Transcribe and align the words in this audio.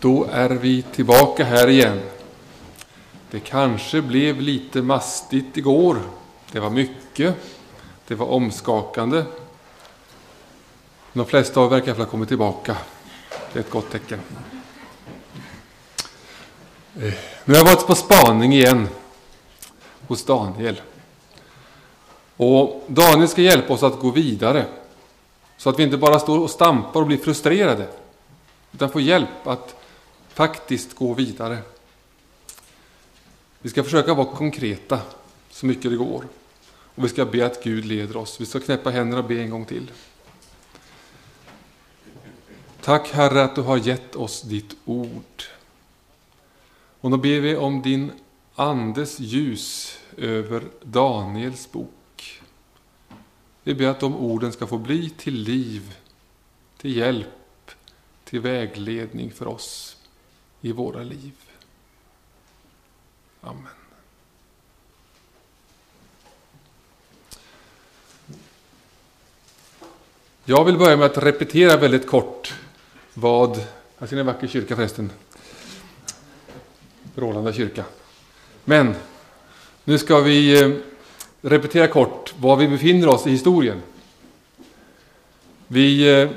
Då 0.00 0.26
är 0.32 0.50
vi 0.50 0.82
tillbaka 0.82 1.44
här 1.44 1.68
igen. 1.68 2.00
Det 3.30 3.40
kanske 3.40 4.02
blev 4.02 4.40
lite 4.40 4.82
mastigt 4.82 5.56
igår. 5.56 5.98
Det 6.52 6.60
var 6.60 6.70
mycket. 6.70 7.34
Det 8.06 8.14
var 8.14 8.26
omskakande. 8.26 9.24
De 11.12 11.26
flesta 11.26 11.60
av 11.60 11.66
er 11.66 11.70
verkar 11.70 11.94
ha 11.94 12.04
kommit 12.04 12.28
tillbaka. 12.28 12.76
Det 13.52 13.58
är 13.58 13.60
ett 13.60 13.70
gott 13.70 13.90
tecken. 13.90 14.20
Eh, 17.00 17.14
nu 17.44 17.54
har 17.54 17.56
jag 17.56 17.64
varit 17.64 17.86
på 17.86 17.94
spaning 17.94 18.52
igen 18.52 18.88
hos 20.06 20.24
Daniel. 20.24 20.80
Och 22.36 22.84
Daniel 22.86 23.28
ska 23.28 23.42
hjälpa 23.42 23.72
oss 23.72 23.82
att 23.82 23.98
gå 23.98 24.10
vidare. 24.10 24.66
Så 25.56 25.70
att 25.70 25.78
vi 25.78 25.82
inte 25.82 25.96
bara 25.96 26.18
står 26.18 26.38
och 26.38 26.50
stampar 26.50 27.00
och 27.00 27.06
blir 27.06 27.18
frustrerade. 27.18 27.88
Utan 28.72 28.90
får 28.90 29.00
hjälp 29.00 29.46
att 29.46 29.79
faktiskt 30.40 30.94
gå 30.94 31.14
vidare. 31.14 31.58
Vi 33.58 33.70
ska 33.70 33.84
försöka 33.84 34.14
vara 34.14 34.36
konkreta 34.36 35.00
så 35.50 35.66
mycket 35.66 35.90
det 35.90 35.96
går. 35.96 36.24
Och 36.94 37.04
vi 37.04 37.08
ska 37.08 37.24
be 37.24 37.46
att 37.46 37.64
Gud 37.64 37.84
leder 37.84 38.16
oss. 38.16 38.40
Vi 38.40 38.46
ska 38.46 38.60
knäppa 38.60 38.90
händerna 38.90 39.22
och 39.22 39.28
be 39.28 39.40
en 39.40 39.50
gång 39.50 39.64
till. 39.64 39.90
Tack 42.80 43.10
Herre 43.12 43.44
att 43.44 43.54
du 43.54 43.60
har 43.60 43.76
gett 43.76 44.16
oss 44.16 44.42
ditt 44.42 44.76
ord. 44.84 45.42
Och 47.00 47.10
då 47.10 47.16
ber 47.16 47.40
vi 47.40 47.56
om 47.56 47.82
din 47.82 48.12
Andes 48.54 49.20
ljus 49.20 49.98
över 50.16 50.62
Daniels 50.82 51.72
bok. 51.72 52.42
Vi 53.62 53.74
ber 53.74 53.86
att 53.86 54.00
de 54.00 54.16
orden 54.16 54.52
ska 54.52 54.66
få 54.66 54.78
bli 54.78 55.10
till 55.10 55.34
liv, 55.34 55.94
till 56.78 56.96
hjälp, 56.96 57.70
till 58.24 58.40
vägledning 58.40 59.30
för 59.30 59.48
oss 59.48 59.96
i 60.60 60.72
våra 60.72 61.02
liv. 61.02 61.32
Amen. 63.40 63.66
Jag 70.44 70.64
vill 70.64 70.78
börja 70.78 70.96
med 70.96 71.06
att 71.06 71.18
repetera 71.18 71.76
väldigt 71.76 72.06
kort 72.06 72.54
vad, 73.14 73.56
Här 73.98 74.06
ser 74.06 74.16
ni 74.16 74.20
en 74.20 74.26
vacker 74.26 74.46
kyrka 74.46 74.76
förresten, 74.76 75.10
Rålanda 77.16 77.52
kyrka. 77.52 77.84
Men 78.64 78.94
nu 79.84 79.98
ska 79.98 80.20
vi 80.20 80.62
eh, 80.62 80.70
repetera 81.40 81.86
kort 81.86 82.34
var 82.38 82.56
vi 82.56 82.68
befinner 82.68 83.08
oss 83.08 83.26
i 83.26 83.30
historien. 83.30 83.82
Vi 85.66 86.20
eh, 86.22 86.30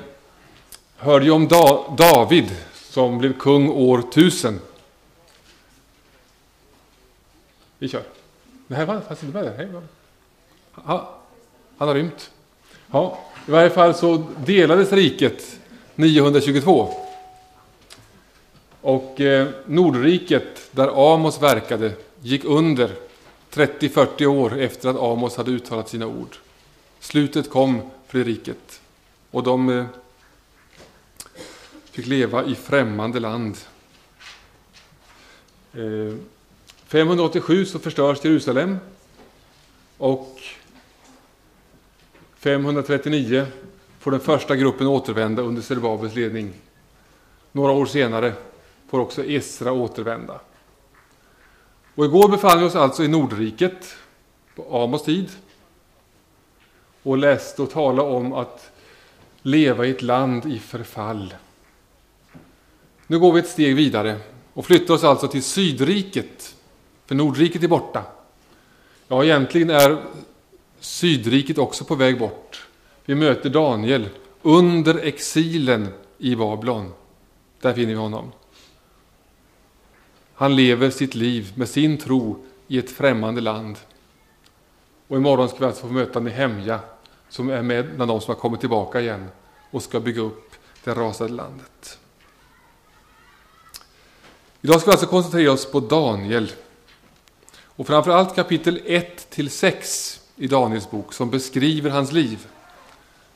hörde 0.98 1.26
ju 1.26 1.32
om 1.32 1.48
David 1.98 2.56
som 2.94 3.18
blev 3.18 3.38
kung 3.38 3.70
år 3.70 4.00
1000. 4.00 4.60
Vi 7.80 7.88
kör. 7.88 8.04
Det 8.68 8.76
här 8.76 8.86
var 8.86 9.02
fast 9.02 9.24
inte 9.24 9.38
med 9.38 9.46
där. 9.46 9.82
Ja, 10.88 11.18
han 11.78 11.88
har 11.88 11.96
rymt. 11.96 12.32
Ja, 12.92 13.20
I 13.48 13.52
varje 13.52 13.70
fall 13.70 13.96
så 13.96 14.24
delades 14.46 14.92
riket 14.92 15.60
922. 15.96 16.94
Och 18.82 19.22
eh, 19.22 19.48
Nordriket, 19.66 20.70
där 20.72 21.14
Amos 21.14 21.42
verkade, 21.42 21.92
gick 22.22 22.46
under 22.46 22.92
30-40 23.52 24.26
år 24.26 24.60
efter 24.60 24.90
att 24.90 25.00
Amos 25.00 25.38
hade 25.38 25.52
uttalat 25.52 25.90
sina 25.90 26.08
ord. 26.08 26.36
Slutet 27.00 27.50
kom 27.50 27.82
för 28.08 28.18
det 28.18 28.24
riket. 28.24 28.82
Och 29.32 29.44
de 29.44 29.70
eh, 29.70 29.86
fick 31.94 32.08
leva 32.08 32.46
i 32.46 32.56
främmande 32.56 33.20
land. 33.20 33.58
Eh, 35.74 36.16
587 36.88 37.66
så 37.66 37.80
förstörs 37.80 38.26
Jerusalem 38.26 38.78
och 39.98 40.42
539 42.36 43.46
får 44.00 44.12
den 44.12 44.20
första 44.20 44.56
gruppen 44.56 44.88
återvända 44.88 45.42
under 45.42 45.62
Zerubabels 45.62 46.16
ledning. 46.16 46.54
Några 47.52 47.72
år 47.72 47.86
senare 47.86 48.34
får 48.90 49.00
också 49.00 49.26
Esra 49.26 49.72
återvända. 49.72 50.40
Och 51.96 52.06
igår 52.06 52.30
befann 52.30 52.60
vi 52.60 52.66
oss 52.66 52.76
alltså 52.76 53.04
i 53.04 53.08
Nordriket 53.08 53.96
på 54.56 54.78
Amos 54.78 55.04
tid 55.04 55.30
och 57.04 57.18
läste 57.18 57.62
och 57.62 57.72
talade 57.72 58.10
om 58.10 58.34
att 58.34 58.72
leva 59.42 59.86
i 59.86 59.92
ett 59.92 60.02
land 60.02 60.46
i 60.46 60.60
förfall. 60.60 61.34
Nu 63.14 63.20
går 63.20 63.34
vi 63.34 63.40
ett 63.40 63.48
steg 63.48 63.76
vidare 63.76 64.20
och 64.54 64.66
flyttar 64.66 64.94
oss 64.94 65.04
alltså 65.04 65.28
till 65.28 65.44
Sydriket, 65.44 66.56
för 67.06 67.16
Nordriket 67.16 67.64
är 67.64 67.68
borta. 67.68 68.04
Ja, 69.08 69.24
egentligen 69.24 69.70
är 69.70 70.04
Sydriket 70.80 71.58
också 71.58 71.86
på 71.86 71.96
väg 71.96 72.20
bort. 72.20 72.68
Vi 73.06 73.16
möter 73.16 73.50
Daniel 73.50 74.10
under 74.42 74.96
exilen 74.96 75.88
i 76.18 76.36
Babylon. 76.36 76.92
Där 77.62 77.74
finner 77.74 77.94
vi 77.94 78.00
honom. 78.00 78.32
Han 80.34 80.56
lever 80.56 80.90
sitt 80.90 81.16
liv 81.16 81.52
med 81.56 81.70
sin 81.70 81.98
tro 81.98 82.46
i 82.68 82.78
ett 82.78 82.92
främmande 82.92 83.42
land. 83.42 83.78
Och 85.08 85.18
imorgon 85.18 85.50
ska 85.50 85.58
vi 85.60 85.66
alltså 85.66 85.88
få 85.88 85.94
möta 85.94 86.20
Nehemja 86.20 86.80
som 87.30 87.50
är 87.50 87.62
med 87.62 87.96
bland 87.96 88.12
de 88.12 88.22
som 88.22 88.34
har 88.34 88.42
kommit 88.42 88.60
tillbaka 88.60 89.02
igen 89.02 89.28
och 89.72 89.84
ska 89.84 90.00
bygga 90.00 90.22
upp 90.22 90.52
det 90.84 90.94
rasade 90.94 91.34
landet. 91.34 92.00
Idag 94.66 94.82
ska 94.82 94.90
vi 94.90 94.92
alltså 94.92 95.08
koncentrera 95.08 95.52
oss 95.52 95.72
på 95.72 95.80
Daniel. 95.80 96.52
Och 97.56 97.88
framförallt 97.88 98.36
kapitel 98.36 98.80
1-6 98.80 100.20
i 100.36 100.48
Daniels 100.48 100.92
bok 100.92 101.14
som 101.14 101.30
beskriver 101.30 101.90
hans 101.90 102.12
liv. 102.12 102.48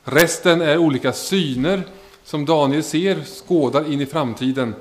Resten 0.04 0.60
är 0.60 0.78
olika 0.78 1.12
syner 1.12 1.82
som 2.24 2.44
Daniel 2.44 2.84
ser, 2.84 3.24
skådar 3.24 3.92
in 3.92 4.00
i 4.00 4.06
framtiden. 4.06 4.74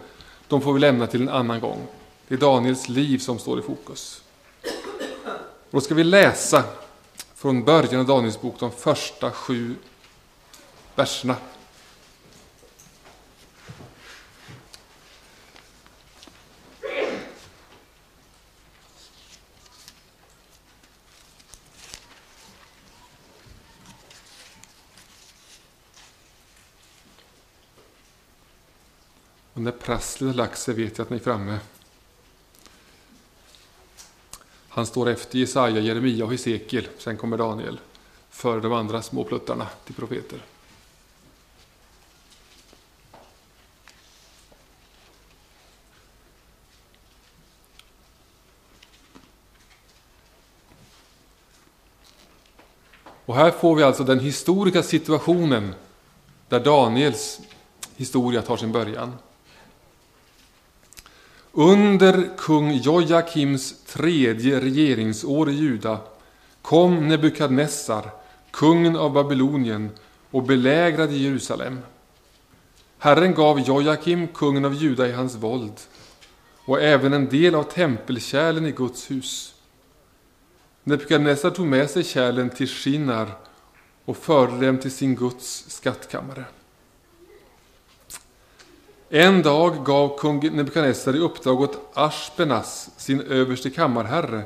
De 0.47 0.61
får 0.61 0.73
vi 0.73 0.79
lämna 0.79 1.07
till 1.07 1.21
en 1.21 1.29
annan 1.29 1.59
gång. 1.59 1.87
Det 2.27 2.35
är 2.35 2.39
Daniels 2.39 2.89
liv 2.89 3.17
som 3.17 3.39
står 3.39 3.59
i 3.59 3.61
fokus. 3.61 4.21
Och 5.43 5.71
då 5.71 5.81
ska 5.81 5.95
vi 5.95 6.03
läsa 6.03 6.63
från 7.35 7.63
början 7.63 7.99
av 7.99 8.07
Daniels 8.07 8.41
bok, 8.41 8.55
de 8.59 8.71
första 8.71 9.31
sju 9.31 9.75
verserna. 10.95 11.35
Och 29.57 29.63
när 29.63 29.71
prasslet 29.71 30.27
har 30.29 30.35
lagt 30.37 30.59
sig 30.59 30.73
vet 30.73 30.97
jag 30.97 31.05
att 31.05 31.09
ni 31.09 31.15
är 31.15 31.21
framme. 31.21 31.59
Han 34.69 34.85
står 34.85 35.09
efter 35.09 35.39
Jesaja, 35.39 35.79
Jeremia 35.79 36.25
och 36.25 36.31
Hesekiel. 36.31 36.87
Sen 36.97 37.17
kommer 37.17 37.37
Daniel. 37.37 37.79
Före 38.29 38.59
de 38.59 38.73
andra 38.73 39.01
små 39.01 39.23
pluttarna 39.23 39.67
till 39.85 39.95
profeter. 39.95 40.41
Och 53.25 53.35
här 53.35 53.51
får 53.51 53.75
vi 53.75 53.83
alltså 53.83 54.03
den 54.03 54.19
historiska 54.19 54.83
situationen 54.83 55.75
där 56.49 56.59
Daniels 56.59 57.39
historia 57.95 58.41
tar 58.41 58.57
sin 58.57 58.71
början. 58.71 59.13
Under 61.59 62.37
kung 62.37 62.71
Jojakims 62.71 63.83
tredje 63.85 64.59
regeringsår 64.59 65.49
i 65.49 65.53
Juda 65.53 65.99
kom 66.61 67.07
Nebukadnessar, 67.07 68.09
kungen 68.51 68.95
av 68.95 69.13
Babylonien, 69.13 69.89
och 70.31 70.43
belägrade 70.43 71.15
Jerusalem. 71.15 71.79
Herren 72.97 73.33
gav 73.33 73.59
Jojakim, 73.59 74.27
kungen 74.27 74.65
av 74.65 74.73
Juda, 74.73 75.07
i 75.07 75.11
hans 75.11 75.35
våld 75.35 75.73
och 76.65 76.81
även 76.81 77.13
en 77.13 77.29
del 77.29 77.55
av 77.55 77.63
tempelkärlen 77.63 78.65
i 78.65 78.71
Guds 78.71 79.11
hus. 79.11 79.55
Nebukadnessar 80.83 81.49
tog 81.49 81.67
med 81.67 81.89
sig 81.89 82.03
kärlen 82.03 82.49
till 82.49 82.67
Shinar 82.67 83.31
och 84.05 84.17
förde 84.17 84.65
dem 84.65 84.77
till 84.77 84.91
sin 84.91 85.15
Guds 85.15 85.65
skattkammare. 85.69 86.45
En 89.09 89.41
dag 89.41 89.85
gav 89.85 90.17
kung 90.17 90.55
Nebukadnessar 90.55 91.15
i 91.15 91.19
uppdrag 91.19 91.61
åt 91.61 91.91
Ashpenas, 91.93 92.89
sin 92.97 93.21
överste 93.21 93.69
kammarherre, 93.69 94.43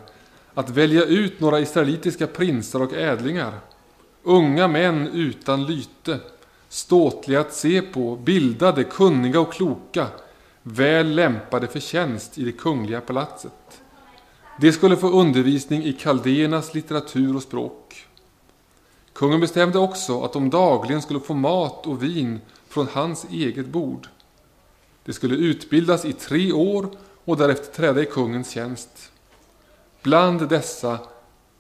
att 0.54 0.70
välja 0.70 1.06
ut 1.06 1.40
några 1.40 1.60
israelitiska 1.60 2.28
prinsar 2.28 2.82
och 2.82 2.94
ädlingar, 2.94 3.60
unga 4.24 4.68
män 4.68 5.08
utan 5.08 5.66
lyte, 5.66 6.20
ståtliga 6.70 7.40
att 7.40 7.54
se 7.54 7.82
på, 7.82 8.16
bildade, 8.16 8.84
kunniga 8.84 9.40
och 9.40 9.54
kloka, 9.54 10.08
väl 10.64 11.16
lämpade 11.16 11.68
för 11.68 11.80
tjänst 11.80 12.38
i 12.38 12.44
det 12.44 12.52
kungliga 12.52 13.02
palatset. 13.02 13.82
De 14.60 14.72
skulle 14.72 14.98
få 14.98 15.10
undervisning 15.10 15.84
i 15.84 15.94
kaldéernas 15.94 16.74
litteratur 16.74 17.36
och 17.36 17.44
språk. 17.44 18.06
Kungen 19.14 19.40
bestämde 19.40 19.80
också 19.80 20.22
att 20.22 20.34
de 20.34 20.50
dagligen 20.50 21.02
skulle 21.02 21.20
få 21.20 21.34
mat 21.34 21.88
och 21.88 22.04
vin 22.04 22.40
från 22.68 22.88
hans 22.94 23.26
eget 23.32 23.68
bord. 23.68 24.08
De 25.06 25.14
skulle 25.14 25.36
utbildas 25.36 26.06
i 26.06 26.14
tre 26.14 26.52
år 26.52 26.90
och 27.26 27.38
därefter 27.38 27.74
träda 27.74 28.02
i 28.02 28.06
kungens 28.06 28.52
tjänst. 28.52 29.12
Bland 30.02 30.50
dessa 30.50 31.00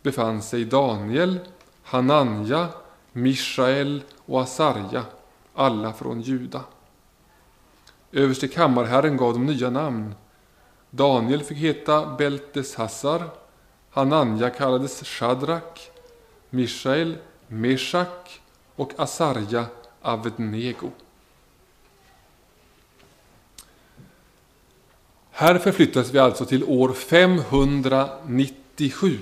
befann 0.01 0.41
sig 0.41 0.65
Daniel, 0.65 1.39
Hananja, 1.83 2.67
Mishael 3.11 4.03
och 4.25 4.41
Asarja, 4.41 5.05
alla 5.53 5.93
från 5.93 6.21
Juda. 6.21 6.61
Överste 8.11 8.47
kammarherren 8.47 9.17
gav 9.17 9.33
dem 9.33 9.45
nya 9.45 9.69
namn. 9.69 10.15
Daniel 10.89 11.43
fick 11.43 11.57
heta 11.57 12.15
Belteshassar, 12.17 13.29
Hananja 13.89 14.49
kallades 14.49 15.03
Shadrak, 15.03 15.91
Mishael 16.49 17.17
Meshach 17.47 18.39
och 18.75 18.91
Asarja 18.97 19.65
Avednego. 20.01 20.89
Här 25.41 25.57
förflyttas 25.57 26.11
vi 26.11 26.19
alltså 26.19 26.45
till 26.45 26.63
år 26.63 26.93
597. 26.93 29.17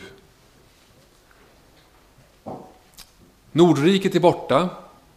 Nordriket 3.51 4.15
är 4.15 4.19
borta, 4.19 4.69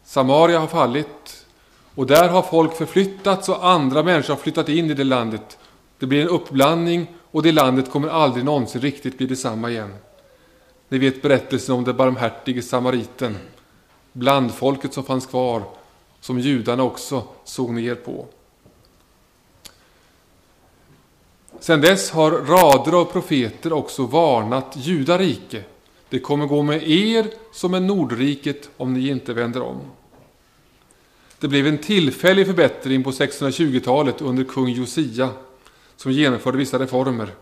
Samaria 0.05 0.59
har 0.59 0.67
fallit 0.67 1.47
och 1.95 2.07
där 2.07 2.29
har 2.29 2.43
folk 2.43 2.77
förflyttats 2.77 3.49
och 3.49 3.67
andra 3.67 4.03
människor 4.03 4.35
har 4.35 4.41
flyttat 4.41 4.69
in 4.69 4.91
i 4.91 4.95
det 4.95 5.05
landet. 5.05 5.59
Det 5.99 6.07
blir 6.07 6.23
en 6.23 6.29
uppblandning 6.29 7.07
och 7.31 7.43
det 7.43 7.53
landet 7.53 7.91
kommer 7.91 8.09
aldrig 8.09 8.45
någonsin 8.45 8.81
riktigt 8.81 9.19
bli 9.19 9.27
detsamma 9.27 9.71
igen. 9.71 9.95
Ni 10.89 10.99
vet 10.99 11.23
berättelsen 11.23 11.75
om 11.75 11.85
den 11.85 11.97
barmhärtige 11.97 12.63
samariten, 12.63 13.39
blandfolket 14.13 14.93
som 14.93 15.05
fanns 15.05 15.27
kvar, 15.27 15.63
som 16.21 16.39
judarna 16.39 16.83
också 16.83 17.25
såg 17.45 17.71
ner 17.71 17.95
på. 17.95 18.27
Sedan 21.63 21.81
dess 21.81 22.11
har 22.11 22.31
rader 22.31 22.93
av 22.93 23.05
profeter 23.05 23.73
också 23.73 24.07
varnat 24.07 24.77
judarike. 24.77 25.65
Det 26.09 26.19
kommer 26.19 26.47
gå 26.47 26.63
med 26.63 26.91
er 26.91 27.27
som 27.53 27.71
med 27.71 27.83
Nordriket 27.83 28.71
om 28.77 28.95
ni 28.95 29.09
inte 29.09 29.33
vänder 29.33 29.63
om. 29.63 29.81
Det 31.39 31.49
blev 31.49 31.67
en 31.67 31.79
tillfällig 31.79 32.47
förbättring 32.47 33.05
på 33.05 33.11
620-talet 33.11 34.21
under 34.21 34.45
kung 34.45 34.69
Josia 34.69 35.29
som 35.97 36.13
genomförde 36.13 36.59
vissa 36.59 36.79
reformer. 36.79 37.35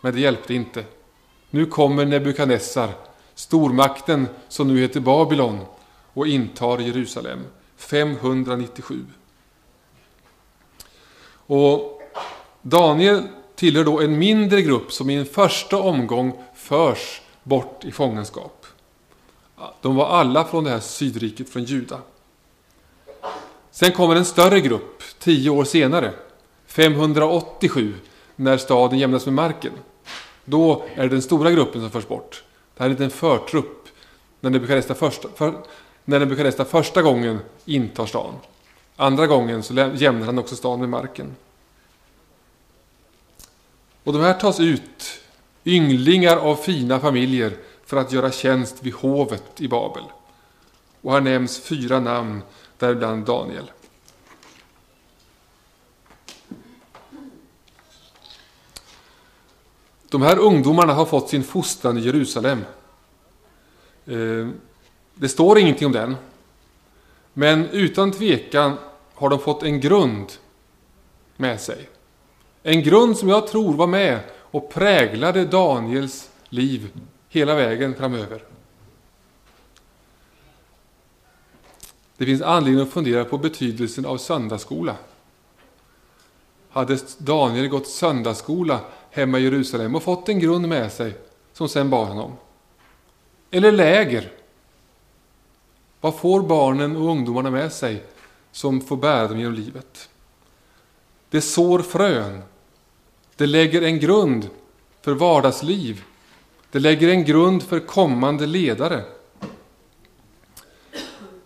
Men 0.00 0.14
det 0.14 0.20
hjälpte 0.20 0.54
inte. 0.54 0.84
Nu 1.50 1.66
kommer 1.66 2.04
Nebukadnessar, 2.04 2.90
stormakten 3.34 4.28
som 4.48 4.68
nu 4.68 4.80
heter 4.80 5.00
Babylon 5.00 5.58
och 6.12 6.26
intar 6.26 6.78
Jerusalem 6.78 7.44
597. 7.76 9.04
Och 11.46 11.95
Daniel 12.68 13.22
tillhör 13.54 13.84
då 13.84 14.00
en 14.00 14.18
mindre 14.18 14.62
grupp 14.62 14.92
som 14.92 15.10
i 15.10 15.14
en 15.14 15.26
första 15.26 15.76
omgång 15.78 16.44
förs 16.54 17.20
bort 17.42 17.84
i 17.84 17.92
fångenskap. 17.92 18.66
De 19.80 19.96
var 19.96 20.06
alla 20.06 20.44
från 20.44 20.64
det 20.64 20.70
här 20.70 20.80
sydriket, 20.80 21.48
från 21.48 21.64
Juda. 21.64 21.98
Sen 23.70 23.92
kommer 23.92 24.16
en 24.16 24.24
större 24.24 24.60
grupp 24.60 25.02
tio 25.18 25.50
år 25.50 25.64
senare, 25.64 26.12
587, 26.66 27.94
när 28.36 28.56
staden 28.56 28.98
jämnas 28.98 29.26
med 29.26 29.34
marken. 29.34 29.72
Då 30.44 30.84
är 30.94 31.02
det 31.02 31.08
den 31.08 31.22
stora 31.22 31.50
gruppen 31.50 31.80
som 31.80 31.90
förs 31.90 32.08
bort. 32.08 32.44
Det 32.74 32.82
här 32.82 32.86
är 32.86 32.90
en 32.90 32.96
liten 32.96 33.10
förtrupp 33.10 33.88
när 34.40 34.50
Nebukadnessar 34.50 34.94
första, 34.94 35.28
för, 35.34 35.54
när 36.04 36.64
första 36.64 37.02
gången 37.02 37.38
intar 37.64 38.06
stan. 38.06 38.34
Andra 38.96 39.26
gången 39.26 39.62
så 39.62 39.74
jämnar 39.94 40.26
han 40.26 40.38
också 40.38 40.56
stan 40.56 40.80
med 40.80 40.88
marken. 40.88 41.36
Och 44.06 44.12
de 44.12 44.22
här 44.22 44.34
tas 44.34 44.60
ut, 44.60 45.20
ynglingar 45.64 46.36
av 46.36 46.56
fina 46.56 47.00
familjer, 47.00 47.56
för 47.84 47.96
att 47.96 48.12
göra 48.12 48.30
tjänst 48.30 48.82
vid 48.82 48.94
hovet 48.94 49.60
i 49.60 49.68
Babel. 49.68 50.04
Och 51.00 51.12
här 51.12 51.20
nämns 51.20 51.60
fyra 51.60 52.00
namn, 52.00 52.42
däribland 52.78 53.24
Daniel. 53.24 53.70
De 60.08 60.22
här 60.22 60.38
ungdomarna 60.38 60.92
har 60.92 61.06
fått 61.06 61.28
sin 61.28 61.44
fostran 61.44 61.98
i 61.98 62.00
Jerusalem. 62.00 62.64
Eh, 64.06 64.48
det 65.14 65.28
står 65.28 65.58
ingenting 65.58 65.86
om 65.86 65.92
den. 65.92 66.16
Men 67.32 67.68
utan 67.68 68.12
tvekan 68.12 68.76
har 69.14 69.28
de 69.28 69.38
fått 69.38 69.62
en 69.62 69.80
grund 69.80 70.32
med 71.36 71.60
sig. 71.60 71.88
En 72.68 72.82
grund 72.82 73.16
som 73.16 73.28
jag 73.28 73.46
tror 73.46 73.74
var 73.74 73.86
med 73.86 74.20
och 74.32 74.70
präglade 74.70 75.44
Daniels 75.44 76.30
liv 76.48 76.88
hela 77.28 77.54
vägen 77.54 77.94
framöver. 77.94 78.42
Det 82.16 82.26
finns 82.26 82.42
anledning 82.42 82.82
att 82.82 82.92
fundera 82.92 83.24
på 83.24 83.38
betydelsen 83.38 84.06
av 84.06 84.18
söndagsskola. 84.18 84.96
Hade 86.70 86.98
Daniel 87.18 87.68
gått 87.68 87.88
söndagsskola 87.88 88.80
hemma 89.10 89.38
i 89.38 89.42
Jerusalem 89.42 89.94
och 89.94 90.02
fått 90.02 90.28
en 90.28 90.40
grund 90.40 90.68
med 90.68 90.92
sig 90.92 91.14
som 91.52 91.68
sen 91.68 91.90
bar 91.90 92.04
honom? 92.04 92.32
Eller 93.50 93.72
läger? 93.72 94.32
Vad 96.00 96.14
får 96.14 96.40
barnen 96.40 96.96
och 96.96 97.08
ungdomarna 97.08 97.50
med 97.50 97.72
sig 97.72 98.04
som 98.52 98.80
får 98.80 98.96
bära 98.96 99.28
dem 99.28 99.38
genom 99.38 99.54
livet? 99.54 100.08
Det 101.30 101.40
sår 101.40 101.78
frön. 101.78 102.42
Det 103.36 103.46
lägger 103.46 103.82
en 103.82 103.98
grund 103.98 104.50
för 105.02 105.12
vardagsliv. 105.12 106.04
Det 106.70 106.78
lägger 106.78 107.08
en 107.08 107.24
grund 107.24 107.62
för 107.62 107.80
kommande 107.80 108.46
ledare. 108.46 109.02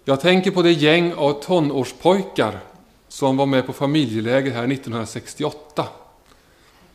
Jag 0.04 0.20
tänker 0.20 0.50
på 0.50 0.62
det 0.62 0.72
gäng 0.72 1.14
av 1.14 1.42
tonårspojkar 1.42 2.60
som 3.08 3.36
var 3.36 3.46
med 3.46 3.66
på 3.66 3.72
familjeläger 3.72 4.50
här 4.50 4.72
1968. 4.72 5.88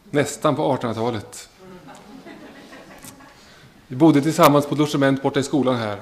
Nästan 0.10 0.56
på 0.56 0.78
1800-talet. 0.78 1.50
Vi 3.88 3.96
bodde 3.96 4.22
tillsammans 4.22 4.66
på 4.66 4.76
ett 4.76 4.80
logement 4.80 5.24
borta 5.24 5.40
i 5.40 5.44
skolan 5.44 5.76
här. 5.76 6.02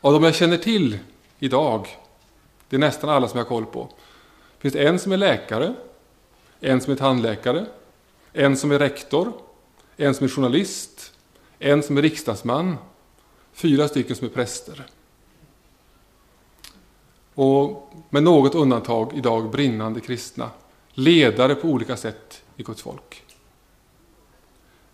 Av 0.00 0.12
de 0.12 0.24
jag 0.24 0.34
känner 0.34 0.56
till 0.56 0.98
idag, 1.38 1.88
det 2.68 2.76
är 2.76 2.80
nästan 2.80 3.10
alla 3.10 3.28
som 3.28 3.38
jag 3.38 3.44
har 3.44 3.48
koll 3.48 3.66
på, 3.66 3.88
finns 4.58 4.74
det 4.74 4.86
en 4.86 4.98
som 4.98 5.12
är 5.12 5.16
läkare, 5.16 5.74
en 6.64 6.80
som 6.80 6.92
är 6.92 6.96
tandläkare, 6.96 7.66
en 8.32 8.56
som 8.56 8.72
är 8.72 8.78
rektor, 8.78 9.32
en 9.96 10.14
som 10.14 10.24
är 10.24 10.28
journalist, 10.28 11.12
en 11.58 11.82
som 11.82 11.98
är 11.98 12.02
riksdagsman, 12.02 12.76
fyra 13.52 13.88
stycken 13.88 14.16
som 14.16 14.26
är 14.26 14.30
präster. 14.30 14.86
Och 17.34 17.92
med 18.10 18.22
något 18.22 18.54
undantag 18.54 19.12
idag 19.14 19.50
brinnande 19.50 20.00
kristna, 20.00 20.50
ledare 20.92 21.54
på 21.54 21.68
olika 21.68 21.96
sätt 21.96 22.42
i 22.56 22.62
Guds 22.62 22.82
folk. 22.82 23.22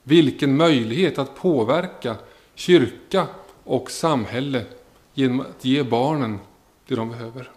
Vilken 0.03 0.57
möjlighet 0.57 1.19
att 1.19 1.37
påverka 1.37 2.17
kyrka 2.55 3.27
och 3.65 3.91
samhälle 3.91 4.65
genom 5.15 5.41
att 5.41 5.65
ge 5.65 5.83
barnen 5.83 6.39
det 6.87 6.95
de 6.95 7.09
behöver. 7.09 7.50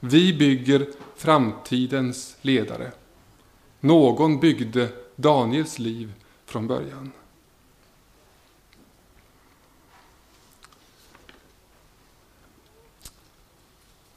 Vi 0.00 0.34
bygger 0.38 0.86
framtidens 1.16 2.36
ledare. 2.40 2.92
Någon 3.86 4.40
byggde 4.40 4.88
Daniels 5.16 5.78
liv 5.78 6.12
från 6.44 6.66
början. 6.66 7.12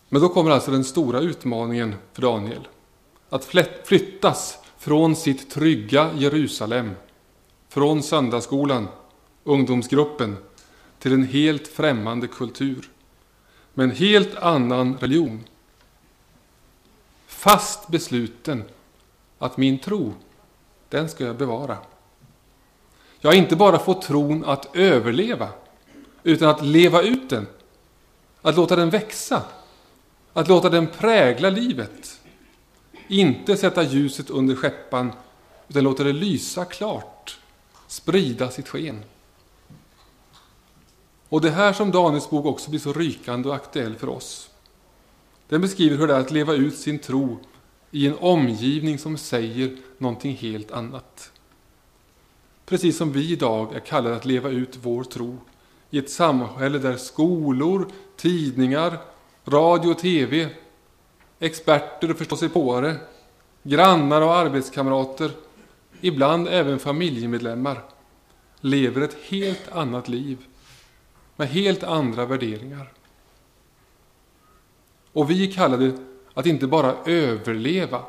Men 0.09 0.21
då 0.21 0.29
kommer 0.29 0.51
alltså 0.51 0.71
den 0.71 0.83
stora 0.83 1.19
utmaningen 1.19 1.95
för 2.13 2.21
Daniel. 2.21 2.67
Att 3.29 3.45
flyttas 3.83 4.57
från 4.77 5.15
sitt 5.15 5.49
trygga 5.49 6.11
Jerusalem, 6.15 6.91
från 7.67 8.03
söndagsskolan, 8.03 8.87
ungdomsgruppen, 9.43 10.37
till 10.99 11.13
en 11.13 11.23
helt 11.23 11.67
främmande 11.67 12.27
kultur. 12.27 12.89
Med 13.73 13.83
en 13.83 13.95
helt 13.95 14.35
annan 14.35 14.97
religion. 14.97 15.43
Fast 17.27 17.87
besluten 17.87 18.63
att 19.39 19.57
min 19.57 19.79
tro, 19.79 20.13
den 20.89 21.09
ska 21.09 21.23
jag 21.23 21.37
bevara. 21.37 21.77
Jag 23.19 23.35
inte 23.35 23.55
bara 23.55 23.79
få 23.79 24.01
tron 24.01 24.45
att 24.45 24.75
överleva, 24.75 25.49
utan 26.23 26.49
att 26.49 26.65
leva 26.65 27.01
ut 27.01 27.29
den. 27.29 27.47
Att 28.41 28.55
låta 28.55 28.75
den 28.75 28.89
växa. 28.89 29.43
Att 30.33 30.47
låta 30.47 30.69
den 30.69 30.87
prägla 30.87 31.49
livet. 31.49 32.21
inte 33.07 33.57
sätta 33.57 33.83
ljuset 33.83 34.29
under 34.29 34.55
skeppan, 34.55 35.11
utan 35.67 35.83
låta 35.83 36.03
det 36.03 36.13
lysa 36.13 36.65
klart, 36.65 37.39
sprida 37.87 38.51
sitt 38.51 38.69
sken. 38.69 39.03
Och 41.29 41.41
det 41.41 41.49
här 41.49 41.73
som 41.73 41.91
Daniels 41.91 42.29
bok 42.29 42.45
också 42.45 42.69
blir 42.69 42.79
så 42.79 42.93
rykande 42.93 43.49
och 43.49 43.55
aktuell 43.55 43.95
för 43.95 44.09
oss. 44.09 44.49
Den 45.47 45.61
beskriver 45.61 45.97
hur 45.97 46.07
det 46.07 46.15
är 46.15 46.19
att 46.19 46.31
leva 46.31 46.53
ut 46.53 46.77
sin 46.77 46.99
tro 46.99 47.37
i 47.91 48.07
en 48.07 48.17
omgivning 48.17 48.99
som 48.99 49.17
säger 49.17 49.77
någonting 49.97 50.35
helt 50.35 50.71
annat. 50.71 51.31
Precis 52.65 52.97
som 52.97 53.11
vi 53.11 53.31
idag 53.31 53.75
är 53.75 53.79
kallade 53.79 54.15
att 54.15 54.25
leva 54.25 54.49
ut 54.49 54.79
vår 54.81 55.03
tro 55.03 55.37
i 55.89 55.97
ett 55.97 56.09
samhälle 56.09 56.79
där 56.79 56.97
skolor, 56.97 57.87
tidningar, 58.15 58.97
radio 59.45 59.89
och 59.89 59.99
tv, 59.99 60.49
experter 61.39 62.11
och 62.11 62.17
förståsigpåare, 62.17 62.95
grannar 63.63 64.21
och 64.21 64.35
arbetskamrater, 64.35 65.31
ibland 66.01 66.47
även 66.47 66.79
familjemedlemmar, 66.79 67.83
lever 68.61 69.01
ett 69.01 69.17
helt 69.23 69.71
annat 69.71 70.07
liv 70.07 70.37
med 71.35 71.47
helt 71.47 71.83
andra 71.83 72.25
värderingar. 72.25 72.91
Och 75.13 75.31
vi 75.31 75.47
är 75.47 75.51
kallade 75.51 75.93
att 76.39 76.45
inte 76.45 76.67
bara 76.67 76.95
överleva, 77.05 78.03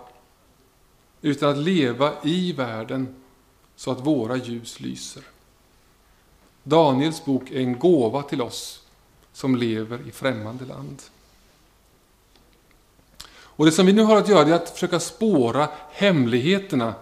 utan 1.22 1.50
att 1.50 1.58
leva 1.58 2.12
i 2.22 2.52
världen 2.52 3.14
så 3.76 3.90
att 3.90 4.06
våra 4.06 4.37
ljus 4.37 4.80
lyser. 4.80 5.22
Daniels 6.62 7.25
bok 7.25 7.50
är 7.50 7.60
en 7.60 7.78
gåva 7.78 8.22
till 8.22 8.42
oss 8.42 8.82
som 9.32 9.56
lever 9.56 10.08
i 10.08 10.10
främmande 10.10 10.64
land. 10.64 11.02
Och 13.32 13.64
Det 13.64 13.72
som 13.72 13.87
vi 13.87 13.92
nu 13.92 14.02
har 14.02 14.16
att 14.16 14.28
göra 14.28 14.49
är 14.49 14.52
att 14.52 14.70
försöka 14.70 15.00
spåra 15.00 15.68
hemligheterna 15.92 16.94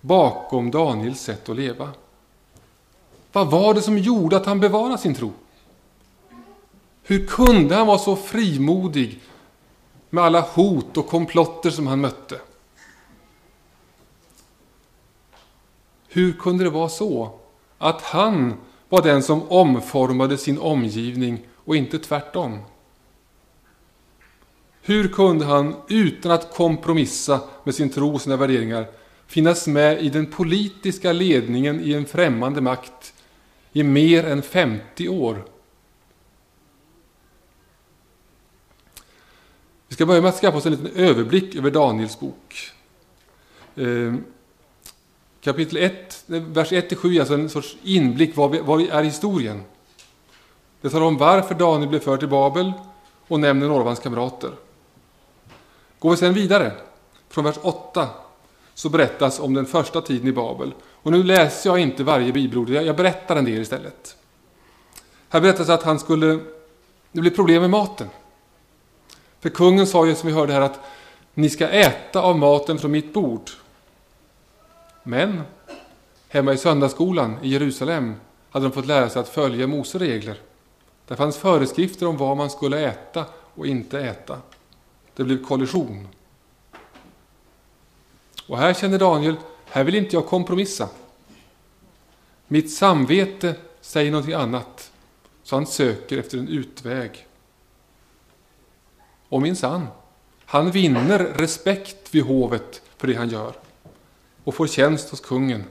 bakom 0.00 0.70
Daniels 0.70 1.20
sätt 1.20 1.48
att 1.48 1.56
leva. 1.56 1.90
Vad 3.32 3.50
var 3.50 3.74
det 3.74 3.82
som 3.82 3.98
gjorde 3.98 4.36
att 4.36 4.46
han 4.46 4.60
bevarade 4.60 4.98
sin 4.98 5.14
tro? 5.14 5.32
Hur 7.02 7.26
kunde 7.26 7.74
han 7.74 7.86
vara 7.86 7.98
så 7.98 8.16
frimodig 8.16 9.20
med 10.10 10.24
alla 10.24 10.40
hot 10.40 10.96
och 10.96 11.06
komplotter 11.06 11.70
som 11.70 11.86
han 11.86 12.00
mötte? 12.00 12.40
Hur 16.08 16.32
kunde 16.32 16.64
det 16.64 16.70
vara 16.70 16.88
så 16.88 17.30
att 17.78 18.02
han 18.02 18.54
var 18.88 19.02
den 19.02 19.22
som 19.22 19.42
omformade 19.48 20.38
sin 20.38 20.58
omgivning 20.58 21.46
och 21.54 21.76
inte 21.76 21.98
tvärtom? 21.98 22.58
Hur 24.82 25.08
kunde 25.08 25.44
han 25.44 25.76
utan 25.88 26.32
att 26.32 26.54
kompromissa 26.54 27.40
med 27.64 27.74
sin 27.74 27.90
tro 27.90 28.14
och 28.14 28.20
sina 28.20 28.36
värderingar 28.36 28.86
finnas 29.26 29.66
med 29.66 30.02
i 30.02 30.08
den 30.08 30.26
politiska 30.26 31.12
ledningen 31.12 31.80
i 31.80 31.92
en 31.92 32.06
främmande 32.06 32.60
makt 32.60 33.12
i 33.72 33.82
mer 33.82 34.26
än 34.26 34.42
50 34.42 35.08
år? 35.08 35.44
Vi 39.88 39.94
ska 39.94 40.06
börja 40.06 40.20
med 40.20 40.28
att 40.28 40.40
skaffa 40.40 40.58
oss 40.58 40.66
en 40.66 40.72
liten 40.72 40.96
överblick 40.96 41.56
över 41.56 41.70
Daniels 41.70 42.20
bok. 42.20 42.70
Ehm, 43.76 44.24
kapitel 45.40 45.76
1, 45.76 46.24
vers 46.26 46.72
1-7 46.72 47.16
är 47.16 47.20
alltså 47.20 47.34
en 47.34 47.48
sorts 47.48 47.76
inblick. 47.82 48.36
Vad, 48.36 48.56
vad 48.56 48.80
är 48.80 49.02
historien? 49.02 49.62
Det 50.80 50.90
talar 50.90 51.06
om 51.06 51.16
varför 51.16 51.54
Daniel 51.54 51.88
blev 51.88 52.00
förd 52.00 52.18
till 52.18 52.28
Babel 52.28 52.72
och 53.28 53.40
nämner 53.40 53.68
några 53.68 53.80
av 53.80 53.86
hans 53.86 54.00
kamrater. 54.00 54.50
Går 55.98 56.10
vi 56.10 56.16
sedan 56.16 56.34
vidare, 56.34 56.72
från 57.28 57.44
vers 57.44 57.58
8, 57.62 58.08
så 58.74 58.88
berättas 58.88 59.40
om 59.40 59.54
den 59.54 59.66
första 59.66 60.00
tiden 60.00 60.28
i 60.28 60.32
Babel. 60.32 60.74
Och 61.02 61.12
nu 61.12 61.22
läser 61.22 61.70
jag 61.70 61.78
inte 61.78 62.04
varje 62.04 62.32
bibelord, 62.32 62.70
jag 62.70 62.96
berättar 62.96 63.36
en 63.36 63.44
del 63.44 63.60
istället. 63.60 64.16
Här 65.28 65.40
berättas 65.40 65.68
att 65.68 65.82
han 65.82 65.98
skulle, 65.98 66.26
det 67.12 67.20
blev 67.20 67.30
problem 67.30 67.60
med 67.60 67.70
maten. 67.70 68.08
För 69.40 69.48
kungen 69.48 69.86
sa 69.86 70.06
ju, 70.06 70.14
som 70.14 70.26
vi 70.26 70.34
hörde 70.34 70.52
här, 70.52 70.60
att 70.60 70.80
ni 71.34 71.50
ska 71.50 71.68
äta 71.68 72.22
av 72.22 72.38
maten 72.38 72.78
från 72.78 72.90
mitt 72.90 73.12
bord. 73.12 73.50
Men 75.02 75.42
hemma 76.28 76.52
i 76.52 76.58
söndagsskolan 76.58 77.36
i 77.42 77.48
Jerusalem 77.48 78.14
hade 78.50 78.66
de 78.66 78.72
fått 78.72 78.86
lära 78.86 79.10
sig 79.10 79.20
att 79.20 79.28
följa 79.28 79.66
Mose 79.66 79.98
regler. 79.98 80.40
Där 81.06 81.16
fanns 81.16 81.36
föreskrifter 81.36 82.06
om 82.06 82.16
vad 82.16 82.36
man 82.36 82.50
skulle 82.50 82.80
äta 82.80 83.24
och 83.54 83.66
inte 83.66 84.00
äta. 84.00 84.38
Det 85.16 85.24
blev 85.24 85.44
kollision. 85.44 86.08
Och 88.46 88.58
här 88.58 88.74
känner 88.74 88.98
Daniel, 88.98 89.36
här 89.66 89.84
vill 89.84 89.94
inte 89.94 90.16
jag 90.16 90.26
kompromissa. 90.26 90.88
Mitt 92.48 92.72
samvete 92.72 93.54
säger 93.80 94.10
någonting 94.10 94.34
annat, 94.34 94.92
så 95.42 95.56
han 95.56 95.66
söker 95.66 96.18
efter 96.18 96.38
en 96.38 96.48
utväg. 96.48 97.27
Och 99.28 99.42
minsann, 99.42 99.86
han 100.44 100.70
vinner 100.70 101.18
respekt 101.18 102.14
vid 102.14 102.22
hovet 102.22 102.82
för 102.96 103.06
det 103.06 103.14
han 103.14 103.28
gör 103.28 103.52
och 104.44 104.54
får 104.54 104.66
tjänst 104.66 105.10
hos 105.10 105.20
kungen. 105.20 105.64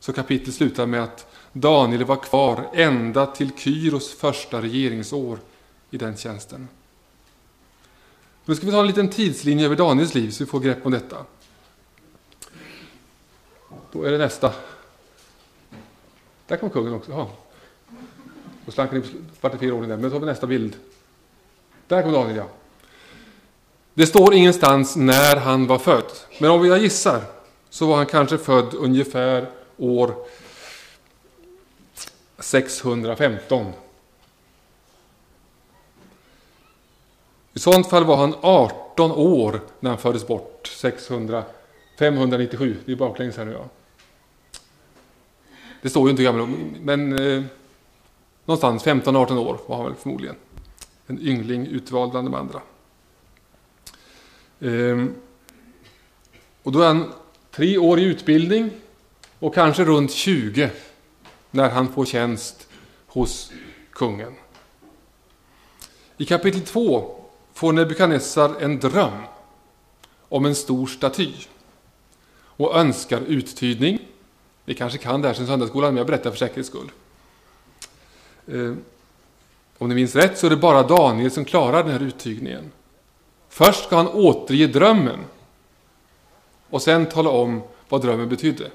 Så 0.00 0.12
kapitlet 0.12 0.54
slutar 0.54 0.86
med 0.86 1.02
att 1.02 1.34
Daniel 1.52 2.04
var 2.04 2.16
kvar 2.16 2.70
ända 2.72 3.26
till 3.26 3.50
Kyros 3.56 4.14
första 4.14 4.62
regeringsår 4.62 5.38
i 5.90 5.98
den 5.98 6.16
tjänsten. 6.16 6.68
Nu 8.44 8.54
ska 8.54 8.66
vi 8.66 8.72
ta 8.72 8.80
en 8.80 8.86
liten 8.86 9.08
tidslinje 9.08 9.64
över 9.64 9.76
Daniels 9.76 10.14
liv 10.14 10.30
så 10.30 10.44
vi 10.44 10.50
får 10.50 10.60
grepp 10.60 10.86
om 10.86 10.92
detta. 10.92 11.16
Då 13.92 14.02
är 14.02 14.10
det 14.10 14.18
nästa. 14.18 14.52
Där 16.46 16.56
kom 16.56 16.70
kungen 16.70 16.94
också. 16.94 17.10
Ja. 17.10 17.30
Då 18.66 18.72
slank 18.72 18.90
han 18.90 19.54
i 19.54 19.58
fel 19.58 19.72
ordning 19.72 19.88
där. 19.88 19.96
Men 19.96 20.02
då 20.02 20.10
tar 20.10 20.20
vi 20.20 20.26
nästa 20.26 20.46
bild. 20.46 20.76
Där 21.88 22.02
kom 22.02 22.12
Daniel, 22.12 22.36
ja. 22.36 22.46
Det 23.94 24.06
står 24.06 24.34
ingenstans 24.34 24.96
när 24.96 25.36
han 25.36 25.66
var 25.66 25.78
född. 25.78 26.12
Men 26.40 26.50
om 26.50 26.66
jag 26.66 26.78
gissar 26.78 27.22
så 27.70 27.86
var 27.86 27.96
han 27.96 28.06
kanske 28.06 28.38
född 28.38 28.74
ungefär 28.74 29.50
år 29.76 30.14
615. 32.38 33.72
I 37.52 37.58
sådant 37.58 37.90
fall 37.90 38.04
var 38.04 38.16
han 38.16 38.34
18 38.40 39.12
år 39.12 39.60
när 39.80 39.90
han 39.90 39.98
fördes 39.98 40.26
bort. 40.26 40.66
600, 40.66 41.44
597, 41.98 42.76
det 42.84 42.92
är 42.92 42.96
baklänges 42.96 43.36
här 43.36 43.44
nu 43.44 43.52
ja. 43.52 43.64
Det 45.82 45.90
står 45.90 46.04
ju 46.04 46.10
inte 46.10 46.22
hur 46.22 46.32
gammal 46.32 46.48
men 46.80 47.18
eh, 47.18 47.42
någonstans 48.44 48.84
15-18 48.84 49.36
år 49.36 49.58
var 49.66 49.76
han 49.76 49.84
väl 49.84 49.94
förmodligen. 49.94 50.36
En 51.06 51.18
yngling 51.20 51.66
utvald 51.66 52.10
bland 52.10 52.26
de 52.26 52.34
andra. 52.34 52.62
Ehm, 54.60 55.14
och 56.62 56.72
då 56.72 56.80
är 56.80 56.86
han 56.86 57.12
tre 57.50 57.78
år 57.78 57.98
i 57.98 58.04
utbildning 58.04 58.70
och 59.38 59.54
kanske 59.54 59.84
runt 59.84 60.12
20 60.12 60.70
när 61.50 61.70
han 61.70 61.92
får 61.92 62.04
tjänst 62.04 62.68
hos 63.06 63.52
kungen. 63.92 64.34
I 66.16 66.24
kapitel 66.24 66.60
2 66.60 67.24
får 67.52 67.72
Nebukadnessar 67.72 68.54
en 68.60 68.80
dröm 68.80 69.22
om 70.28 70.44
en 70.44 70.54
stor 70.54 70.86
staty 70.86 71.32
och 72.56 72.76
önskar 72.76 73.20
uttydning. 73.20 73.98
Ni 74.64 74.74
kanske 74.74 74.98
kan 74.98 75.22
det 75.22 75.28
här 75.28 75.34
sen 75.34 75.46
söndagsskolan, 75.46 75.94
men 75.94 75.98
jag 75.98 76.06
berättar 76.06 76.30
för 76.30 76.38
säkerhets 76.38 76.68
skull. 76.68 76.90
Ehm, 78.46 78.84
om 79.78 79.88
ni 79.88 79.94
minns 79.94 80.16
rätt 80.16 80.38
så 80.38 80.46
är 80.46 80.50
det 80.50 80.56
bara 80.56 80.82
Daniel 80.82 81.30
som 81.30 81.44
klarar 81.44 81.82
den 81.82 81.92
här 81.92 82.02
uttygningen. 82.02 82.72
Först 83.48 83.84
ska 83.84 83.96
han 83.96 84.08
återge 84.08 84.66
drömmen 84.66 85.24
och 86.70 86.82
sen 86.82 87.06
tala 87.06 87.30
om 87.30 87.62
vad 87.88 88.02
drömmen 88.02 88.28
betydde. 88.28 88.70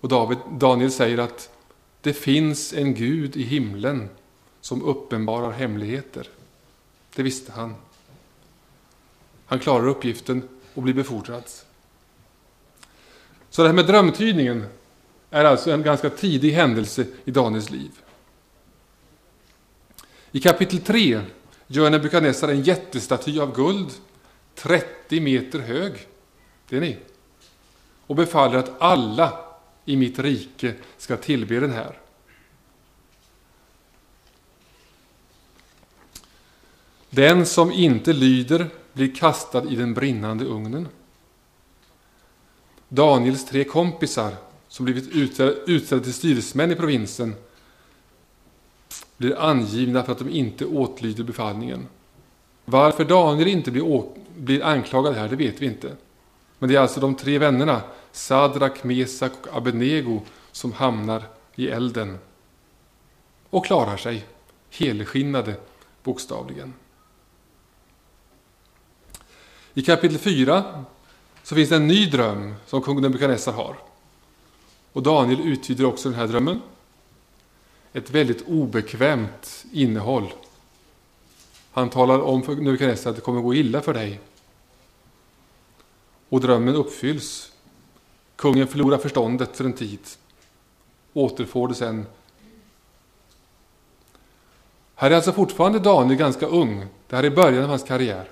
Och 0.00 0.08
David, 0.08 0.38
Daniel 0.50 0.90
säger 0.90 1.18
att 1.18 1.50
det 2.00 2.12
finns 2.12 2.72
en 2.72 2.94
Gud 2.94 3.36
i 3.36 3.42
himlen 3.42 4.08
som 4.60 4.82
uppenbarar 4.82 5.50
hemligheter. 5.50 6.28
Det 7.14 7.22
visste 7.22 7.52
han. 7.52 7.74
Han 9.46 9.58
klarar 9.58 9.88
uppgiften 9.88 10.48
och 10.74 10.82
blir 10.82 10.94
befordrad. 10.94 11.44
Så 13.50 13.62
det 13.62 13.68
här 13.68 13.74
med 13.74 13.86
drömtydningen 13.86 14.66
är 15.34 15.44
alltså 15.44 15.70
en 15.70 15.82
ganska 15.82 16.10
tidig 16.10 16.52
händelse 16.52 17.06
i 17.24 17.30
Daniels 17.30 17.70
liv. 17.70 17.90
I 20.32 20.40
kapitel 20.40 20.80
3 20.80 21.20
gör 21.66 21.90
Nebukadnessar 21.90 22.48
en 22.48 22.62
jättestaty 22.62 23.40
av 23.40 23.54
guld, 23.54 23.90
30 24.54 25.20
meter 25.20 25.58
hög. 25.58 25.92
Det 26.68 26.76
är 26.76 26.80
ni. 26.80 26.96
Och 28.06 28.16
befaller 28.16 28.58
att 28.58 28.82
alla 28.82 29.38
i 29.84 29.96
mitt 29.96 30.18
rike 30.18 30.74
ska 30.98 31.16
tillbe 31.16 31.60
den 31.60 31.72
här. 31.72 31.98
Den 37.10 37.46
som 37.46 37.72
inte 37.72 38.12
lyder 38.12 38.66
blir 38.92 39.14
kastad 39.14 39.64
i 39.70 39.76
den 39.76 39.94
brinnande 39.94 40.44
ugnen. 40.44 40.88
Daniels 42.88 43.46
tre 43.46 43.64
kompisar, 43.64 44.32
som 44.74 44.84
blivit 44.84 45.08
utsedda 45.66 46.02
till 46.02 46.14
styresmän 46.14 46.72
i 46.72 46.74
provinsen, 46.74 47.34
blir 49.16 49.40
angivna 49.40 50.02
för 50.02 50.12
att 50.12 50.18
de 50.18 50.28
inte 50.28 50.66
åtlyder 50.66 51.24
befallningen. 51.24 51.88
Varför 52.64 53.04
Daniel 53.04 53.48
inte 53.48 53.70
blir, 53.70 54.04
blir 54.36 54.64
anklagad 54.64 55.14
här, 55.14 55.28
det 55.28 55.36
vet 55.36 55.62
vi 55.62 55.66
inte. 55.66 55.96
Men 56.58 56.68
det 56.68 56.76
är 56.76 56.80
alltså 56.80 57.00
de 57.00 57.14
tre 57.14 57.38
vännerna, 57.38 57.82
Sadrak, 58.12 58.84
Mesak 58.84 59.32
och 59.46 59.56
Abednego, 59.56 60.20
som 60.52 60.72
hamnar 60.72 61.22
i 61.54 61.68
elden 61.68 62.18
och 63.50 63.66
klarar 63.66 63.96
sig 63.96 64.24
helskinnade, 64.70 65.54
bokstavligen. 66.02 66.74
I 69.74 69.82
kapitel 69.82 70.18
4 70.18 70.84
så 71.42 71.54
finns 71.54 71.68
det 71.68 71.76
en 71.76 71.86
ny 71.86 72.06
dröm 72.06 72.54
som 72.66 72.82
kung 72.82 73.02
Nebukadnessar 73.02 73.52
har. 73.52 73.76
Och 74.94 75.02
Daniel 75.02 75.40
uttyder 75.40 75.84
också 75.84 76.08
den 76.08 76.18
här 76.18 76.26
drömmen. 76.26 76.62
Ett 77.92 78.10
väldigt 78.10 78.48
obekvämt 78.48 79.64
innehåll. 79.72 80.32
Han 81.72 81.90
talar 81.90 82.20
om 82.20 82.42
för 82.42 82.54
Nebukadnessar 82.54 83.10
att 83.10 83.16
det 83.16 83.22
kommer 83.22 83.40
gå 83.40 83.54
illa 83.54 83.80
för 83.80 83.94
dig. 83.94 84.20
Och 86.28 86.40
drömmen 86.40 86.74
uppfylls. 86.74 87.52
Kungen 88.36 88.68
förlorar 88.68 88.98
förståndet 88.98 89.56
för 89.56 89.64
en 89.64 89.72
tid. 89.72 90.00
Återfår 91.12 91.68
det 91.68 91.74
sen. 91.74 92.06
Här 94.94 95.10
är 95.10 95.14
alltså 95.14 95.32
fortfarande 95.32 95.78
Daniel 95.78 96.18
ganska 96.18 96.46
ung. 96.46 96.86
Det 97.08 97.16
här 97.16 97.22
är 97.22 97.30
början 97.30 97.62
av 97.62 97.68
hans 97.68 97.84
karriär. 97.84 98.28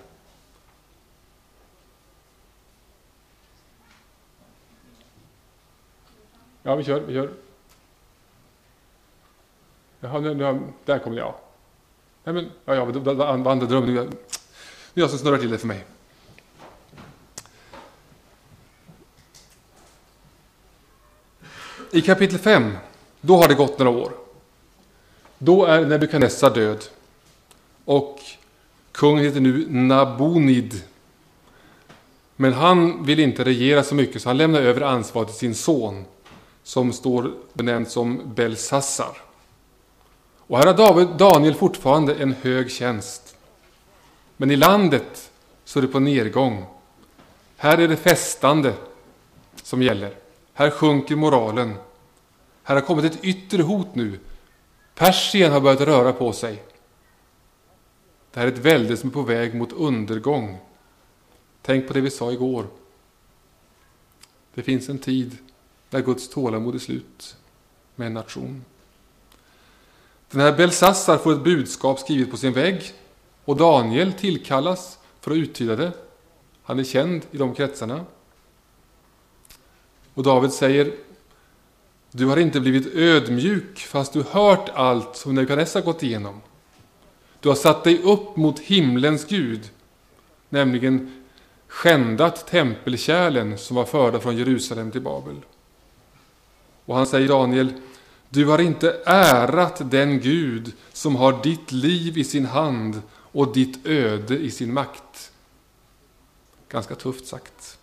Ja, 6.62 6.74
vi 6.74 6.84
kör. 6.84 7.00
Vi 7.00 7.14
kör. 7.14 7.30
Jaha, 10.00 10.20
nu, 10.20 10.34
nu, 10.34 10.60
där 10.84 10.98
kommer 10.98 11.16
jag. 11.16 11.34
Nej, 12.24 12.34
men, 12.34 12.50
ja, 12.64 12.74
ja, 12.74 12.84
vad 12.84 13.46
andra 13.46 13.66
drömmen. 13.66 13.94
Nu 13.94 14.00
är 14.00 14.08
jag 14.94 15.10
som 15.10 15.18
snurrar 15.18 15.38
till 15.38 15.50
det 15.50 15.58
för 15.58 15.66
mig. 15.66 15.84
I 21.90 22.02
kapitel 22.02 22.38
5, 22.38 22.72
då 23.20 23.36
har 23.36 23.48
det 23.48 23.54
gått 23.54 23.78
några 23.78 23.90
år. 23.90 24.12
Då 25.38 25.64
är 25.64 25.86
Nebukadnessar 25.86 26.54
död. 26.54 26.84
Och 27.84 28.20
kungen 28.92 29.24
heter 29.24 29.40
nu 29.40 29.66
Nabonid. 29.68 30.82
Men 32.36 32.52
han 32.52 33.04
vill 33.04 33.20
inte 33.20 33.44
regera 33.44 33.82
så 33.82 33.94
mycket 33.94 34.22
så 34.22 34.28
han 34.28 34.36
lämnar 34.36 34.60
över 34.60 34.80
ansvaret 34.80 35.28
till 35.28 35.38
sin 35.38 35.54
son 35.54 36.04
som 36.62 36.92
står 36.92 37.34
benämnd 37.52 37.88
som 37.88 38.34
Belsassar. 38.34 39.16
Och 40.36 40.58
här 40.58 40.66
har 40.66 40.74
David, 40.74 41.08
Daniel 41.08 41.54
fortfarande 41.54 42.14
en 42.14 42.32
hög 42.32 42.70
tjänst. 42.70 43.36
Men 44.36 44.50
i 44.50 44.56
landet 44.56 45.30
så 45.64 45.78
är 45.78 45.82
det 45.82 45.88
på 45.88 46.00
nedgång. 46.00 46.64
Här 47.56 47.78
är 47.78 47.88
det 47.88 47.96
festande 47.96 48.74
som 49.62 49.82
gäller. 49.82 50.16
Här 50.52 50.70
sjunker 50.70 51.16
moralen. 51.16 51.74
Här 52.62 52.74
har 52.74 52.82
kommit 52.82 53.04
ett 53.04 53.24
yttre 53.24 53.62
hot 53.62 53.94
nu. 53.94 54.18
Persien 54.94 55.52
har 55.52 55.60
börjat 55.60 55.80
röra 55.80 56.12
på 56.12 56.32
sig. 56.32 56.62
Det 58.30 58.40
här 58.40 58.46
är 58.46 58.52
ett 58.52 58.58
välde 58.58 58.96
som 58.96 59.08
är 59.08 59.12
på 59.12 59.22
väg 59.22 59.54
mot 59.54 59.72
undergång. 59.72 60.58
Tänk 61.62 61.88
på 61.88 61.94
det 61.94 62.00
vi 62.00 62.10
sa 62.10 62.32
igår. 62.32 62.66
Det 64.54 64.62
finns 64.62 64.88
en 64.88 64.98
tid 64.98 65.38
när 65.92 66.00
Guds 66.00 66.28
tålamod 66.28 66.74
är 66.74 66.78
slut 66.78 67.36
med 67.96 68.06
en 68.06 68.14
nation. 68.14 68.64
Den 70.30 70.40
här 70.40 70.52
Belsassar 70.52 71.18
får 71.18 71.32
ett 71.32 71.44
budskap 71.44 71.98
skrivet 71.98 72.30
på 72.30 72.36
sin 72.36 72.52
vägg 72.52 72.92
och 73.44 73.56
Daniel 73.56 74.12
tillkallas 74.12 74.98
för 75.20 75.30
att 75.30 75.36
uttyda 75.36 75.76
det. 75.76 75.92
Han 76.62 76.78
är 76.78 76.84
känd 76.84 77.26
i 77.30 77.38
de 77.38 77.54
kretsarna. 77.54 78.04
Och 80.14 80.22
David 80.22 80.52
säger 80.52 80.92
Du 82.10 82.26
har 82.26 82.36
inte 82.36 82.60
blivit 82.60 82.94
ödmjuk 82.94 83.78
fast 83.78 84.12
du 84.12 84.22
hört 84.30 84.68
allt 84.74 85.16
som 85.16 85.34
Nebukadnessar 85.34 85.80
gått 85.80 86.02
igenom. 86.02 86.40
Du 87.40 87.48
har 87.48 87.56
satt 87.56 87.84
dig 87.84 88.02
upp 88.02 88.36
mot 88.36 88.58
himlens 88.58 89.24
Gud, 89.24 89.70
nämligen 90.48 91.24
skändat 91.66 92.46
tempelkärlen 92.46 93.58
som 93.58 93.76
var 93.76 93.84
förda 93.84 94.20
från 94.20 94.36
Jerusalem 94.36 94.90
till 94.90 95.00
Babel. 95.00 95.36
Och 96.86 96.96
han 96.96 97.06
säger 97.06 97.28
Daniel, 97.28 97.72
du 98.28 98.46
har 98.46 98.58
inte 98.58 99.02
ärat 99.06 99.90
den 99.90 100.20
Gud 100.20 100.72
som 100.92 101.16
har 101.16 101.42
ditt 101.42 101.72
liv 101.72 102.18
i 102.18 102.24
sin 102.24 102.46
hand 102.46 103.02
och 103.12 103.52
ditt 103.52 103.86
öde 103.86 104.38
i 104.38 104.50
sin 104.50 104.72
makt. 104.72 105.32
Ganska 106.68 106.94
tufft 106.94 107.26
sagt. 107.26 107.78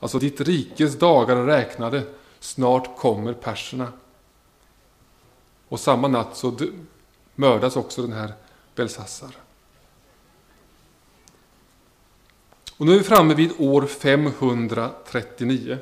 Alltså, 0.00 0.18
ditt 0.18 0.40
rikes 0.40 0.98
dagar 0.98 1.36
är 1.36 1.46
räknade, 1.46 2.02
snart 2.40 2.98
kommer 2.98 3.32
perserna. 3.32 3.92
Och 5.68 5.80
samma 5.80 6.08
natt 6.08 6.36
så 6.36 6.58
mördas 7.34 7.76
också 7.76 8.02
den 8.02 8.12
här 8.12 8.32
Belsassar. 8.74 9.36
Och 12.76 12.86
nu 12.86 12.92
är 12.92 12.98
vi 12.98 13.04
framme 13.04 13.34
vid 13.34 13.52
år 13.58 13.86
539. 13.86 15.78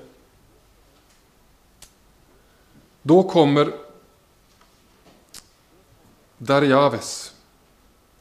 Då 3.03 3.23
kommer 3.23 3.73
Darjaves, 6.39 7.35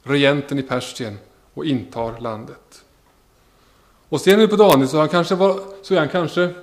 regenten 0.04 0.60
i 0.60 0.64
Persien, 0.64 1.18
och 1.54 1.66
intar 1.66 2.20
landet. 2.20 2.84
Och 4.10 4.22
ser 4.22 4.38
ni 4.38 4.48
på 4.48 4.56
Daniel 4.56 4.90
så, 4.90 4.98
han 4.98 5.10
kanske 5.10 5.36
var, 5.36 5.60
så 5.82 5.94
är 5.94 6.00
han 6.00 6.10
kanske 6.10 6.54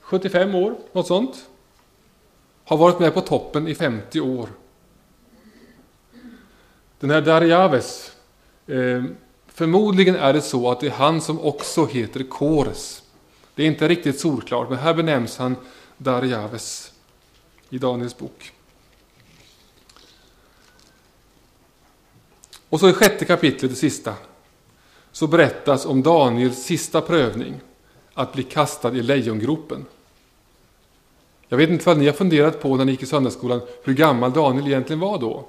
75 0.00 0.54
år, 0.54 0.74
något 0.92 1.06
sånt. 1.06 1.48
Har 2.64 2.76
varit 2.76 2.98
med 2.98 3.14
på 3.14 3.20
toppen 3.20 3.68
i 3.68 3.74
50 3.74 4.20
år. 4.20 4.48
Den 7.00 7.10
här 7.10 7.20
Darjaves, 7.20 8.16
eh, 8.66 9.04
förmodligen 9.46 10.16
är 10.16 10.32
det 10.32 10.42
så 10.42 10.70
att 10.70 10.80
det 10.80 10.86
är 10.86 10.90
han 10.90 11.20
som 11.20 11.40
också 11.40 11.86
heter 11.86 12.22
Kores. 12.22 13.02
Det 13.54 13.62
är 13.62 13.66
inte 13.66 13.88
riktigt 13.88 14.20
solklart, 14.20 14.70
men 14.70 14.78
här 14.78 14.94
benämns 14.94 15.38
han 15.38 15.56
Darjaves 15.96 16.91
i 17.72 17.78
Daniels 17.78 18.18
bok. 18.18 18.52
Och 22.68 22.80
så 22.80 22.88
i 22.88 22.92
sjätte 22.92 23.24
kapitlet, 23.24 23.70
det 23.70 23.76
sista, 23.76 24.14
så 25.12 25.26
berättas 25.26 25.86
om 25.86 26.02
Daniels 26.02 26.64
sista 26.64 27.00
prövning, 27.00 27.60
att 28.14 28.32
bli 28.32 28.42
kastad 28.42 28.96
i 28.96 29.02
lejongropen. 29.02 29.84
Jag 31.48 31.58
vet 31.58 31.70
inte 31.70 31.86
vad 31.86 31.98
ni 31.98 32.06
har 32.06 32.12
funderat 32.12 32.60
på 32.60 32.76
när 32.76 32.84
ni 32.84 32.92
gick 32.92 33.02
i 33.02 33.06
söndagsskolan, 33.06 33.60
hur 33.84 33.94
gammal 33.94 34.32
Daniel 34.32 34.66
egentligen 34.66 35.00
var 35.00 35.18
då? 35.18 35.44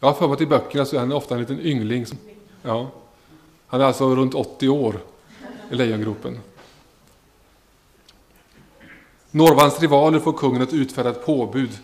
Jag 0.00 0.08
har 0.08 0.14
för 0.14 0.26
mig 0.26 0.34
att 0.34 0.40
i 0.40 0.46
böckerna 0.46 0.84
så 0.84 0.96
är 0.96 1.00
han 1.00 1.12
ofta 1.12 1.34
en 1.34 1.40
liten 1.40 1.60
yngling. 1.60 2.06
Ja. 2.62 2.90
Han 3.66 3.80
är 3.80 3.84
alltså 3.84 4.14
runt 4.16 4.34
80 4.34 4.68
år 4.68 5.00
i 5.70 5.74
lejongropen. 5.74 6.38
Några 9.30 9.52
av 9.52 9.60
hans 9.60 9.80
rivaler 9.80 10.18
får 10.18 10.32
kungen 10.32 10.62
att 10.62 10.72
utfärda 10.72 11.10
ett 11.10 11.26
påbud. 11.26 11.78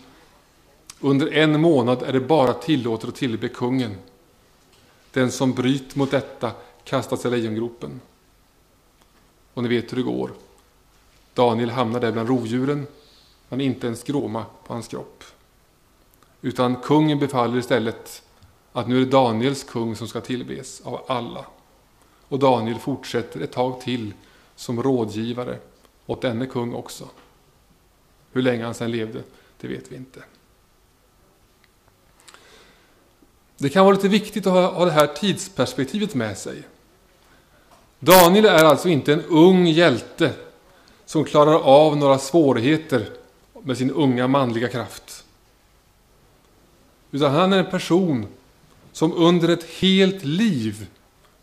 Under 0.99 1.33
en 1.33 1.61
månad 1.61 2.03
är 2.03 2.13
det 2.13 2.19
bara 2.19 2.53
tillåtet 2.53 3.09
att 3.09 3.15
tillbe 3.15 3.49
kungen. 3.49 3.95
Den 5.11 5.31
som 5.31 5.53
bryter 5.53 5.97
mot 5.97 6.11
detta 6.11 6.51
kastas 6.83 7.25
i 7.25 7.29
lejongropen. 7.29 8.01
Och 9.53 9.63
ni 9.63 9.69
vet 9.69 9.91
hur 9.91 9.97
det 9.97 10.03
går. 10.03 10.31
Daniel 11.33 11.69
hamnar 11.69 11.99
där 11.99 12.11
bland 12.11 12.29
rovdjuren, 12.29 12.87
men 13.49 13.61
inte 13.61 13.87
en 13.87 13.95
skråma 13.95 14.45
på 14.67 14.73
hans 14.73 14.87
kropp. 14.87 15.23
Utan 16.41 16.75
kungen 16.75 17.19
befaller 17.19 17.57
istället 17.57 18.23
att 18.71 18.87
nu 18.87 18.95
är 18.95 18.99
det 18.99 19.11
Daniels 19.11 19.63
kung 19.63 19.95
som 19.95 20.07
ska 20.07 20.21
tillbes 20.21 20.81
av 20.81 21.01
alla. 21.07 21.45
Och 22.27 22.39
Daniel 22.39 22.79
fortsätter 22.79 23.39
ett 23.39 23.51
tag 23.51 23.81
till 23.81 24.13
som 24.55 24.83
rådgivare 24.83 25.57
åt 26.05 26.21
denne 26.21 26.45
kung 26.45 26.73
också. 26.73 27.07
Hur 28.31 28.41
länge 28.41 28.65
han 28.65 28.73
sedan 28.73 28.91
levde, 28.91 29.23
det 29.57 29.67
vet 29.67 29.91
vi 29.91 29.95
inte. 29.95 30.23
Det 33.57 33.69
kan 33.69 33.85
vara 33.85 33.95
lite 33.95 34.07
viktigt 34.07 34.47
att 34.47 34.73
ha 34.73 34.85
det 34.85 34.91
här 34.91 35.07
tidsperspektivet 35.07 36.15
med 36.15 36.37
sig. 36.37 36.63
Daniel 37.99 38.45
är 38.45 38.63
alltså 38.63 38.89
inte 38.89 39.13
en 39.13 39.23
ung 39.23 39.67
hjälte 39.67 40.33
som 41.05 41.23
klarar 41.23 41.59
av 41.59 41.97
några 41.97 42.19
svårigheter 42.19 43.09
med 43.63 43.77
sin 43.77 43.91
unga 43.91 44.27
manliga 44.27 44.67
kraft. 44.67 45.23
Utan 47.11 47.31
han 47.31 47.53
är 47.53 47.57
en 47.57 47.71
person 47.71 48.27
som 48.91 49.13
under 49.13 49.49
ett 49.49 49.63
helt 49.63 50.23
liv 50.23 50.87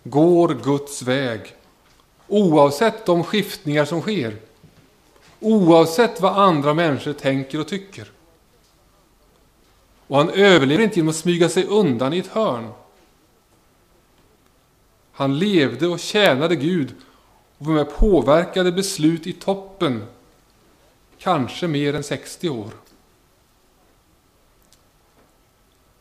går 0.05 0.59
Guds 0.65 1.03
väg, 1.03 1.41
oavsett 2.29 3.07
de 3.07 3.25
skiftningar 3.25 3.85
som 3.85 4.01
sker, 4.01 4.37
oavsett 5.45 6.21
vad 6.21 6.39
andra 6.39 6.75
människor 6.75 7.13
tänker 7.13 7.61
och 7.61 7.69
tycker. 7.69 8.11
Och 10.07 10.17
han 10.17 10.31
överlever 10.31 10.85
inte 10.85 10.97
genom 10.97 11.09
att 11.09 11.17
smyga 11.17 11.49
sig 11.49 11.67
undan 11.67 12.13
i 12.13 12.19
ett 12.19 12.27
hörn. 12.27 12.73
Han 15.13 15.39
levde 15.39 15.87
och 15.89 15.99
tjänade 15.99 16.57
Gud 16.57 16.95
och 17.59 17.67
var 17.67 17.75
med 17.75 17.97
påverkade 17.97 18.73
beslut 18.73 19.27
i 19.27 19.33
toppen, 19.33 20.05
kanske 21.19 21.69
mer 21.69 21.95
än 21.95 22.03
60 22.03 22.49
år. 22.49 22.71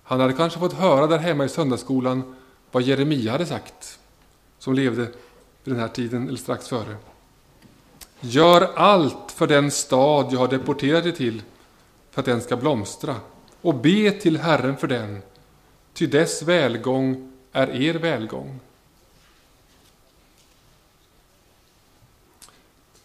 Han 0.03 0.19
hade 0.19 0.33
kanske 0.33 0.59
fått 0.59 0.73
höra 0.73 1.07
där 1.07 1.17
hemma 1.17 1.45
i 1.45 1.49
söndagsskolan 1.49 2.35
vad 2.71 2.83
Jeremia 2.83 3.31
hade 3.31 3.45
sagt, 3.45 3.99
som 4.59 4.73
levde 4.73 5.01
vid 5.63 5.73
den 5.73 5.79
här 5.79 5.87
tiden 5.87 6.27
eller 6.27 6.37
strax 6.37 6.67
före. 6.67 6.95
Gör 8.25 8.61
allt 8.75 9.31
för 9.31 9.47
den 9.47 9.71
stad 9.71 10.27
jag 10.31 10.39
har 10.39 10.47
deporterat 10.47 11.03
dig 11.03 11.15
till, 11.15 11.41
för 12.11 12.21
att 12.21 12.25
den 12.25 12.41
ska 12.41 12.57
blomstra, 12.57 13.15
och 13.61 13.75
be 13.75 14.11
till 14.11 14.37
Herren 14.37 14.77
för 14.77 14.87
den, 14.87 15.21
ty 15.93 16.07
dess 16.07 16.41
välgång 16.41 17.33
är 17.51 17.81
er 17.81 17.93
välgång. 17.93 18.59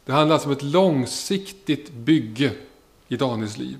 Det 0.04 0.12
handlar 0.12 0.35
alltså 0.35 0.48
om 0.48 0.52
ett 0.52 0.62
långsiktigt 0.62 1.92
bygge 1.92 2.52
i 3.09 3.16
Daniels 3.16 3.57
liv. 3.57 3.78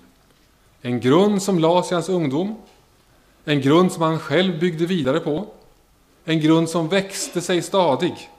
En 0.83 1.01
grund 1.01 1.43
som 1.43 1.59
lades 1.59 1.91
i 1.91 1.95
hans 1.95 2.09
ungdom, 2.09 2.57
en 3.45 3.61
grund 3.61 3.93
som 3.93 4.03
han 4.03 4.19
själv 4.19 4.61
byggde 4.61 4.87
vidare 4.87 5.21
på, 5.21 5.47
en 6.25 6.41
grund 6.41 6.69
som 6.69 6.89
växte 6.89 7.41
sig 7.41 7.63
stadig, 7.63 8.31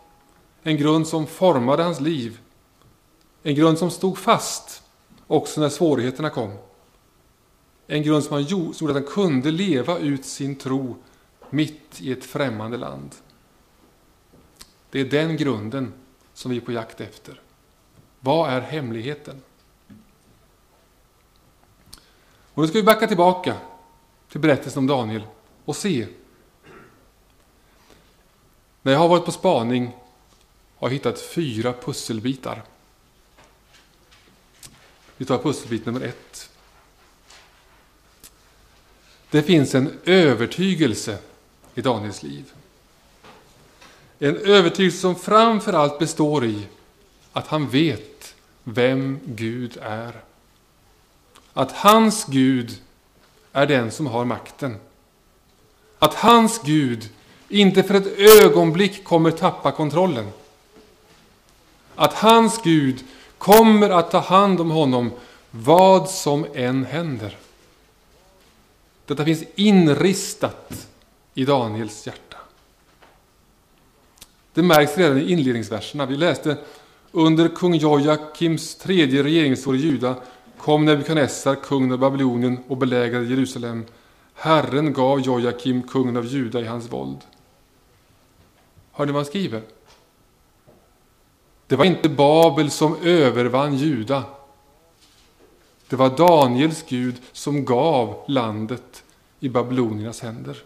en 0.64 0.78
grund 0.78 1.08
som 1.08 1.28
formade 1.28 1.84
hans 1.84 2.02
liv, 2.02 2.40
en 3.44 3.56
grund 3.56 3.78
som 3.78 3.92
stod 3.92 4.18
fast 4.18 4.84
också 5.28 5.62
när 5.62 5.70
svårigheterna 5.70 6.30
kom. 6.30 6.58
En 7.88 8.04
grund 8.04 8.24
som, 8.24 8.34
han 8.34 8.44
gjorde, 8.44 8.90
att 8.90 8.94
han 8.94 9.04
kunde 9.04 9.52
leva 9.52 9.98
ut 9.98 10.26
sin 10.26 10.56
tro 10.56 10.96
mitt 11.50 12.02
i 12.02 12.12
ett 12.12 12.26
främmande 12.26 12.78
land. 12.78 13.16
Det 14.90 15.00
är 15.00 15.06
den 15.06 15.38
grunden 15.38 15.94
som 16.34 16.52
vi 16.52 16.58
är 16.58 16.62
på 16.62 16.72
jakt 16.72 17.02
efter. 17.02 17.42
Vad 18.20 18.50
är 18.50 18.62
hemligheten? 18.62 19.42
Och 22.54 22.62
nu 22.62 22.68
ska 22.68 22.78
vi 22.78 22.84
backa 22.84 23.08
tillbaka 23.08 23.56
till 24.30 24.40
berättelsen 24.40 24.80
om 24.80 24.88
Daniel 24.88 25.24
och 25.66 25.76
se. 25.76 26.08
När 28.82 28.92
jag 28.92 29.00
har 29.00 29.08
varit 29.08 29.26
på 29.26 29.32
spaning 29.32 29.86
har 30.78 30.88
jag 30.88 30.94
hittat 30.94 31.22
fyra 31.22 31.74
pusselbitar. 31.74 32.64
Vi 35.20 35.26
tar 35.26 35.38
pusselbit 35.38 35.86
nummer 35.86 36.02
ett. 36.02 36.50
Det 39.30 39.44
finns 39.44 39.76
en 39.76 40.00
övertygelse 40.06 41.18
i 41.76 41.82
Daniels 41.82 42.24
liv. 42.24 42.52
En 44.20 44.38
övertygelse 44.38 44.98
som 44.98 45.16
framför 45.16 45.74
allt 45.74 46.00
består 46.00 46.46
i 46.46 46.68
att 47.32 47.48
han 47.48 47.70
vet 47.70 48.36
vem 48.64 49.20
Gud 49.26 49.78
är. 49.82 50.14
Att 51.54 51.72
hans 51.72 52.26
Gud 52.26 52.78
är 53.52 53.66
den 53.66 53.92
som 53.92 54.08
har 54.08 54.26
makten. 54.26 54.78
Att 56.00 56.14
hans 56.14 56.62
Gud 56.64 57.10
inte 57.50 57.84
för 57.84 57.94
ett 57.94 58.20
ögonblick 58.44 59.04
kommer 59.04 59.32
tappa 59.32 59.72
kontrollen. 59.72 60.32
Att 61.96 62.14
hans 62.14 62.62
Gud 62.64 63.04
kommer 63.40 63.90
att 63.90 64.12
ta 64.12 64.20
hand 64.20 64.62
om 64.62 64.72
honom 64.72 65.12
vad 65.52 66.10
som 66.10 66.46
än 66.54 66.86
händer. 66.86 67.38
Detta 69.06 69.26
finns 69.26 69.44
inristat 69.56 70.88
i 71.34 71.46
Daniels 71.46 72.08
hjärta. 72.08 72.38
Det 74.54 74.64
märks 74.64 74.98
redan 74.98 75.18
i 75.18 75.32
inledningsverserna. 75.32 76.06
Vi 76.06 76.18
läste 76.18 76.58
under 77.12 77.48
kung 77.48 77.76
Jojakims 77.76 78.76
tredje 78.76 79.24
regeringsår 79.24 79.76
i 79.76 79.80
Juda 79.80 80.16
kom 80.60 80.86
Nebukadnessar, 80.86 81.56
kungen 81.56 81.92
av 81.92 81.98
Babylonien, 81.98 82.60
och 82.68 82.78
belägrade 82.78 83.26
Jerusalem. 83.26 83.86
Herren 84.34 84.94
gav 84.94 85.20
Jojakim, 85.20 85.84
kungen 85.84 86.18
av 86.18 86.26
Juda, 86.26 86.62
i 86.62 86.66
hans 86.66 86.92
våld. 86.92 87.18
Hör 88.92 89.06
ni 89.06 89.12
vad 89.12 89.20
han 89.20 89.26
skriver? 89.26 89.62
Det 91.70 91.76
var 91.76 91.86
inte 91.86 92.10
Babel 92.10 92.72
som 92.72 92.96
övervann 93.04 93.78
Juda. 93.78 94.24
Det 95.90 95.96
var 95.96 96.18
Daniels 96.18 96.84
Gud 96.88 97.16
som 97.32 97.66
gav 97.66 98.24
landet 98.28 99.04
i 99.40 99.50
babyloniernas 99.50 100.22
händer. 100.22 100.58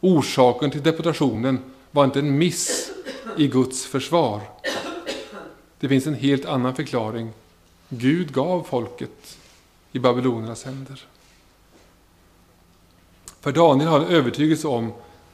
Orsaken 0.00 0.70
till 0.70 0.82
deportationen 0.82 1.58
var 1.90 2.04
inte 2.04 2.18
en 2.18 2.38
miss 2.38 2.90
i 3.38 3.48
Guds 3.48 3.86
försvar. 3.86 4.40
Det 5.80 5.88
finns 5.88 6.06
en 6.06 6.14
helt 6.14 6.44
annan 6.44 6.74
förklaring. 6.74 7.32
Gud 7.88 8.32
gav 8.32 8.62
folket 8.62 9.38
i 9.92 9.98
babyloniernas 9.98 10.64
händer. 10.64 11.06
För 13.40 13.52
Daniel 13.52 13.88
har 13.88 14.00
en 14.00 14.06
övertygelse 14.06 14.68
om 14.68 14.92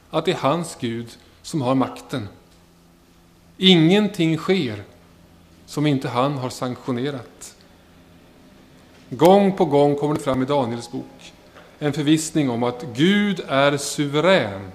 att 0.09 0.25
det 0.25 0.31
är 0.31 0.37
hans 0.37 0.77
Gud 0.79 1.17
som 1.41 1.61
har 1.61 1.75
makten. 1.75 2.27
Ingenting 3.63 4.37
sker 4.37 4.83
som 5.65 5.87
inte 5.87 6.09
han 6.09 6.37
har 6.37 6.49
sanktionerat. 6.49 7.55
Gång 9.09 9.51
på 9.51 9.65
gång 9.65 9.95
kommer 9.95 10.13
det 10.13 10.21
fram 10.21 10.41
i 10.41 10.45
Daniels 10.45 10.91
bok 10.91 11.33
en 11.79 11.93
förvissning 11.93 12.49
om 12.49 12.63
att 12.63 12.85
Gud 12.95 13.41
är 13.47 13.77
suverän. 13.77 14.71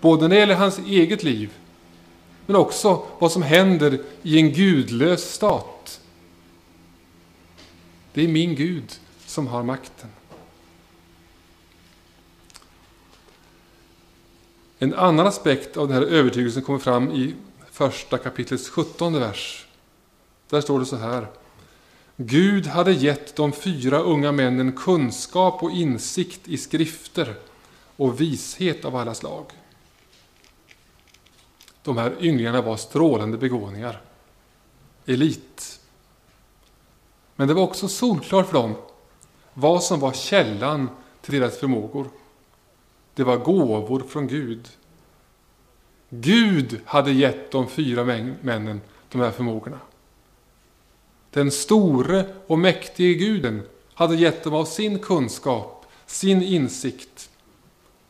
Både 0.00 0.22
när 0.22 0.28
det 0.28 0.40
gäller 0.40 0.54
hans 0.54 0.78
eget 0.78 1.22
liv, 1.22 1.50
men 2.46 2.56
också 2.56 3.02
vad 3.18 3.32
som 3.32 3.42
händer 3.42 4.00
i 4.22 4.38
en 4.38 4.52
gudlös 4.52 5.34
stat. 5.34 6.00
Det 8.12 8.24
är 8.24 8.28
min 8.28 8.54
Gud 8.54 8.98
som 9.26 9.46
har 9.46 9.62
makten. 9.62 10.08
En 14.78 14.94
annan 14.94 15.26
aspekt 15.26 15.76
av 15.76 15.88
den 15.88 15.96
här 15.96 16.02
övertygelsen 16.02 16.62
kommer 16.62 16.78
fram 16.78 17.10
i 17.12 17.34
första 17.70 18.18
kapitlets 18.18 18.68
sjuttonde 18.68 19.18
vers. 19.18 19.66
Där 20.48 20.60
står 20.60 20.80
det 20.80 20.86
så 20.86 20.96
här. 20.96 21.26
Gud 22.16 22.66
hade 22.66 22.92
gett 22.92 23.36
de 23.36 23.52
fyra 23.52 23.98
unga 23.98 24.32
männen 24.32 24.72
kunskap 24.72 25.62
och 25.62 25.70
insikt 25.70 26.48
i 26.48 26.56
skrifter 26.56 27.34
och 27.96 28.20
vishet 28.20 28.84
av 28.84 28.96
alla 28.96 29.14
slag. 29.14 29.46
De 31.82 31.96
här 31.96 32.16
ynglingarna 32.20 32.62
var 32.62 32.76
strålande 32.76 33.38
begåvningar. 33.38 34.00
Elit. 35.06 35.80
Men 37.36 37.48
det 37.48 37.54
var 37.54 37.62
också 37.62 37.88
solklart 37.88 38.46
för 38.46 38.54
dem 38.54 38.74
vad 39.54 39.82
som 39.82 40.00
var 40.00 40.12
källan 40.12 40.88
till 41.20 41.40
deras 41.40 41.58
förmågor. 41.58 42.08
Det 43.14 43.24
var 43.24 43.36
gåvor 43.36 44.00
från 44.08 44.26
Gud. 44.26 44.68
Gud 46.08 46.80
hade 46.84 47.12
gett 47.12 47.50
de 47.50 47.68
fyra 47.68 48.04
männen 48.42 48.80
de 49.08 49.20
här 49.20 49.30
förmågorna. 49.30 49.78
Den 51.30 51.50
store 51.50 52.24
och 52.46 52.58
mäktige 52.58 53.14
guden 53.14 53.62
hade 53.94 54.16
gett 54.16 54.44
dem 54.44 54.54
av 54.54 54.64
sin 54.64 54.98
kunskap, 54.98 55.86
sin 56.06 56.42
insikt. 56.42 57.30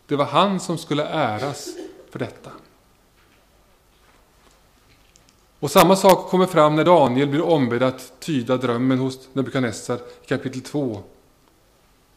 Det 0.07 0.17
var 0.17 0.25
han 0.25 0.61
som 0.61 0.79
skulle 0.79 1.05
äras 1.05 1.69
för 2.11 2.19
detta. 2.19 2.51
Och 5.61 5.71
samma 5.71 5.97
sak 5.97 6.31
kommer 6.31 6.47
fram 6.47 6.77
när 6.77 6.85
Daniel 6.85 7.29
blir 7.29 7.43
ombedd 7.43 7.83
att 7.83 8.21
tyda 8.21 8.57
drömmen 8.57 8.99
hos 8.99 9.29
Nebukadnessar 9.33 9.97
i 10.23 10.27
kapitel 10.27 10.61
2. 10.61 11.03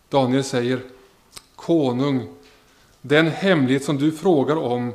Daniel 0.09 0.43
säger 0.43 0.81
Konung, 1.55 2.27
den 3.01 3.27
hemlighet 3.27 3.83
som 3.83 3.97
du 3.97 4.11
frågar 4.11 4.55
om 4.55 4.93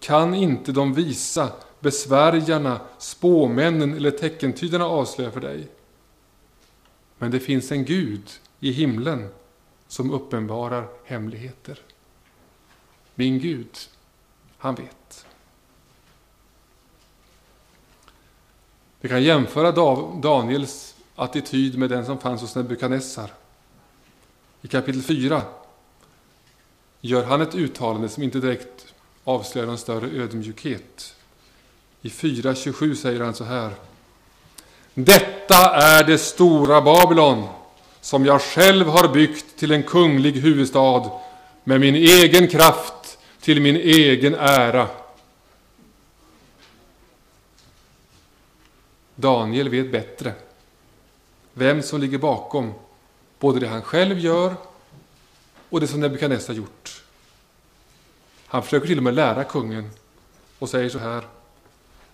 kan 0.00 0.34
inte 0.34 0.72
de 0.72 0.94
visa 0.94 1.52
besvärjarna, 1.80 2.80
spåmännen 2.98 3.94
eller 3.94 4.10
teckentydarna 4.10 4.84
avslöja 4.84 5.30
för 5.30 5.40
dig. 5.40 5.68
Men 7.18 7.30
det 7.30 7.40
finns 7.40 7.72
en 7.72 7.84
Gud 7.84 8.30
i 8.60 8.72
himlen 8.72 9.28
som 9.88 10.10
uppenbarar 10.10 10.88
hemligheter. 11.04 11.78
Min 13.14 13.38
Gud, 13.38 13.76
han 14.58 14.74
vet. 14.74 15.26
Vi 19.00 19.08
kan 19.08 19.22
jämföra 19.22 19.72
Daniels 20.20 20.94
attityd 21.14 21.78
med 21.78 21.90
den 21.90 22.06
som 22.06 22.18
fanns 22.18 22.40
hos 22.40 22.56
Nebukadnessar. 22.56 23.30
I 24.62 24.68
kapitel 24.68 25.02
4 25.02 25.42
gör 27.00 27.24
han 27.24 27.40
ett 27.40 27.54
uttalande 27.54 28.08
som 28.08 28.22
inte 28.22 28.38
direkt 28.38 28.94
avslöjar 29.24 29.66
någon 29.66 29.78
större 29.78 30.22
ödmjukhet. 30.22 31.14
I 32.02 32.08
4.27 32.08 32.94
säger 32.94 33.20
han 33.20 33.34
så 33.34 33.44
här. 33.44 33.70
Detta 34.94 35.74
är 35.74 36.04
det 36.04 36.18
stora 36.18 36.80
Babylon 36.80 37.48
som 38.00 38.26
jag 38.26 38.42
själv 38.42 38.86
har 38.86 39.08
byggt 39.08 39.58
till 39.58 39.70
en 39.70 39.82
kunglig 39.82 40.32
huvudstad 40.32 41.10
med 41.64 41.80
min 41.80 41.94
egen 41.94 42.48
kraft 42.48 43.18
till 43.40 43.60
min 43.60 43.76
egen 43.76 44.34
ära. 44.34 44.88
Daniel 49.14 49.68
vet 49.68 49.92
bättre 49.92 50.32
vem 51.54 51.82
som 51.82 52.00
ligger 52.00 52.18
bakom 52.18 52.74
både 53.38 53.60
det 53.60 53.68
han 53.68 53.82
själv 53.82 54.18
gör 54.18 54.54
och 55.70 55.80
det 55.80 55.86
som 55.86 56.00
Nebukadnessar 56.00 56.54
gjort. 56.54 57.02
Han 58.46 58.62
försöker 58.62 58.86
till 58.86 58.98
och 58.98 59.04
med 59.04 59.14
lära 59.14 59.44
kungen 59.44 59.90
och 60.58 60.68
säger 60.68 60.88
så 60.88 60.98
här. 60.98 61.24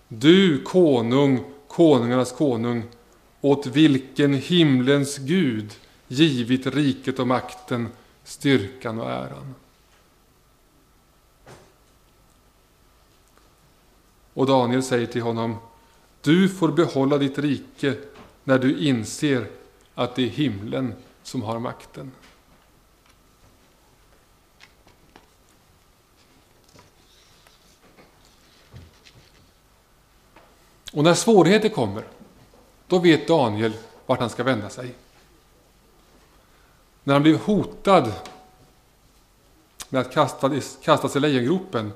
Du 0.07 0.63
konung, 0.63 1.43
konungarnas 1.67 2.31
konung, 2.31 2.83
åt 3.41 3.65
vilken 3.65 4.33
himlens 4.33 5.17
Gud 5.17 5.73
givit 6.07 6.67
riket 6.67 7.19
och 7.19 7.27
makten, 7.27 7.87
styrkan 8.23 8.99
och 8.99 9.11
äran. 9.11 9.55
Och 14.33 14.45
Daniel 14.45 14.83
säger 14.83 15.07
till 15.07 15.21
honom, 15.21 15.55
du 16.21 16.49
får 16.49 16.71
behålla 16.71 17.17
ditt 17.17 17.37
rike 17.37 17.95
när 18.43 18.59
du 18.59 18.77
inser 18.77 19.47
att 19.95 20.15
det 20.15 20.23
är 20.23 20.29
himlen 20.29 20.93
som 21.23 21.41
har 21.41 21.59
makten. 21.59 22.11
Och 30.97 31.03
när 31.03 31.13
svårigheter 31.13 31.69
kommer, 31.69 32.03
då 32.87 32.99
vet 32.99 33.27
Daniel 33.27 33.73
vart 34.05 34.19
han 34.19 34.29
ska 34.29 34.43
vända 34.43 34.69
sig. 34.69 34.93
När 37.03 37.13
han 37.13 37.23
blev 37.23 37.39
hotad 37.39 38.13
med 39.89 40.01
att 40.01 40.11
kastas 40.81 41.15
i 41.15 41.19
lejongropen 41.19 41.93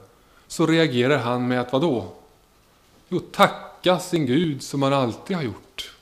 så 0.47 0.65
reagerar 0.65 1.17
han 1.17 1.47
med 1.47 1.61
att 1.61 1.73
vadå? 1.73 2.07
Jo, 3.09 3.19
tacka 3.19 3.99
sin 3.99 4.25
Gud 4.25 4.63
som 4.63 4.81
han 4.81 4.93
alltid 4.93 5.35
har 5.35 5.43
gjort. 5.43 5.95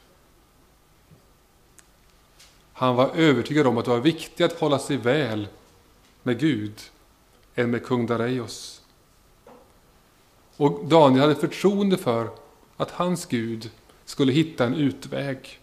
Han 2.74 2.96
var 2.96 3.10
övertygad 3.16 3.68
om 3.68 3.78
att 3.78 3.86
det 3.86 3.92
var 3.92 4.00
viktigt 4.00 4.52
att 4.52 4.60
hålla 4.60 4.80
sig 4.80 4.98
väl 4.98 5.48
med 6.24 6.40
Gud 6.40 6.82
än 7.56 7.72
med 7.72 7.86
kung 7.86 8.06
Dareios. 8.06 8.82
Och 10.58 10.86
Daniel 10.86 11.22
hade 11.22 11.36
förtroende 11.36 11.98
för 11.98 12.30
att 12.80 12.92
hans 12.92 13.26
Gud 13.26 13.70
skulle 14.06 14.32
hitta 14.32 14.66
en 14.66 14.74
utväg. 14.74 15.60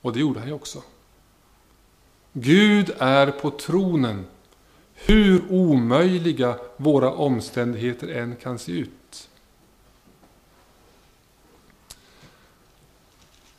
Och 0.00 0.12
det 0.12 0.20
gjorde 0.20 0.40
han 0.40 0.48
ju 0.48 0.54
också. 0.54 0.82
Gud 2.32 2.94
är 2.98 3.30
på 3.30 3.50
tronen, 3.50 4.26
hur 4.94 5.52
omöjliga 5.52 6.58
våra 6.76 7.12
omständigheter 7.12 8.08
än 8.08 8.36
kan 8.36 8.58
se 8.58 8.72
ut. 8.72 9.28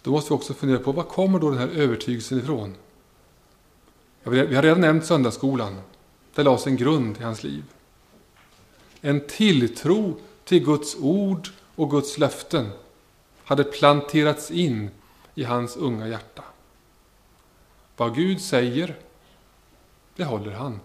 Då 0.01 0.11
måste 0.11 0.33
vi 0.33 0.35
också 0.35 0.53
fundera 0.53 0.79
på 0.79 0.91
var 0.91 1.03
kommer 1.03 1.39
då 1.39 1.49
den 1.49 1.59
här 1.59 1.67
övertygelsen 1.67 2.39
ifrån? 2.39 2.75
Vi 4.23 4.55
har 4.55 4.63
redan 4.63 4.81
nämnt 4.81 5.05
söndagsskolan. 5.05 5.81
Där 6.35 6.43
lades 6.43 6.67
en 6.67 6.77
grund 6.77 7.17
i 7.17 7.23
hans 7.23 7.43
liv. 7.43 7.63
En 9.01 9.27
tilltro 9.27 10.15
till 10.43 10.65
Guds 10.65 10.95
ord 10.99 11.49
och 11.75 11.91
Guds 11.91 12.17
löften 12.17 12.69
hade 13.43 13.63
planterats 13.63 14.51
in 14.51 14.89
i 15.35 15.43
hans 15.43 15.77
unga 15.77 16.07
hjärta. 16.07 16.43
Vad 17.97 18.15
Gud 18.15 18.41
säger, 18.41 18.99
det 20.15 20.23
håller 20.23 20.51
han. 20.51 20.79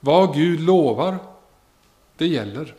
Vad 0.00 0.34
Gud 0.34 0.60
lovar, 0.60 1.18
det 2.16 2.26
gäller. 2.26 2.74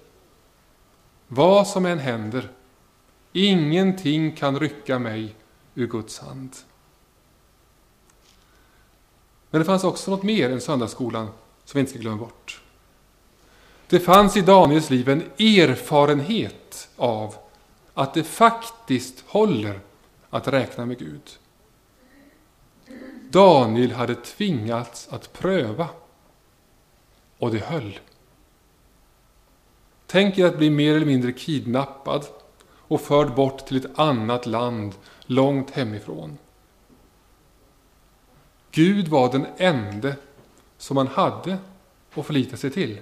Vad 1.28 1.68
som 1.68 1.86
än 1.86 2.00
händer, 2.00 2.52
ingenting 3.32 4.36
kan 4.36 4.60
rycka 4.60 5.00
mig 5.00 5.36
ur 5.76 5.88
Guds 5.88 6.20
hand. 6.20 6.56
Men 9.50 9.60
det 9.62 9.66
fanns 9.66 9.84
också 9.84 10.12
något 10.12 10.24
mer 10.24 10.50
än 10.50 10.62
söndagsskolan 10.62 11.26
som 11.66 11.78
vi 11.78 11.80
inte 11.80 11.92
ska 11.92 12.00
glömma 12.00 12.18
bort. 12.18 12.63
Det 13.88 14.00
fanns 14.00 14.38
i 14.38 14.42
Daniels 14.42 14.90
liv 14.90 15.10
en 15.10 15.22
erfarenhet 15.22 16.90
av 16.96 17.36
att 17.94 18.14
det 18.14 18.24
faktiskt 18.24 19.24
håller 19.28 19.80
att 20.30 20.48
räkna 20.48 20.86
med 20.86 21.00
Gud. 21.00 21.40
Daniel 23.30 23.92
hade 23.92 24.16
tvingats 24.16 25.08
att 25.12 25.34
pröva. 25.34 25.88
Och 27.38 27.52
det 27.52 27.60
höll. 27.60 28.00
Tänk 30.08 30.38
er 30.38 30.46
att 30.46 30.58
bli 30.58 30.70
mer 30.70 30.96
eller 30.96 31.06
mindre 31.06 31.32
kidnappad 31.32 32.26
och 32.66 33.02
förd 33.02 33.36
bort 33.36 33.66
till 33.66 33.78
ett 33.78 34.00
annat 34.00 34.46
land 34.46 34.96
långt 35.26 35.72
hemifrån. 35.72 36.38
Gud 38.72 39.08
var 39.08 39.32
den 39.32 39.46
ende 39.58 40.16
som 40.78 40.96
man 40.96 41.08
hade 41.08 41.58
att 42.14 42.26
förlita 42.26 42.58
sig 42.58 42.72
till. 42.72 43.00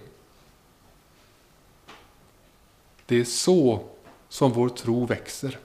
Det 3.12 3.19
är 3.19 3.26
så 3.26 3.89
som 4.30 4.52
vår 4.52 4.69
tro 4.69 5.06
växer. 5.06 5.60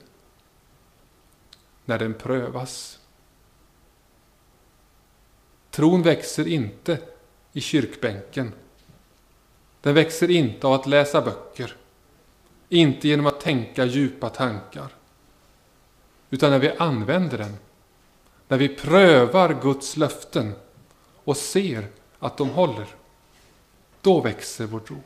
När 1.84 1.98
den 1.98 2.14
prövas. 2.14 2.98
Tron 5.70 6.02
växer 6.02 6.48
inte 6.48 6.98
i 7.52 7.60
kyrkbänken. 7.60 8.52
Den 9.80 9.94
växer 9.94 10.30
inte 10.30 10.66
av 10.66 10.72
att 10.72 10.86
läsa 10.86 11.22
böcker. 11.22 11.76
Inte 12.68 13.08
genom 13.08 13.26
att 13.26 13.40
tänka 13.40 13.84
djupa 13.84 14.28
tankar. 14.28 14.88
Utan 16.30 16.50
när 16.50 16.58
vi 16.58 16.70
använder 16.70 17.38
den. 17.38 17.56
När 18.48 18.58
vi 18.58 18.68
prövar 18.68 19.60
Guds 19.62 19.96
löften 19.96 20.54
och 21.24 21.36
ser 21.36 21.88
att 22.18 22.36
de 22.36 22.50
håller. 22.50 22.86
Då 24.00 24.20
växer 24.20 24.66
vår 24.66 24.80
tro. 24.80 25.02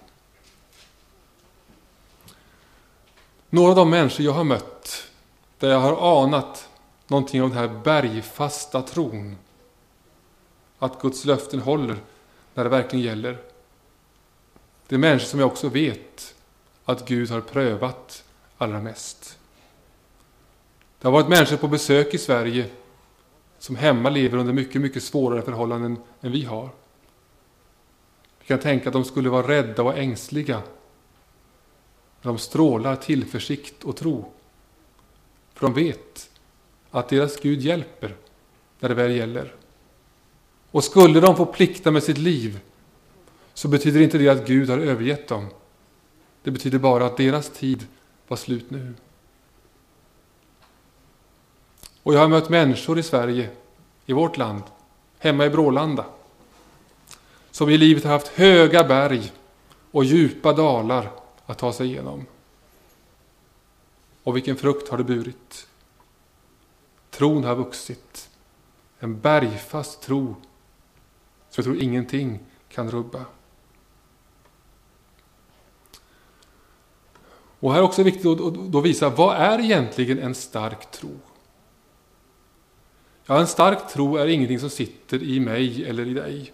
Några 3.50 3.70
av 3.70 3.76
de 3.76 3.90
människor 3.90 4.26
jag 4.26 4.32
har 4.32 4.44
mött, 4.44 5.08
där 5.58 5.70
jag 5.70 5.80
har 5.80 6.22
anat 6.22 6.68
någonting 7.06 7.42
av 7.42 7.48
den 7.48 7.58
här 7.58 7.68
bergfasta 7.84 8.82
tron, 8.82 9.36
att 10.78 11.00
Guds 11.00 11.24
löften 11.24 11.60
håller 11.60 11.96
när 12.54 12.64
det 12.64 12.70
verkligen 12.70 13.04
gäller. 13.04 13.38
Det 14.86 14.94
är 14.94 14.98
människor 14.98 15.26
som 15.26 15.40
jag 15.40 15.46
också 15.46 15.68
vet 15.68 16.34
att 16.84 17.08
Gud 17.08 17.30
har 17.30 17.40
prövat 17.40 18.24
allra 18.58 18.80
mest. 18.80 19.38
Det 20.98 21.08
har 21.08 21.12
varit 21.12 21.28
människor 21.28 21.56
på 21.56 21.68
besök 21.68 22.14
i 22.14 22.18
Sverige 22.18 22.70
som 23.58 23.76
hemma 23.76 24.10
lever 24.10 24.38
under 24.38 24.52
mycket, 24.52 24.80
mycket 24.80 25.02
svårare 25.02 25.42
förhållanden 25.42 25.96
än 26.20 26.32
vi 26.32 26.44
har. 26.44 26.68
Vi 28.38 28.46
kan 28.46 28.58
tänka 28.58 28.88
att 28.88 28.92
de 28.92 29.04
skulle 29.04 29.28
vara 29.28 29.48
rädda 29.48 29.82
och 29.82 29.98
ängsliga 29.98 30.62
de 32.22 32.38
strålar 32.38 32.96
tillförsikt 32.96 33.84
och 33.84 33.96
tro. 33.96 34.32
För 35.54 35.66
de 35.66 35.74
vet 35.74 36.30
att 36.90 37.08
deras 37.08 37.40
Gud 37.40 37.60
hjälper 37.60 38.16
när 38.80 38.88
det 38.88 38.94
väl 38.94 39.16
gäller. 39.16 39.54
Och 40.70 40.84
skulle 40.84 41.20
de 41.20 41.36
få 41.36 41.46
plikta 41.46 41.90
med 41.90 42.02
sitt 42.02 42.18
liv 42.18 42.60
så 43.54 43.68
betyder 43.68 44.00
inte 44.00 44.18
det 44.18 44.28
att 44.28 44.46
Gud 44.46 44.70
har 44.70 44.78
övergett 44.78 45.28
dem. 45.28 45.46
Det 46.42 46.50
betyder 46.50 46.78
bara 46.78 47.06
att 47.06 47.16
deras 47.16 47.50
tid 47.50 47.86
var 48.28 48.36
slut 48.36 48.70
nu. 48.70 48.94
Och 52.02 52.14
jag 52.14 52.20
har 52.20 52.28
mött 52.28 52.48
människor 52.48 52.98
i 52.98 53.02
Sverige, 53.02 53.50
i 54.06 54.12
vårt 54.12 54.36
land, 54.36 54.62
hemma 55.18 55.46
i 55.46 55.50
Brålanda, 55.50 56.04
som 57.50 57.70
i 57.70 57.78
livet 57.78 58.04
har 58.04 58.10
haft 58.10 58.28
höga 58.28 58.84
berg 58.84 59.32
och 59.90 60.04
djupa 60.04 60.52
dalar 60.52 61.10
att 61.50 61.58
ta 61.58 61.72
sig 61.72 61.86
igenom. 61.86 62.26
Och 64.22 64.36
vilken 64.36 64.56
frukt 64.56 64.88
har 64.88 64.98
det 64.98 65.04
burit? 65.04 65.68
Tron 67.10 67.44
har 67.44 67.54
vuxit. 67.54 68.30
En 68.98 69.20
bergfast 69.20 70.02
tro 70.02 70.36
Som 71.48 71.62
jag 71.62 71.64
tror 71.64 71.82
ingenting 71.82 72.38
kan 72.68 72.90
rubba. 72.90 73.24
Och 77.60 77.72
här 77.72 77.78
är 77.78 77.84
också 77.84 78.02
viktigt 78.02 78.26
att 78.26 78.54
då 78.54 78.80
visa, 78.80 79.08
vad 79.08 79.36
är 79.36 79.58
egentligen 79.60 80.18
en 80.18 80.34
stark 80.34 80.90
tro? 80.90 81.20
Ja, 83.26 83.40
en 83.40 83.46
stark 83.46 83.88
tro 83.88 84.16
är 84.16 84.26
ingenting 84.26 84.60
som 84.60 84.70
sitter 84.70 85.22
i 85.22 85.40
mig 85.40 85.84
eller 85.84 86.06
i 86.06 86.14
dig. 86.14 86.52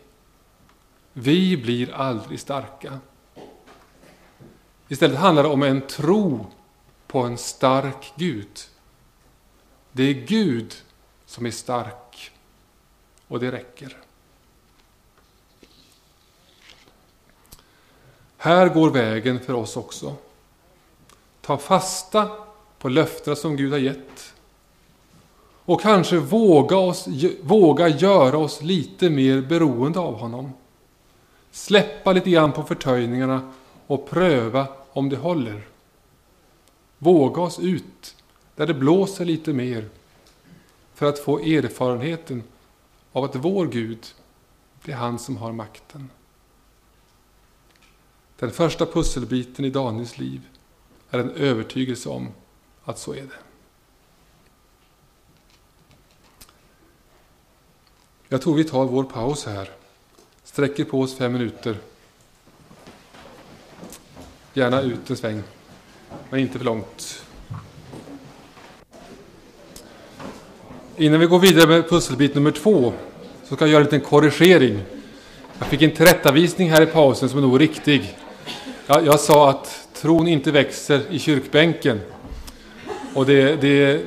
Vi 1.13 1.57
blir 1.57 1.93
aldrig 1.93 2.41
starka. 2.41 3.01
Istället 4.88 5.18
handlar 5.18 5.42
det 5.42 5.49
om 5.49 5.62
en 5.62 5.87
tro 5.87 6.46
på 7.07 7.20
en 7.20 7.38
stark 7.38 8.12
Gud. 8.16 8.59
Det 9.92 10.03
är 10.03 10.14
Gud 10.14 10.75
som 11.27 11.46
är 11.46 11.51
stark 11.51 12.31
och 13.29 13.40
det 13.40 13.53
räcker. 13.53 13.96
Här 18.37 18.68
går 18.68 18.90
vägen 18.90 19.40
för 19.40 19.53
oss 19.53 19.77
också. 19.77 20.14
Ta 21.40 21.59
fasta 21.59 22.31
på 22.79 22.88
löftena 22.88 23.37
som 23.37 23.57
Gud 23.57 23.72
har 23.72 23.79
gett. 23.79 24.35
Och 25.64 25.81
kanske 25.81 26.16
våga, 26.16 26.77
oss, 26.77 27.09
våga 27.42 27.88
göra 27.88 28.38
oss 28.38 28.62
lite 28.62 29.11
mer 29.11 29.40
beroende 29.40 29.99
av 29.99 30.14
honom. 30.14 30.53
Släppa 31.51 32.12
lite 32.12 32.31
grann 32.31 32.53
på 32.53 32.62
förtöjningarna 32.62 33.53
och 33.87 34.09
pröva 34.09 34.68
om 34.92 35.09
det 35.09 35.16
håller. 35.16 35.68
Våga 36.99 37.42
oss 37.42 37.59
ut 37.59 38.16
där 38.57 38.66
det 38.66 38.75
blåser 38.75 39.25
lite 39.25 39.53
mer 39.53 39.88
för 40.94 41.07
att 41.07 41.18
få 41.18 41.38
erfarenheten 41.38 42.42
av 43.12 43.25
att 43.25 43.37
vår 43.37 43.66
Gud, 43.66 44.07
det 44.85 44.92
är 44.92 44.96
han 44.96 45.18
som 45.18 45.37
har 45.37 45.53
makten. 45.53 46.11
Den 48.38 48.51
första 48.51 48.87
pusselbiten 48.87 49.64
i 49.64 49.70
Daniels 49.70 50.18
liv 50.18 50.42
är 51.11 51.18
en 51.18 51.31
övertygelse 51.31 52.09
om 52.09 52.29
att 52.85 52.99
så 52.99 53.12
är 53.12 53.22
det. 53.22 53.38
Jag 58.29 58.42
tror 58.42 58.55
vi 58.55 58.64
tar 58.64 58.85
vår 58.85 59.05
paus 59.05 59.46
här. 59.46 59.70
Sträcker 60.44 60.85
på 60.85 61.01
oss 61.01 61.16
fem 61.16 61.33
minuter. 61.33 61.79
Gärna 64.57 64.83
ut 64.83 65.11
en 65.11 65.16
sväng, 65.16 65.42
men 66.31 66.40
inte 66.40 66.59
för 66.59 66.64
långt. 66.64 67.23
Innan 70.97 71.21
vi 71.21 71.27
går 71.27 71.38
vidare 71.38 71.66
med 71.66 71.88
pusselbit 71.88 72.35
nummer 72.35 72.51
två 72.51 72.92
så 73.45 73.57
ska 73.57 73.64
jag 73.64 73.73
göra 73.73 73.81
en 73.81 73.85
liten 73.85 74.01
korrigering. 74.01 74.81
Jag 75.59 75.69
fick 75.69 75.83
en 75.83 75.90
tillrättavisning 75.90 76.71
här 76.71 76.83
i 76.83 76.87
pausen 76.87 77.29
som 77.29 77.38
är 77.38 77.42
nog 77.42 77.61
riktig. 77.61 78.16
Jag, 78.87 79.07
jag 79.07 79.21
sa 79.21 79.51
att 79.51 79.88
tron 79.95 80.29
inte 80.29 80.51
växer 80.51 81.03
i 81.11 81.19
kyrkbänken. 81.19 82.01
Och 83.14 83.27
det, 83.27 83.57
det, 83.57 84.01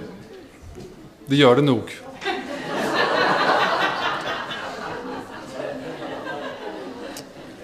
det 1.25 1.35
gör 1.35 1.55
det 1.55 1.61
nog. 1.61 1.97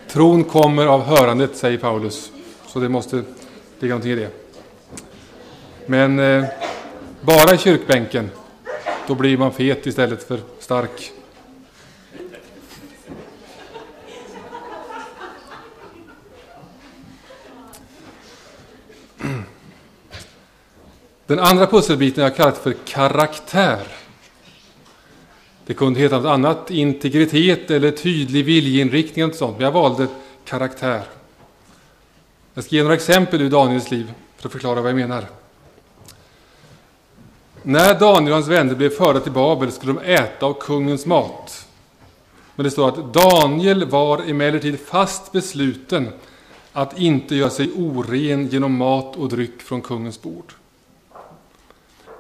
Tron 0.08 0.44
kommer 0.44 0.86
av 0.86 1.02
hörandet, 1.02 1.58
säger 1.58 1.78
Paulus. 1.78 2.32
Så 2.76 2.80
det 2.80 2.90
måste 2.90 3.24
ligga 3.80 3.94
någonting 3.94 4.12
i 4.12 4.16
det. 4.16 4.30
Men 5.86 6.20
eh, 6.20 6.46
bara 7.22 7.56
i 7.56 7.58
kyrkbänken, 7.58 8.30
då 9.08 9.16
blir 9.16 9.38
man 9.38 9.54
fet 9.54 9.86
istället 9.86 10.24
för 10.24 10.40
stark. 10.60 11.12
Den 21.26 21.40
andra 21.40 21.68
pusselbiten 21.68 22.24
har 22.24 22.30
jag 22.30 22.38
kallat 22.38 22.58
för 22.58 22.76
karaktär. 22.86 23.88
Det 25.66 25.74
kunde 25.74 26.00
heta 26.00 26.18
något 26.18 26.26
annat, 26.26 26.72
integritet 26.72 27.72
eller 27.72 27.92
tydlig 27.92 28.46
viljeinriktning 28.46 29.26
och 29.26 29.36
sånt, 29.36 29.58
men 29.58 29.66
jag 29.66 29.72
valde 29.72 30.08
karaktär. 30.46 31.04
Jag 32.58 32.64
ska 32.64 32.76
ge 32.76 32.84
några 32.84 32.96
exempel 32.96 33.42
ur 33.42 33.50
Daniels 33.50 33.92
liv 33.92 34.14
för 34.38 34.48
att 34.48 34.52
förklara 34.52 34.82
vad 34.82 34.90
jag 34.90 34.96
menar. 34.96 35.26
När 37.64 38.00
Daniel 38.00 38.32
och 38.32 38.36
hans 38.36 38.48
vänner 38.48 38.76
blev 38.76 38.90
förda 38.90 39.20
till 39.20 39.32
Babel 39.32 39.72
skulle 39.72 39.94
de 39.94 40.00
äta 40.00 40.46
av 40.46 40.54
kungens 40.54 41.06
mat. 41.06 41.68
Men 42.56 42.64
det 42.64 42.72
står 42.72 42.90
att 42.90 43.14
Daniel 43.14 43.86
var 43.86 44.30
emellertid 44.30 44.80
fast 44.80 45.32
besluten 45.32 46.10
att 46.74 47.00
inte 47.00 47.36
göra 47.36 47.50
sig 47.50 47.72
oren 47.72 48.48
genom 48.48 48.78
mat 48.78 49.16
och 49.16 49.30
dryck 49.30 49.62
från 49.62 49.82
kungens 49.82 50.22
bord. 50.22 50.54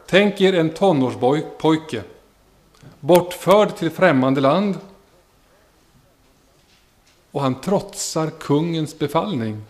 Tänk 0.05 0.41
er 0.41 0.53
en 0.53 0.69
tonårspojke, 0.69 2.03
bortförd 2.99 3.75
till 3.75 3.89
främmande 3.89 4.41
land 4.41 4.77
och 7.31 7.41
han 7.41 7.61
trotsar 7.61 8.29
kungens 8.29 8.99
befallning. 8.99 9.61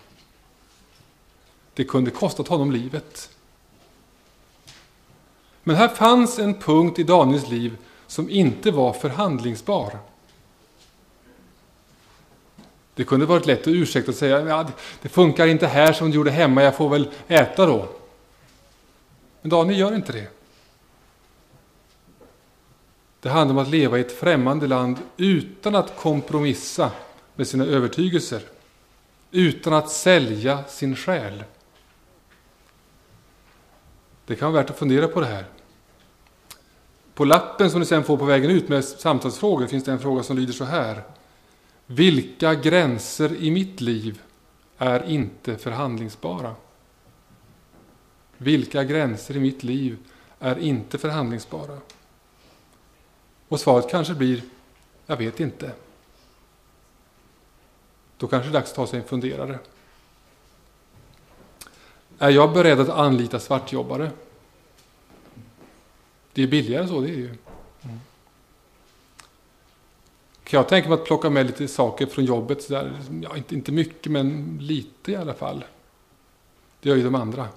Det 1.75 1.83
kunde 1.83 2.11
kostat 2.11 2.47
honom 2.47 2.71
livet. 2.71 3.29
Men 5.63 5.75
här 5.75 5.87
fanns 5.87 6.39
en 6.39 6.53
punkt 6.53 6.99
i 6.99 7.03
Daniels 7.03 7.49
liv 7.49 7.77
som 8.07 8.29
inte 8.29 8.71
var 8.71 8.93
förhandlingsbar. 8.93 9.99
Det 12.95 13.03
kunde 13.03 13.25
varit 13.25 13.45
lätt 13.45 13.61
att 13.61 13.67
ursäkta 13.67 14.11
och 14.11 14.17
säga 14.17 14.41
ja, 14.41 14.67
det 15.01 15.09
funkar 15.09 15.47
inte 15.47 15.67
här 15.67 15.93
som 15.93 16.09
det 16.09 16.15
gjorde 16.15 16.31
hemma, 16.31 16.63
jag 16.63 16.75
får 16.75 16.89
väl 16.89 17.09
äta 17.27 17.65
då. 17.65 17.87
Men 19.41 19.49
Daniel 19.49 19.79
gör 19.79 19.95
inte 19.95 20.11
det. 20.11 20.27
Det 23.19 23.29
handlar 23.29 23.55
om 23.55 23.61
att 23.61 23.69
leva 23.69 23.97
i 23.97 24.01
ett 24.01 24.19
främmande 24.19 24.67
land 24.67 24.97
utan 25.17 25.75
att 25.75 25.97
kompromissa 25.97 26.91
med 27.35 27.47
sina 27.47 27.65
övertygelser. 27.65 28.41
Utan 29.31 29.73
att 29.73 29.89
sälja 29.89 30.63
sin 30.67 30.95
själ. 30.95 31.43
Det 34.25 34.35
kan 34.35 34.53
vara 34.53 34.61
värt 34.61 34.69
att 34.69 34.79
fundera 34.79 35.07
på 35.07 35.19
det 35.19 35.25
här. 35.25 35.45
På 37.13 37.25
lappen 37.25 37.71
som 37.71 37.79
ni 37.79 37.85
sen 37.85 38.03
får 38.03 38.17
på 38.17 38.25
vägen 38.25 38.51
ut 38.51 38.69
med 38.69 38.85
samtalsfrågor 38.85 39.67
finns 39.67 39.83
det 39.83 39.91
en 39.91 39.99
fråga 39.99 40.23
som 40.23 40.37
lyder 40.37 40.53
så 40.53 40.63
här. 40.63 41.03
Vilka 41.85 42.55
gränser 42.55 43.35
i 43.35 43.51
mitt 43.51 43.81
liv 43.81 44.21
är 44.77 45.09
inte 45.09 45.57
förhandlingsbara? 45.57 46.55
Vilka 48.37 48.83
gränser 48.83 49.37
i 49.37 49.39
mitt 49.39 49.63
liv 49.63 49.97
är 50.39 50.59
inte 50.59 50.97
förhandlingsbara? 50.97 51.77
Och 53.47 53.59
svaret 53.59 53.89
kanske 53.89 54.13
blir, 54.13 54.41
jag 55.05 55.17
vet 55.17 55.39
inte. 55.39 55.71
Då 58.17 58.27
kanske 58.27 58.49
det 58.49 58.51
är 58.51 58.59
dags 58.59 58.69
att 58.69 58.75
ta 58.75 58.87
sig 58.87 58.99
en 58.99 59.05
funderare. 59.05 59.59
Är 62.19 62.29
jag 62.29 62.53
beredd 62.53 62.79
att 62.79 62.89
anlita 62.89 63.39
svartjobbare? 63.39 64.11
Det 66.33 66.43
är 66.43 66.47
billigare 66.47 66.87
så, 66.87 67.01
det 67.01 67.09
är 67.09 67.15
ju. 67.15 67.27
Mm. 67.27 67.99
Kan 70.43 70.57
jag 70.57 70.69
tänka 70.69 70.89
mig 70.89 70.97
att 70.99 71.05
plocka 71.05 71.29
med 71.29 71.45
lite 71.45 71.67
saker 71.67 72.05
från 72.05 72.25
jobbet? 72.25 72.63
Så 72.63 72.73
där, 72.73 72.93
ja, 73.23 73.37
inte, 73.37 73.55
inte 73.55 73.71
mycket, 73.71 74.11
men 74.11 74.57
lite 74.61 75.11
i 75.11 75.15
alla 75.15 75.33
fall. 75.33 75.65
Det 76.81 76.89
gör 76.89 76.95
ju 76.95 77.03
de 77.03 77.15
andra. 77.15 77.47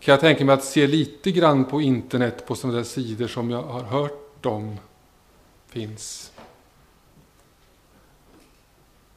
Kan 0.00 0.12
jag 0.12 0.20
tänka 0.20 0.44
mig 0.44 0.54
att 0.54 0.64
se 0.64 0.86
lite 0.86 1.32
grann 1.32 1.64
på 1.64 1.80
internet 1.80 2.46
på 2.46 2.54
sådana 2.54 2.76
där 2.76 2.84
sidor 2.84 3.26
som 3.26 3.50
jag 3.50 3.62
har 3.62 3.82
hört 3.82 4.46
om 4.46 4.76
finns. 5.68 6.29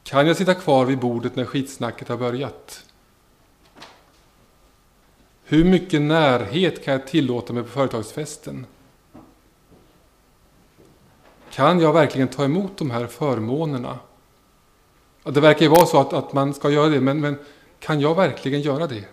Kan 0.03 0.27
jag 0.27 0.37
sitta 0.37 0.53
kvar 0.53 0.85
vid 0.85 0.99
bordet 0.99 1.35
när 1.35 1.45
skitsnacket 1.45 2.07
har 2.07 2.17
börjat? 2.17 2.85
Hur 5.43 5.65
mycket 5.65 6.01
närhet 6.01 6.83
kan 6.83 6.93
jag 6.93 7.07
tillåta 7.07 7.53
mig 7.53 7.63
på 7.63 7.69
företagsfesten? 7.69 8.65
Kan 11.51 11.79
jag 11.79 11.93
verkligen 11.93 12.27
ta 12.27 12.45
emot 12.45 12.77
de 12.77 12.91
här 12.91 13.07
förmånerna? 13.07 13.99
Det 15.23 15.41
verkar 15.41 15.61
ju 15.61 15.67
vara 15.67 15.85
så 15.85 15.99
att, 15.99 16.13
att 16.13 16.33
man 16.33 16.53
ska 16.53 16.69
göra 16.69 16.89
det, 16.89 17.01
men, 17.01 17.21
men 17.21 17.37
kan 17.79 17.99
jag 17.99 18.15
verkligen 18.15 18.61
göra 18.61 18.87
det? 18.87 19.05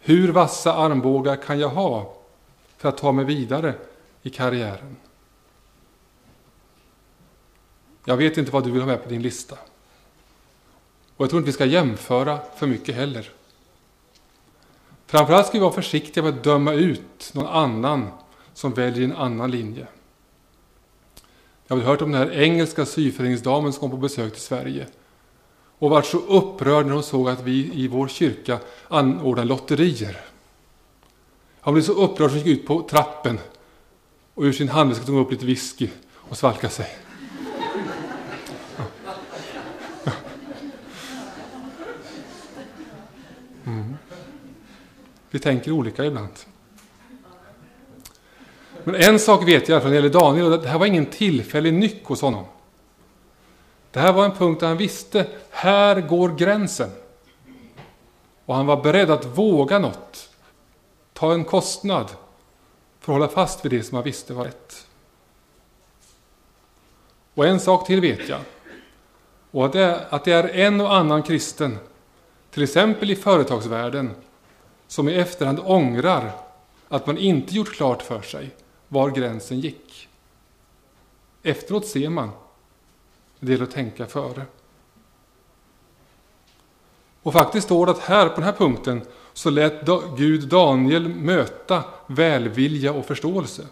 Hur 0.00 0.32
vassa 0.32 0.74
armbågar 0.74 1.36
kan 1.36 1.58
jag 1.58 1.68
ha 1.68 2.14
för 2.76 2.88
att 2.88 2.98
ta 2.98 3.12
mig 3.12 3.24
vidare 3.24 3.74
i 4.22 4.30
karriären? 4.30 4.96
Jag 8.08 8.16
vet 8.16 8.38
inte 8.38 8.50
vad 8.50 8.64
du 8.64 8.70
vill 8.70 8.82
ha 8.82 8.86
med 8.86 9.02
på 9.02 9.08
din 9.08 9.22
lista. 9.22 9.56
Och 11.16 11.22
jag 11.24 11.30
tror 11.30 11.40
inte 11.40 11.46
vi 11.46 11.52
ska 11.52 11.64
jämföra 11.64 12.38
för 12.56 12.66
mycket 12.66 12.94
heller. 12.94 13.30
Framförallt 15.06 15.46
ska 15.46 15.58
vi 15.58 15.62
vara 15.62 15.72
försiktiga 15.72 16.24
med 16.24 16.34
att 16.34 16.44
döma 16.44 16.72
ut 16.72 17.30
någon 17.34 17.46
annan 17.46 18.08
som 18.54 18.72
väljer 18.72 19.04
en 19.04 19.16
annan 19.16 19.50
linje. 19.50 19.86
Jag 21.66 21.76
har 21.76 21.82
hört 21.82 22.02
om 22.02 22.12
den 22.12 22.20
här 22.20 22.38
engelska 22.38 22.86
syföreningsdamen 22.86 23.72
som 23.72 23.80
kom 23.80 23.90
på 23.90 23.96
besök 23.96 24.32
till 24.32 24.42
Sverige 24.42 24.86
och 25.78 25.90
var 25.90 26.02
så 26.02 26.18
upprörd 26.18 26.86
när 26.86 26.94
hon 26.94 27.02
såg 27.02 27.28
att 27.28 27.42
vi 27.42 27.70
i 27.74 27.88
vår 27.88 28.08
kyrka 28.08 28.58
anordnar 28.88 29.44
lotterier. 29.44 30.20
Han 31.60 31.74
blev 31.74 31.82
så 31.82 31.92
upprörd 31.92 32.26
att 32.26 32.32
hon 32.32 32.42
gick 32.42 32.60
ut 32.60 32.66
på 32.66 32.82
trappen 32.82 33.38
och 34.34 34.42
ur 34.42 34.52
sin 34.52 34.68
handväska 34.68 35.06
tog 35.06 35.18
upp 35.18 35.30
lite 35.30 35.46
whisky 35.46 35.88
och 36.14 36.36
svalkade 36.36 36.72
sig. 36.72 37.05
Vi 45.30 45.38
tänker 45.38 45.72
olika 45.72 46.04
ibland. 46.04 46.32
Men 48.84 48.94
en 48.94 49.18
sak 49.18 49.48
vet 49.48 49.68
jag 49.68 49.82
när 49.82 49.90
det 49.90 49.96
gäller 49.96 50.08
Daniel, 50.08 50.50
det 50.50 50.68
här 50.68 50.78
var 50.78 50.86
ingen 50.86 51.06
tillfällig 51.06 51.74
nyck 51.74 52.04
hos 52.04 52.20
honom. 52.20 52.44
Det 53.90 54.00
här 54.00 54.12
var 54.12 54.24
en 54.24 54.32
punkt 54.32 54.60
där 54.60 54.66
han 54.66 54.76
visste, 54.76 55.26
här 55.50 56.00
går 56.00 56.28
gränsen. 56.28 56.90
Och 58.44 58.54
han 58.54 58.66
var 58.66 58.82
beredd 58.82 59.10
att 59.10 59.24
våga 59.24 59.78
något, 59.78 60.28
ta 61.12 61.32
en 61.32 61.44
kostnad 61.44 62.08
för 63.00 63.12
att 63.12 63.18
hålla 63.18 63.28
fast 63.28 63.64
vid 63.64 63.72
det 63.72 63.82
som 63.82 63.94
han 63.94 64.04
visste 64.04 64.34
var 64.34 64.44
rätt. 64.44 64.86
Och 67.34 67.46
en 67.46 67.60
sak 67.60 67.86
till 67.86 68.00
vet 68.00 68.28
jag, 68.28 68.40
och 69.50 69.66
att 69.66 69.72
det, 69.72 69.80
är, 69.80 70.06
att 70.10 70.24
det 70.24 70.32
är 70.32 70.48
en 70.48 70.80
och 70.80 70.94
annan 70.94 71.22
kristen, 71.22 71.78
till 72.50 72.62
exempel 72.62 73.10
i 73.10 73.16
företagsvärlden, 73.16 74.14
som 74.86 75.08
i 75.08 75.14
efterhand 75.14 75.60
ångrar 75.64 76.32
att 76.88 77.06
man 77.06 77.18
inte 77.18 77.54
gjort 77.54 77.74
klart 77.74 78.02
för 78.02 78.22
sig 78.22 78.50
var 78.88 79.10
gränsen 79.10 79.60
gick. 79.60 80.08
Efteråt 81.42 81.86
ser 81.86 82.08
man. 82.08 82.30
Det 83.40 83.52
gäller 83.52 83.64
att 83.64 83.70
tänka 83.70 84.06
före. 84.06 84.42
Och 87.22 87.32
faktiskt 87.32 87.66
står 87.66 87.86
det 87.86 87.92
att 87.92 87.98
här 87.98 88.28
på 88.28 88.34
den 88.34 88.44
här 88.44 88.52
punkten 88.52 89.06
så 89.32 89.50
lät 89.50 89.86
Gud 90.16 90.48
Daniel 90.48 91.08
möta 91.08 91.84
välvilja 92.06 92.92
och 92.92 93.06
förståelse. 93.06 93.66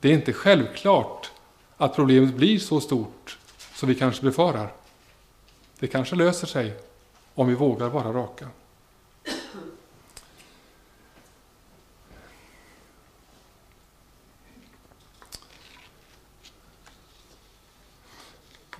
Det 0.00 0.08
är 0.08 0.12
inte 0.12 0.32
självklart 0.32 1.30
att 1.76 1.94
problemet 1.94 2.34
blir 2.34 2.58
så 2.58 2.80
stort 2.80 3.38
som 3.74 3.88
vi 3.88 3.94
kanske 3.94 4.22
befarar. 4.22 4.72
Det 5.78 5.86
kanske 5.86 6.16
löser 6.16 6.46
sig 6.46 6.76
om 7.34 7.48
vi 7.48 7.54
vågar 7.54 7.88
vara 7.88 8.12
raka. 8.12 8.48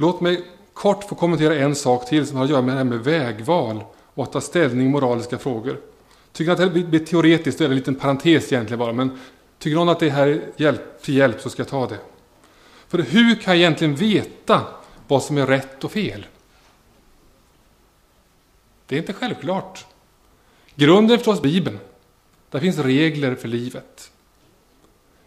Låt 0.00 0.20
mig 0.20 0.44
kort 0.72 1.04
få 1.04 1.14
kommentera 1.14 1.56
en 1.56 1.74
sak 1.74 2.08
till 2.08 2.26
som 2.26 2.36
har 2.36 2.44
att 2.44 2.50
göra 2.50 2.62
med 2.62 2.74
det 2.74 2.78
här 2.78 2.84
med 2.84 3.04
vägval 3.04 3.84
och 4.14 4.24
att 4.24 4.32
ta 4.32 4.40
ställning 4.40 4.86
i 4.86 4.90
moraliska 4.90 5.38
frågor. 5.38 5.80
Tycker 6.32 6.48
ni 6.48 6.52
att 6.52 6.74
det 6.74 6.80
här 6.80 6.88
blir 6.88 7.06
teoretiskt, 7.06 7.58
det 7.58 7.64
är 7.64 7.68
en 7.68 7.76
liten 7.76 7.94
parentes 7.94 8.52
egentligen 8.52 8.78
bara, 8.78 8.92
men 8.92 9.18
tycker 9.58 9.76
någon 9.76 9.88
att 9.88 10.00
det 10.00 10.10
här 10.10 10.26
är 10.26 10.42
hjälp, 10.56 11.02
till 11.02 11.14
hjälp 11.14 11.40
så 11.40 11.50
ska 11.50 11.60
jag 11.60 11.68
ta 11.68 11.86
det. 11.86 11.98
För 12.88 12.98
hur 12.98 13.34
kan 13.34 13.54
jag 13.54 13.58
egentligen 13.58 13.94
veta 13.94 14.62
vad 15.08 15.22
som 15.22 15.38
är 15.38 15.46
rätt 15.46 15.84
och 15.84 15.92
fel? 15.92 16.26
Det 18.86 18.94
är 18.94 19.00
inte 19.00 19.12
självklart. 19.12 19.86
Grunden 20.74 21.14
är 21.14 21.16
förstås 21.16 21.42
Bibeln. 21.42 21.78
Där 22.50 22.60
finns 22.60 22.78
regler 22.78 23.34
för 23.34 23.48
livet. 23.48 24.10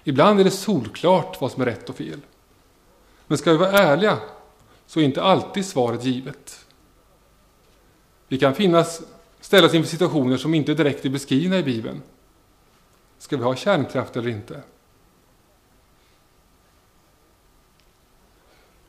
Ibland 0.04 0.40
är 0.40 0.44
det 0.44 0.52
solklart 0.52 1.42
vad 1.42 1.52
som 1.52 1.62
är 1.62 1.66
rätt 1.66 1.90
och 1.90 1.96
fel. 1.96 2.20
Men 3.28 3.38
ska 3.38 3.52
vi 3.52 3.58
vara 3.58 3.72
ärliga 3.72 4.18
så 4.92 5.00
är 5.00 5.04
inte 5.04 5.24
alltid 5.24 5.66
svaret 5.66 6.06
givet. 6.06 6.66
Vi 8.28 8.40
kan 8.40 8.56
finnas, 8.56 9.02
ställas 9.40 9.74
inför 9.74 9.90
situationer 9.90 10.38
som 10.38 10.54
inte 10.54 10.74
direkt 10.74 11.06
är 11.06 11.10
beskrivna 11.10 11.58
i 11.58 11.64
Bibeln. 11.64 12.02
Ska 13.18 13.38
vi 13.38 13.44
ha 13.44 13.56
kärnkraft 13.56 14.18
eller 14.18 14.30
inte? 14.30 14.62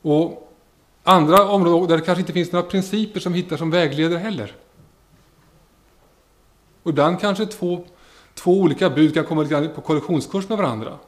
Och 0.01 0.53
andra 1.03 1.49
områden 1.49 1.89
där 1.89 1.97
det 1.97 2.05
kanske 2.05 2.21
inte 2.21 2.33
finns 2.33 2.51
några 2.51 2.69
principer 2.69 3.19
som 3.19 3.33
hittar 3.33 3.57
som 3.57 3.71
vägleder 3.71 4.17
heller. 4.17 4.55
Och 6.83 6.89
ibland 6.89 7.19
kanske 7.19 7.45
två, 7.45 7.85
två 8.33 8.51
olika 8.51 8.89
bud 8.89 9.13
kan 9.13 9.25
komma 9.25 9.69
på 9.75 9.81
kollisionskurs 9.81 10.49
med 10.49 10.57
varandra. 10.57 10.99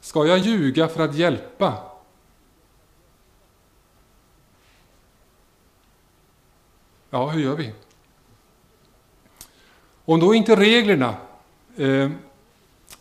Ska 0.00 0.26
jag 0.26 0.38
ljuga 0.38 0.88
för 0.88 1.04
att 1.04 1.14
hjälpa 1.14 1.89
Ja, 7.10 7.28
hur 7.28 7.40
gör 7.40 7.56
vi? 7.56 7.72
Om 10.04 10.20
då 10.20 10.34
inte 10.34 10.56
reglerna 10.56 11.14
eh, 11.76 12.10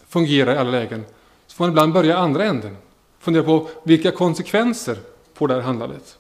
fungerar 0.08 0.56
i 0.56 0.58
alla 0.58 0.72
lägen 0.72 1.06
så 1.48 1.56
får 1.56 1.64
man 1.64 1.70
ibland 1.70 1.94
börja 1.94 2.14
i 2.14 2.18
andra 2.18 2.46
änden. 2.46 2.78
Fundera 3.20 3.44
på 3.44 3.70
vilka 3.84 4.12
konsekvenser 4.12 4.98
får 5.34 5.48
det 5.48 5.54
här 5.54 5.62
handlandet. 5.62 6.18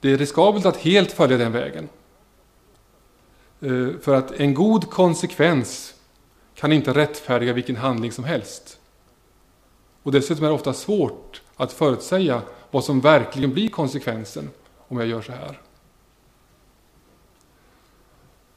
Det 0.00 0.12
är 0.12 0.18
riskabelt 0.18 0.66
att 0.66 0.76
helt 0.76 1.12
följa 1.12 1.36
den 1.36 1.52
vägen. 1.52 1.88
Eh, 3.60 3.88
för 4.00 4.14
att 4.14 4.30
en 4.30 4.54
god 4.54 4.90
konsekvens 4.90 5.94
kan 6.54 6.72
inte 6.72 6.92
rättfärdiga 6.92 7.52
vilken 7.52 7.76
handling 7.76 8.12
som 8.12 8.24
helst. 8.24 8.78
Och 10.02 10.12
dessutom 10.12 10.44
är 10.44 10.48
det 10.48 10.54
ofta 10.54 10.72
svårt 10.72 11.42
att 11.56 11.72
förutsäga 11.72 12.42
vad 12.70 12.84
som 12.84 13.00
verkligen 13.00 13.52
blir 13.52 13.68
konsekvensen 13.68 14.50
om 14.88 14.98
jag 14.98 15.06
gör 15.06 15.22
så 15.22 15.32
här. 15.32 15.60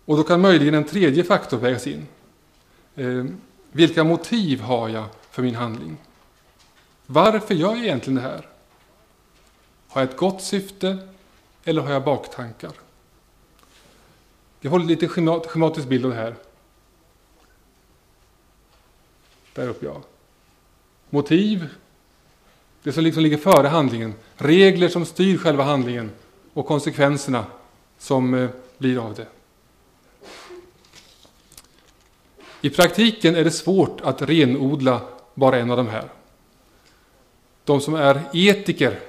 Och 0.05 0.17
då 0.17 0.23
kan 0.23 0.41
möjligen 0.41 0.73
en 0.73 0.83
tredje 0.83 1.23
faktor 1.23 1.57
vägas 1.57 1.87
in. 1.87 2.07
Eh, 2.95 3.25
vilka 3.71 4.03
motiv 4.03 4.61
har 4.61 4.89
jag 4.89 5.05
för 5.31 5.43
min 5.43 5.55
handling? 5.55 5.97
Varför 7.05 7.55
gör 7.55 7.75
jag 7.75 7.85
egentligen 7.85 8.15
det 8.15 8.21
här? 8.21 8.47
Har 9.87 10.01
jag 10.01 10.09
ett 10.09 10.17
gott 10.17 10.41
syfte 10.41 10.97
eller 11.63 11.81
har 11.81 11.91
jag 11.91 12.03
baktankar? 12.03 12.71
Jag 14.59 14.71
håller 14.71 14.85
lite 14.85 15.07
schematisk 15.07 15.87
bild 15.87 16.05
av 16.05 16.11
det 16.11 16.17
här. 16.17 16.35
Där 19.53 19.67
uppe 19.67 19.85
ja. 19.85 20.01
Motiv, 21.09 21.69
det 22.83 22.91
som 22.91 23.03
liksom 23.03 23.23
ligger 23.23 23.37
före 23.37 23.67
handlingen. 23.67 24.13
Regler 24.37 24.89
som 24.89 25.05
styr 25.05 25.37
själva 25.37 25.63
handlingen 25.63 26.11
och 26.53 26.65
konsekvenserna 26.65 27.45
som 27.97 28.33
eh, 28.33 28.49
blir 28.77 29.05
av 29.05 29.13
det. 29.13 29.27
I 32.61 32.69
praktiken 32.69 33.35
är 33.35 33.43
det 33.43 33.51
svårt 33.51 34.01
att 34.01 34.21
renodla 34.21 35.01
bara 35.33 35.57
en 35.57 35.71
av 35.71 35.77
de 35.77 35.87
här. 35.87 36.09
De 37.63 37.81
som 37.81 37.93
är 37.93 38.21
etiker, 38.33 38.99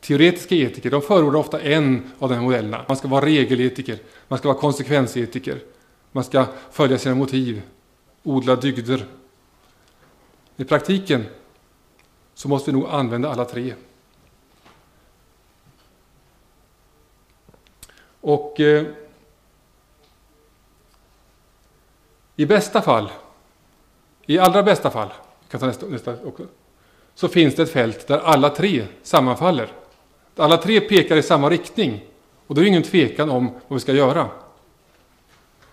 teoretiska 0.00 0.54
etiker, 0.54 0.90
de 0.90 1.02
förordar 1.02 1.38
ofta 1.38 1.60
en 1.60 2.12
av 2.18 2.28
de 2.28 2.34
här 2.34 2.42
modellerna. 2.42 2.84
Man 2.88 2.96
ska 2.96 3.08
vara 3.08 3.24
regeletiker, 3.24 3.98
man 4.28 4.38
ska 4.38 4.48
vara 4.48 4.58
konsekvensetiker, 4.58 5.58
man 6.12 6.24
ska 6.24 6.46
följa 6.70 6.98
sina 6.98 7.14
motiv, 7.14 7.62
odla 8.22 8.56
dygder. 8.56 9.06
I 10.56 10.64
praktiken 10.64 11.24
så 12.36 12.48
måste 12.48 12.70
vi 12.70 12.78
nog 12.78 12.88
använda 12.88 13.30
alla 13.30 13.44
tre. 13.44 13.74
Och 18.20 18.60
eh, 18.60 18.86
i 22.36 22.46
bästa 22.46 22.82
fall, 22.82 23.10
i 24.26 24.38
allra 24.38 24.62
bästa 24.62 24.90
fall, 24.90 25.12
kan 25.48 25.60
ta 25.60 25.66
nästa, 25.66 25.86
nästa 25.86 26.16
också, 26.24 26.46
så 27.14 27.28
finns 27.28 27.54
det 27.54 27.62
ett 27.62 27.72
fält 27.72 28.06
där 28.06 28.18
alla 28.18 28.50
tre 28.50 28.86
sammanfaller. 29.02 29.72
Alla 30.36 30.56
tre 30.56 30.80
pekar 30.80 31.16
i 31.16 31.22
samma 31.22 31.50
riktning 31.50 32.04
och 32.46 32.54
då 32.54 32.60
är 32.60 32.62
det 32.62 32.68
ingen 32.68 32.82
tvekan 32.82 33.30
om 33.30 33.44
vad 33.68 33.76
vi 33.76 33.80
ska 33.80 33.92
göra. 33.92 34.28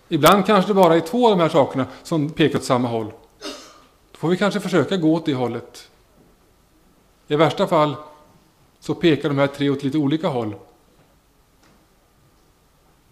Ibland 0.09 0.45
kanske 0.45 0.69
det 0.69 0.75
bara 0.75 0.95
är 0.95 0.99
två 0.99 1.25
av 1.25 1.37
de 1.37 1.43
här 1.43 1.49
sakerna 1.49 1.85
som 2.03 2.29
pekar 2.29 2.59
åt 2.59 2.65
samma 2.65 2.87
håll. 2.87 3.11
Då 4.11 4.17
får 4.17 4.29
vi 4.29 4.37
kanske 4.37 4.59
försöka 4.59 4.97
gå 4.97 5.13
åt 5.13 5.25
det 5.25 5.33
hållet 5.33 5.89
i 7.27 7.35
värsta 7.35 7.67
fall 7.67 7.95
så 8.79 8.95
pekar 8.95 9.29
de 9.29 9.37
här 9.37 9.47
tre 9.47 9.69
åt 9.69 9.83
lite 9.83 9.97
olika 9.97 10.27
håll. 10.27 10.55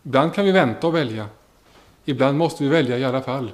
Ibland 0.03 0.34
kan 0.34 0.45
vi 0.45 0.51
vänta 0.51 0.88
och 0.88 0.95
välja. 0.95 1.28
Ibland 2.05 2.38
måste 2.38 2.64
vi 2.64 2.70
välja 2.70 2.97
i 2.97 3.03
alla 3.03 3.22
fall. 3.22 3.51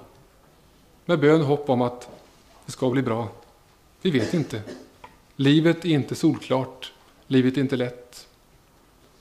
Med 1.05 1.19
bön 1.19 1.41
och 1.41 1.47
hopp 1.47 1.69
om 1.69 1.81
att 1.81 2.09
det 2.65 2.71
ska 2.71 2.89
bli 2.89 3.01
bra. 3.01 3.27
Vi 4.01 4.11
vet 4.11 4.33
inte. 4.33 4.61
Livet 5.35 5.85
är 5.85 5.89
inte 5.89 6.15
solklart. 6.15 6.93
Livet 7.27 7.57
är 7.57 7.61
inte 7.61 7.75
lätt. 7.75 8.27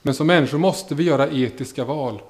Men 0.01 0.13
som 0.13 0.27
människor 0.27 0.57
måste 0.57 0.95
vi 0.95 1.03
göra 1.03 1.29
etiska 1.29 1.85
val. 1.85 2.21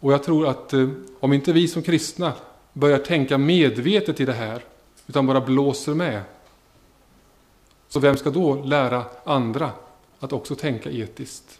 Och 0.00 0.12
jag 0.12 0.22
tror 0.22 0.46
att 0.46 0.72
eh, 0.72 0.88
om 1.20 1.32
inte 1.32 1.52
vi 1.52 1.68
som 1.68 1.82
kristna 1.82 2.32
börjar 2.72 2.98
tänka 2.98 3.38
medvetet 3.38 4.20
i 4.20 4.24
det 4.24 4.32
här, 4.32 4.64
utan 5.06 5.26
bara 5.26 5.40
blåser 5.40 5.94
med, 5.94 6.22
så 7.96 8.00
vem 8.00 8.16
ska 8.16 8.30
då 8.30 8.54
lära 8.54 9.04
andra 9.24 9.70
att 10.18 10.32
också 10.32 10.54
tänka 10.54 10.90
etiskt? 10.90 11.58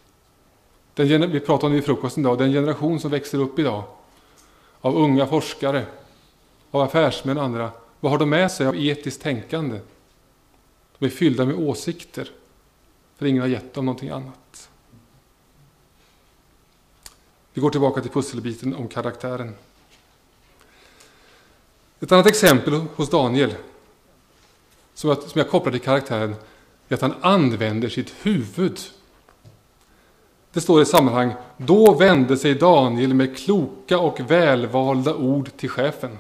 Den, 0.95 1.31
vi 1.31 1.41
pratade 1.41 1.67
om 1.67 1.73
det 1.73 1.77
vid 1.77 1.85
frukosten 1.85 2.23
idag, 2.23 2.39
den 2.39 2.53
generation 2.53 3.01
som 3.01 3.11
växer 3.11 3.39
upp 3.39 3.59
idag. 3.59 3.83
av 4.81 4.97
unga 4.97 5.27
forskare, 5.27 5.87
av 6.71 6.81
affärsmän 6.81 7.39
och 7.39 7.45
andra, 7.45 7.71
vad 8.01 8.13
har 8.13 8.19
de 8.19 8.31
med 8.31 8.53
sig 8.53 8.67
av 8.67 8.77
etiskt 8.77 9.23
tänkande? 9.23 9.81
De 10.99 11.07
är 11.07 11.11
fyllda 11.11 11.45
med 11.45 11.57
åsikter, 11.57 12.31
för 13.17 13.27
ingen 13.27 13.43
har 13.43 13.49
gett 13.49 13.75
dem 13.75 13.85
någonting 13.85 14.09
annat. 14.09 14.69
Vi 17.53 17.61
går 17.61 17.71
tillbaka 17.71 18.01
till 18.01 18.11
pusselbiten 18.11 18.75
om 18.75 18.89
karaktären. 18.89 19.55
Ett 22.01 22.13
annat 22.13 22.27
exempel 22.27 22.75
hos 22.75 23.11
Daniel, 23.11 23.55
som 24.97 25.11
jag, 25.11 25.23
som 25.23 25.39
jag 25.39 25.49
kopplar 25.49 25.73
till 25.73 25.81
karaktären, 25.81 26.35
är 26.89 26.95
att 26.95 27.01
han 27.01 27.15
använder 27.21 27.89
sitt 27.89 28.15
huvud. 28.23 28.81
Det 30.53 30.61
står 30.61 30.83
i 30.83 30.87
sammanhang, 30.87 31.35
då 31.57 31.95
vände 31.95 32.37
sig 32.37 32.55
Daniel 32.55 33.15
med 33.15 33.37
kloka 33.37 33.99
och 33.99 34.21
välvalda 34.31 35.15
ord 35.15 35.51
till 35.57 35.71
chefen. 35.71 36.19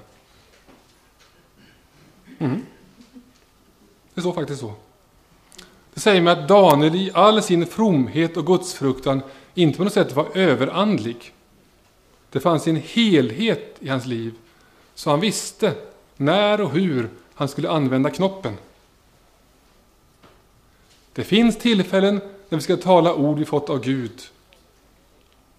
Mm. 2.38 2.62
Det 4.14 4.20
står 4.20 4.32
faktiskt 4.32 4.60
så. 4.60 4.72
Det 5.94 6.00
säger 6.00 6.20
mig 6.20 6.32
att 6.32 6.48
Daniel 6.48 6.94
i 6.94 7.10
all 7.14 7.42
sin 7.42 7.66
fromhet 7.66 8.36
och 8.36 8.46
gudsfruktan 8.46 9.22
inte 9.54 9.76
på 9.76 9.84
något 9.84 9.92
sätt 9.92 10.16
var 10.16 10.36
överandlig. 10.36 11.32
Det 12.30 12.40
fanns 12.40 12.66
en 12.66 12.76
helhet 12.76 13.76
i 13.78 13.88
hans 13.88 14.06
liv, 14.06 14.34
så 14.94 15.10
han 15.10 15.20
visste 15.20 15.74
när 16.16 16.60
och 16.60 16.70
hur 16.70 17.10
han 17.34 17.48
skulle 17.48 17.70
använda 17.70 18.10
knoppen. 18.10 18.56
Det 21.16 21.24
finns 21.24 21.56
tillfällen 21.56 22.20
när 22.48 22.58
vi 22.58 22.62
ska 22.62 22.76
tala 22.76 23.14
ord 23.14 23.38
vi 23.38 23.44
fått 23.44 23.70
av 23.70 23.80
Gud. 23.80 24.20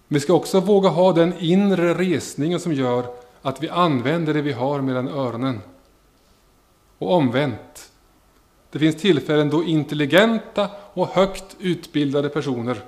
Vi 0.08 0.20
ska 0.20 0.32
också 0.32 0.60
våga 0.60 0.88
ha 0.88 1.12
den 1.12 1.38
inre 1.38 1.94
resningen 1.94 2.60
som 2.60 2.72
gör 2.72 3.06
att 3.42 3.62
vi 3.62 3.68
använder 3.68 4.34
det 4.34 4.42
vi 4.42 4.52
har 4.52 4.80
mellan 4.80 5.08
öronen. 5.08 5.60
Och 6.98 7.12
omvänt. 7.12 7.92
Det 8.70 8.78
finns 8.78 8.96
tillfällen 8.96 9.50
då 9.50 9.64
intelligenta 9.64 10.70
och 10.94 11.08
högt 11.08 11.56
utbildade 11.60 12.28
personer 12.28 12.80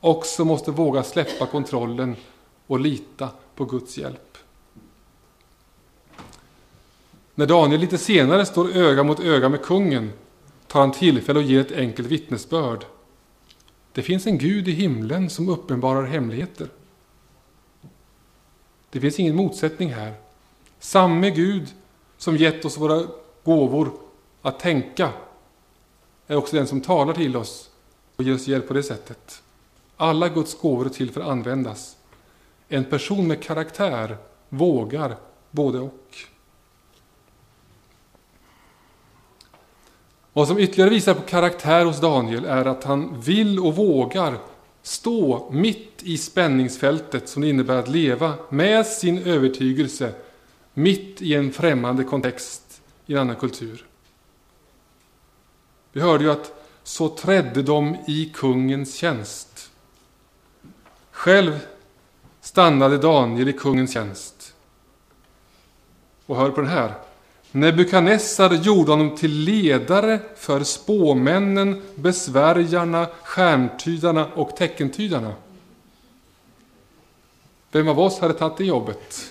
också 0.00 0.44
måste 0.44 0.70
våga 0.70 1.02
släppa 1.02 1.46
kontrollen 1.46 2.16
och 2.66 2.80
lita 2.80 3.28
på 3.54 3.64
Guds 3.64 3.98
hjälp. 3.98 4.38
När 7.34 7.46
Daniel 7.46 7.80
lite 7.80 7.98
senare 7.98 8.46
står 8.46 8.76
öga 8.76 9.02
mot 9.02 9.20
öga 9.20 9.48
med 9.48 9.62
kungen 9.62 10.12
tar 10.72 10.80
han 10.80 10.92
tillfälle 10.92 11.38
och 11.38 11.44
ger 11.44 11.60
ett 11.60 11.72
enkelt 11.72 12.08
vittnesbörd. 12.08 12.84
Det 13.92 14.02
finns 14.02 14.26
en 14.26 14.38
Gud 14.38 14.68
i 14.68 14.72
himlen 14.72 15.30
som 15.30 15.48
uppenbarar 15.48 16.04
hemligheter. 16.04 16.68
Det 18.90 19.00
finns 19.00 19.20
ingen 19.20 19.36
motsättning 19.36 19.92
här. 19.92 20.14
Samme 20.78 21.30
Gud 21.30 21.68
som 22.16 22.36
gett 22.36 22.64
oss 22.64 22.78
våra 22.78 23.06
gåvor 23.44 23.92
att 24.42 24.60
tänka 24.60 25.12
är 26.26 26.36
också 26.36 26.56
den 26.56 26.66
som 26.66 26.80
talar 26.80 27.14
till 27.14 27.36
oss 27.36 27.70
och 28.16 28.24
ger 28.24 28.34
oss 28.34 28.46
hjälp 28.46 28.68
på 28.68 28.74
det 28.74 28.82
sättet. 28.82 29.42
Alla 29.96 30.28
Guds 30.28 30.60
gåvor 30.60 30.86
är 30.86 30.90
till 30.90 31.10
för 31.10 31.20
att 31.20 31.28
användas. 31.28 31.96
En 32.68 32.84
person 32.84 33.28
med 33.28 33.42
karaktär 33.42 34.16
vågar 34.48 35.16
både 35.50 35.78
och. 35.78 36.31
Vad 40.32 40.48
som 40.48 40.58
ytterligare 40.58 40.90
visar 40.90 41.14
på 41.14 41.22
karaktär 41.22 41.84
hos 41.84 42.00
Daniel 42.00 42.44
är 42.44 42.64
att 42.64 42.84
han 42.84 43.20
vill 43.20 43.58
och 43.58 43.76
vågar 43.76 44.38
stå 44.82 45.50
mitt 45.52 46.02
i 46.02 46.18
spänningsfältet 46.18 47.28
som 47.28 47.42
det 47.42 47.48
innebär 47.48 47.76
att 47.76 47.88
leva 47.88 48.34
med 48.48 48.86
sin 48.86 49.18
övertygelse 49.18 50.12
mitt 50.74 51.22
i 51.22 51.34
en 51.34 51.52
främmande 51.52 52.04
kontext 52.04 52.82
i 53.06 53.12
en 53.12 53.18
annan 53.18 53.36
kultur. 53.36 53.86
Vi 55.92 56.00
hörde 56.00 56.24
ju 56.24 56.30
att 56.30 56.68
så 56.82 57.08
trädde 57.08 57.62
de 57.62 57.96
i 58.08 58.32
kungens 58.34 58.94
tjänst. 58.94 59.70
Själv 61.10 61.60
stannade 62.40 62.98
Daniel 62.98 63.48
i 63.48 63.52
kungens 63.52 63.92
tjänst. 63.92 64.54
Och 66.26 66.36
hör 66.36 66.50
på 66.50 66.60
den 66.60 66.70
här. 66.70 66.94
Nebukadnessar 67.52 68.54
gjorde 68.54 68.90
honom 68.90 69.16
till 69.16 69.30
ledare 69.30 70.20
för 70.36 70.64
spåmännen, 70.64 71.82
besvärjarna, 71.94 73.06
stjärntydarna 73.22 74.26
och 74.26 74.56
teckentydarna. 74.56 75.34
Vem 77.72 77.88
av 77.88 78.00
oss 78.00 78.18
hade 78.18 78.34
tagit 78.34 78.56
det 78.56 78.64
jobbet? 78.64 79.30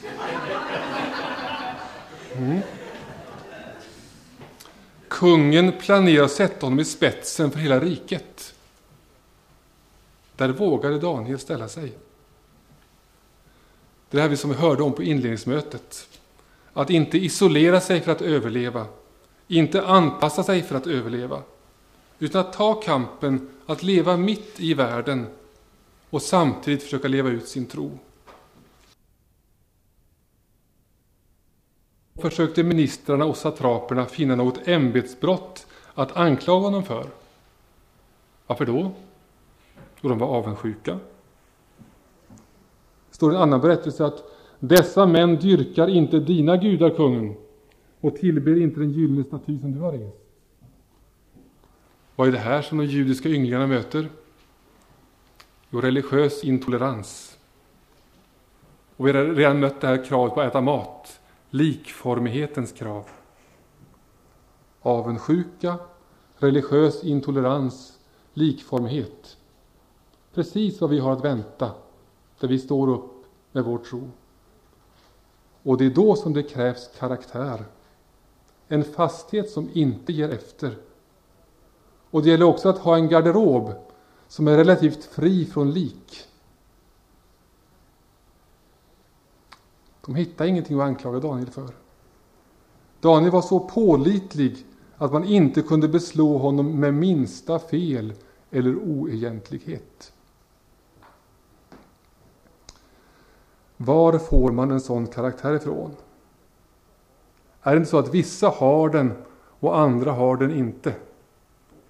Mm. 2.35 2.59
Kungen 5.07 5.71
planerade 5.71 6.25
att 6.25 6.31
sätta 6.31 6.65
honom 6.65 6.79
i 6.79 6.85
spetsen 6.85 7.51
för 7.51 7.59
hela 7.59 7.79
riket. 7.79 8.53
Där 10.35 10.49
vågade 10.49 10.99
Daniel 10.99 11.39
ställa 11.39 11.69
sig. 11.69 11.93
Det 14.09 14.17
är 14.17 14.21
det 14.21 14.29
här 14.29 14.35
som 14.35 14.49
vi 14.49 14.55
hörde 14.55 14.83
om 14.83 14.93
på 14.93 15.03
inledningsmötet. 15.03 16.07
Att 16.73 16.89
inte 16.89 17.17
isolera 17.17 17.81
sig 17.81 18.01
för 18.01 18.11
att 18.11 18.21
överleva, 18.21 18.85
inte 19.47 19.85
anpassa 19.85 20.43
sig 20.43 20.63
för 20.63 20.75
att 20.75 20.87
överleva, 20.87 21.41
utan 22.19 22.41
att 22.41 22.53
ta 22.53 22.73
kampen 22.73 23.49
att 23.65 23.83
leva 23.83 24.17
mitt 24.17 24.59
i 24.59 24.73
världen 24.73 25.27
och 26.09 26.21
samtidigt 26.21 26.83
försöka 26.83 27.07
leva 27.07 27.29
ut 27.29 27.47
sin 27.47 27.65
tro. 27.65 27.99
Försökte 32.15 32.63
ministrarna 32.63 33.25
och 33.25 33.37
satraperna 33.37 34.05
finna 34.05 34.35
något 34.35 34.67
ämbetsbrott 34.67 35.67
att 35.93 36.17
anklaga 36.17 36.65
honom 36.65 36.83
för. 36.83 37.07
Varför 38.47 38.65
då? 38.65 38.91
Jo, 40.01 40.09
de 40.09 40.19
var 40.19 40.27
avundsjuka. 40.27 40.99
Det 43.09 43.15
står 43.15 43.33
i 43.33 43.35
en 43.35 43.41
annan 43.41 43.61
berättelse 43.61 44.05
att 44.05 44.30
dessa 44.61 45.05
män 45.05 45.35
dyrkar 45.35 45.87
inte 45.87 46.19
dina 46.19 46.57
gudar, 46.57 46.89
kungen, 46.89 47.35
och 48.01 48.15
tillber 48.15 48.61
inte 48.61 48.79
den 48.79 48.91
gyllene 48.91 49.23
staty 49.23 49.59
som 49.59 49.71
du 49.71 49.79
har 49.79 49.91
rest. 49.91 50.17
Vad 52.15 52.27
är 52.27 52.31
det 52.31 52.37
här 52.37 52.61
som 52.61 52.77
de 52.77 52.85
judiska 52.85 53.29
ynglingarna 53.29 53.67
möter? 53.67 54.09
Jo, 55.69 55.81
religiös 55.81 56.43
intolerans. 56.43 57.37
Och 58.97 59.07
vi 59.07 59.11
har 59.11 59.25
redan 59.25 59.59
mött 59.59 59.81
det 59.81 59.87
här 59.87 60.05
kravet 60.05 60.33
på 60.33 60.41
att 60.41 60.47
äta 60.47 60.61
mat, 60.61 61.19
likformighetens 61.49 62.71
krav. 62.71 63.05
Avundsjuka, 64.81 65.79
religiös 66.37 67.03
intolerans, 67.03 67.99
likformighet. 68.33 69.37
Precis 70.33 70.81
vad 70.81 70.89
vi 70.89 70.99
har 70.99 71.13
att 71.13 71.25
vänta 71.25 71.71
där 72.39 72.47
vi 72.47 72.59
står 72.59 72.89
upp 72.89 73.25
med 73.51 73.63
vår 73.63 73.77
tro. 73.77 74.09
Och 75.63 75.77
det 75.77 75.85
är 75.85 75.89
då 75.89 76.15
som 76.15 76.33
det 76.33 76.43
krävs 76.43 76.89
karaktär. 76.99 77.65
En 78.67 78.83
fasthet 78.83 79.49
som 79.49 79.69
inte 79.73 80.13
ger 80.13 80.29
efter. 80.29 80.77
Och 82.09 82.23
det 82.23 82.29
gäller 82.29 82.45
också 82.45 82.69
att 82.69 82.77
ha 82.77 82.95
en 82.95 83.09
garderob 83.09 83.73
som 84.27 84.47
är 84.47 84.57
relativt 84.57 85.03
fri 85.03 85.45
från 85.45 85.71
lik. 85.71 86.27
De 90.05 90.15
hittade 90.15 90.49
ingenting 90.49 90.79
att 90.79 90.87
anklaga 90.87 91.19
Daniel 91.19 91.49
för. 91.49 91.69
Daniel 92.99 93.31
var 93.31 93.41
så 93.41 93.59
pålitlig 93.59 94.65
att 94.97 95.13
man 95.13 95.23
inte 95.23 95.61
kunde 95.61 95.87
beslå 95.87 96.37
honom 96.37 96.79
med 96.79 96.93
minsta 96.93 97.59
fel 97.59 98.13
eller 98.51 98.75
oegentlighet. 98.75 100.10
Var 103.85 104.19
får 104.19 104.51
man 104.51 104.71
en 104.71 104.81
sån 104.81 105.07
karaktär 105.07 105.55
ifrån? 105.55 105.95
Är 107.61 107.71
det 107.71 107.77
inte 107.77 107.89
så 107.89 107.99
att 107.99 108.13
vissa 108.13 108.49
har 108.49 108.89
den 108.89 109.23
och 109.59 109.79
andra 109.79 110.11
har 110.11 110.37
den 110.37 110.51
inte? 110.51 110.93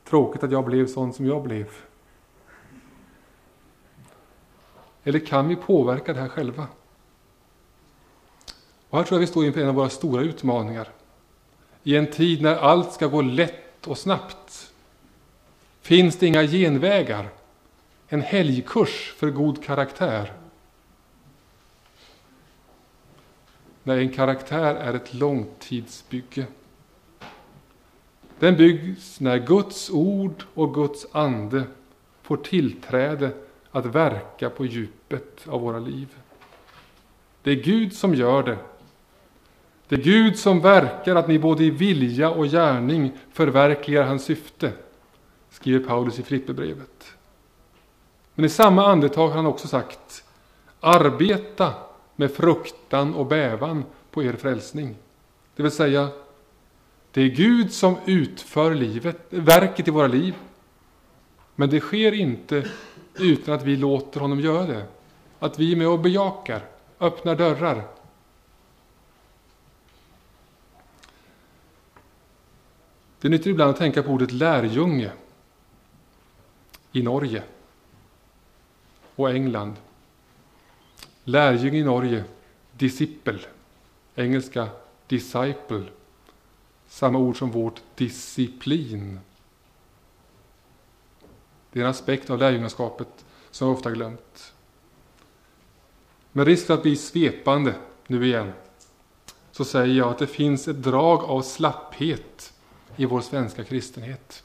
Tråkigt 0.03 0.43
att 0.43 0.51
jag 0.51 0.65
blev 0.65 0.87
sån 0.87 1.13
som 1.13 1.25
jag 1.25 1.43
blev. 1.43 1.67
Eller 5.03 5.19
kan 5.19 5.47
vi 5.47 5.55
påverka 5.55 6.13
det 6.13 6.19
här 6.19 6.27
själva? 6.27 6.67
Och 8.89 8.97
här 8.97 9.05
tror 9.05 9.15
jag 9.15 9.21
vi 9.21 9.27
står 9.27 9.45
inför 9.45 9.61
en 9.61 9.69
av 9.69 9.75
våra 9.75 9.89
stora 9.89 10.21
utmaningar. 10.21 10.89
I 11.83 11.95
en 11.95 12.11
tid 12.11 12.41
när 12.41 12.55
allt 12.55 12.93
ska 12.93 13.07
gå 13.07 13.21
lätt 13.21 13.87
och 13.87 13.97
snabbt 13.97 14.71
finns 15.81 16.17
det 16.17 16.27
inga 16.27 16.43
genvägar. 16.43 17.29
En 18.07 18.21
helgkurs 18.21 19.13
för 19.17 19.29
god 19.29 19.63
karaktär 19.63 20.40
när 23.83 23.97
en 23.97 24.13
karaktär 24.13 24.75
är 24.75 24.93
ett 24.93 25.13
långtidsbygge. 25.13 26.45
Den 28.39 28.57
byggs 28.57 29.19
när 29.19 29.37
Guds 29.37 29.89
ord 29.89 30.43
och 30.53 30.73
Guds 30.73 31.07
ande 31.11 31.63
får 32.21 32.37
tillträde 32.37 33.31
att 33.71 33.85
verka 33.85 34.49
på 34.49 34.65
djupet 34.65 35.47
av 35.47 35.61
våra 35.61 35.79
liv. 35.79 36.07
Det 37.43 37.51
är 37.51 37.55
Gud 37.55 37.93
som 37.93 38.15
gör 38.15 38.43
det. 38.43 38.57
Det 39.87 39.95
är 39.95 39.99
Gud 39.99 40.39
som 40.39 40.61
verkar 40.61 41.15
att 41.15 41.27
ni 41.27 41.39
både 41.39 41.63
i 41.63 41.69
vilja 41.69 42.29
och 42.29 42.45
gärning 42.45 43.11
förverkligar 43.33 44.03
hans 44.03 44.23
syfte, 44.23 44.71
skriver 45.49 45.87
Paulus 45.87 46.19
i 46.19 46.23
Filipperbrevet. 46.23 47.13
Men 48.35 48.45
i 48.45 48.49
samma 48.49 48.87
andetag 48.87 49.27
har 49.27 49.35
han 49.35 49.45
också 49.45 49.67
sagt 49.67 50.23
Arbeta 50.79 51.73
med 52.21 52.31
fruktan 52.31 53.15
och 53.15 53.25
bävan 53.25 53.85
på 54.11 54.23
er 54.23 54.33
frälsning. 54.33 54.95
Det 55.55 55.63
vill 55.63 55.71
säga, 55.71 56.09
det 57.11 57.21
är 57.21 57.27
Gud 57.27 57.73
som 57.73 57.97
utför 58.05 58.75
livet, 58.75 59.17
verket 59.29 59.87
i 59.87 59.91
våra 59.91 60.07
liv. 60.07 60.35
Men 61.55 61.69
det 61.69 61.79
sker 61.79 62.11
inte 62.11 62.69
utan 63.19 63.53
att 63.53 63.63
vi 63.63 63.75
låter 63.75 64.19
honom 64.19 64.39
göra 64.39 64.67
det. 64.67 64.85
Att 65.39 65.59
vi 65.59 65.71
är 65.71 65.75
med 65.75 65.87
och 65.87 65.99
bejakar, 65.99 66.65
öppnar 66.99 67.35
dörrar. 67.35 67.83
Det 73.19 73.27
är 73.27 73.29
nyttigt 73.29 73.47
ibland 73.47 73.69
att 73.69 73.77
tänka 73.77 74.03
på 74.03 74.09
ordet 74.09 74.31
lärjunge 74.31 75.11
i 76.91 77.03
Norge 77.03 77.43
och 79.15 79.31
England. 79.31 79.75
Lärjunge 81.23 81.77
i 81.77 81.83
Norge, 81.83 82.23
disciple. 82.71 83.39
Engelska 84.15 84.69
disciple. 85.07 85.83
Samma 86.87 87.19
ord 87.19 87.37
som 87.37 87.51
vårt 87.51 87.81
disciplin. 87.95 89.19
Det 91.71 91.79
är 91.79 91.83
en 91.83 91.89
aspekt 91.89 92.29
av 92.29 92.39
lärjungaskapet 92.39 93.25
som 93.51 93.67
vi 93.67 93.73
ofta 93.73 93.91
glömt. 93.91 94.53
Med 96.31 96.47
risk 96.47 96.65
för 96.65 96.73
att 96.73 96.83
bli 96.83 96.95
svepande 96.95 97.75
nu 98.07 98.25
igen 98.25 98.53
så 99.51 99.65
säger 99.65 99.95
jag 99.95 100.07
att 100.09 100.17
det 100.17 100.27
finns 100.27 100.67
ett 100.67 100.83
drag 100.83 101.23
av 101.23 101.41
slapphet 101.41 102.53
i 102.95 103.05
vår 103.05 103.21
svenska 103.21 103.63
kristenhet. 103.63 104.43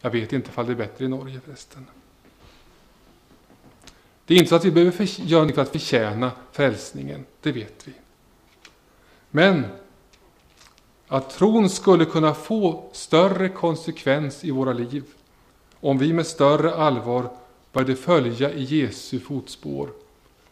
Jag 0.00 0.10
vet 0.10 0.32
inte 0.32 0.50
ifall 0.50 0.66
det 0.66 0.72
är 0.72 0.76
bättre 0.76 1.04
i 1.04 1.08
Norge 1.08 1.40
förresten. 1.40 1.86
Det 4.28 4.34
är 4.34 4.38
inte 4.38 4.48
så 4.48 4.56
att 4.56 4.64
vi 4.64 4.70
behöver 4.70 5.20
göra 5.20 5.44
något 5.44 5.54
för 5.54 5.62
att 5.62 5.68
förtjäna 5.68 6.32
frälsningen, 6.52 7.26
det 7.42 7.52
vet 7.52 7.88
vi. 7.88 7.92
Men 9.30 9.66
att 11.06 11.30
tron 11.30 11.70
skulle 11.70 12.04
kunna 12.04 12.34
få 12.34 12.90
större 12.92 13.48
konsekvens 13.48 14.44
i 14.44 14.50
våra 14.50 14.72
liv 14.72 15.04
om 15.80 15.98
vi 15.98 16.12
med 16.12 16.26
större 16.26 16.74
allvar 16.74 17.30
började 17.72 17.96
följa 17.96 18.52
i 18.52 18.62
Jesu 18.62 19.20
fotspår 19.20 19.90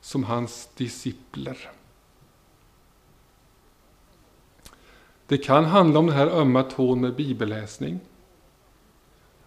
som 0.01 0.25
hans 0.25 0.69
discipler. 0.77 1.71
Det 5.27 5.39
kan 5.39 5.65
handla 5.65 5.99
om 5.99 6.07
den 6.07 6.17
här 6.17 6.27
ömma 6.27 6.63
tån 6.63 7.01
med 7.01 7.15
bibelläsning. 7.15 8.01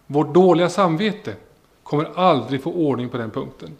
Vårt 0.06 0.34
dåliga 0.34 0.68
samvete 0.68 1.36
kommer 1.82 2.18
aldrig 2.18 2.62
få 2.62 2.72
ordning 2.72 3.08
på 3.08 3.16
den 3.16 3.30
punkten. 3.30 3.76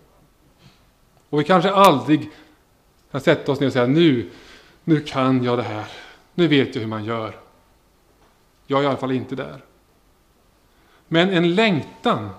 Och 1.30 1.40
vi 1.40 1.44
kanske 1.44 1.70
aldrig 1.70 2.30
kan 3.10 3.20
sätta 3.20 3.52
oss 3.52 3.60
ner 3.60 3.66
och 3.66 3.72
säga 3.72 3.86
nu, 3.86 4.30
nu 4.84 5.00
kan 5.00 5.44
jag 5.44 5.58
det 5.58 5.62
här. 5.62 5.86
Nu 6.34 6.48
vet 6.48 6.74
jag 6.74 6.80
hur 6.80 6.88
man 6.88 7.04
gör. 7.04 7.36
Jag 8.66 8.78
är 8.78 8.84
i 8.84 8.86
alla 8.86 8.96
fall 8.96 9.12
inte 9.12 9.34
där. 9.36 9.64
Men 11.08 11.30
en 11.30 11.54
längtan 11.54 12.30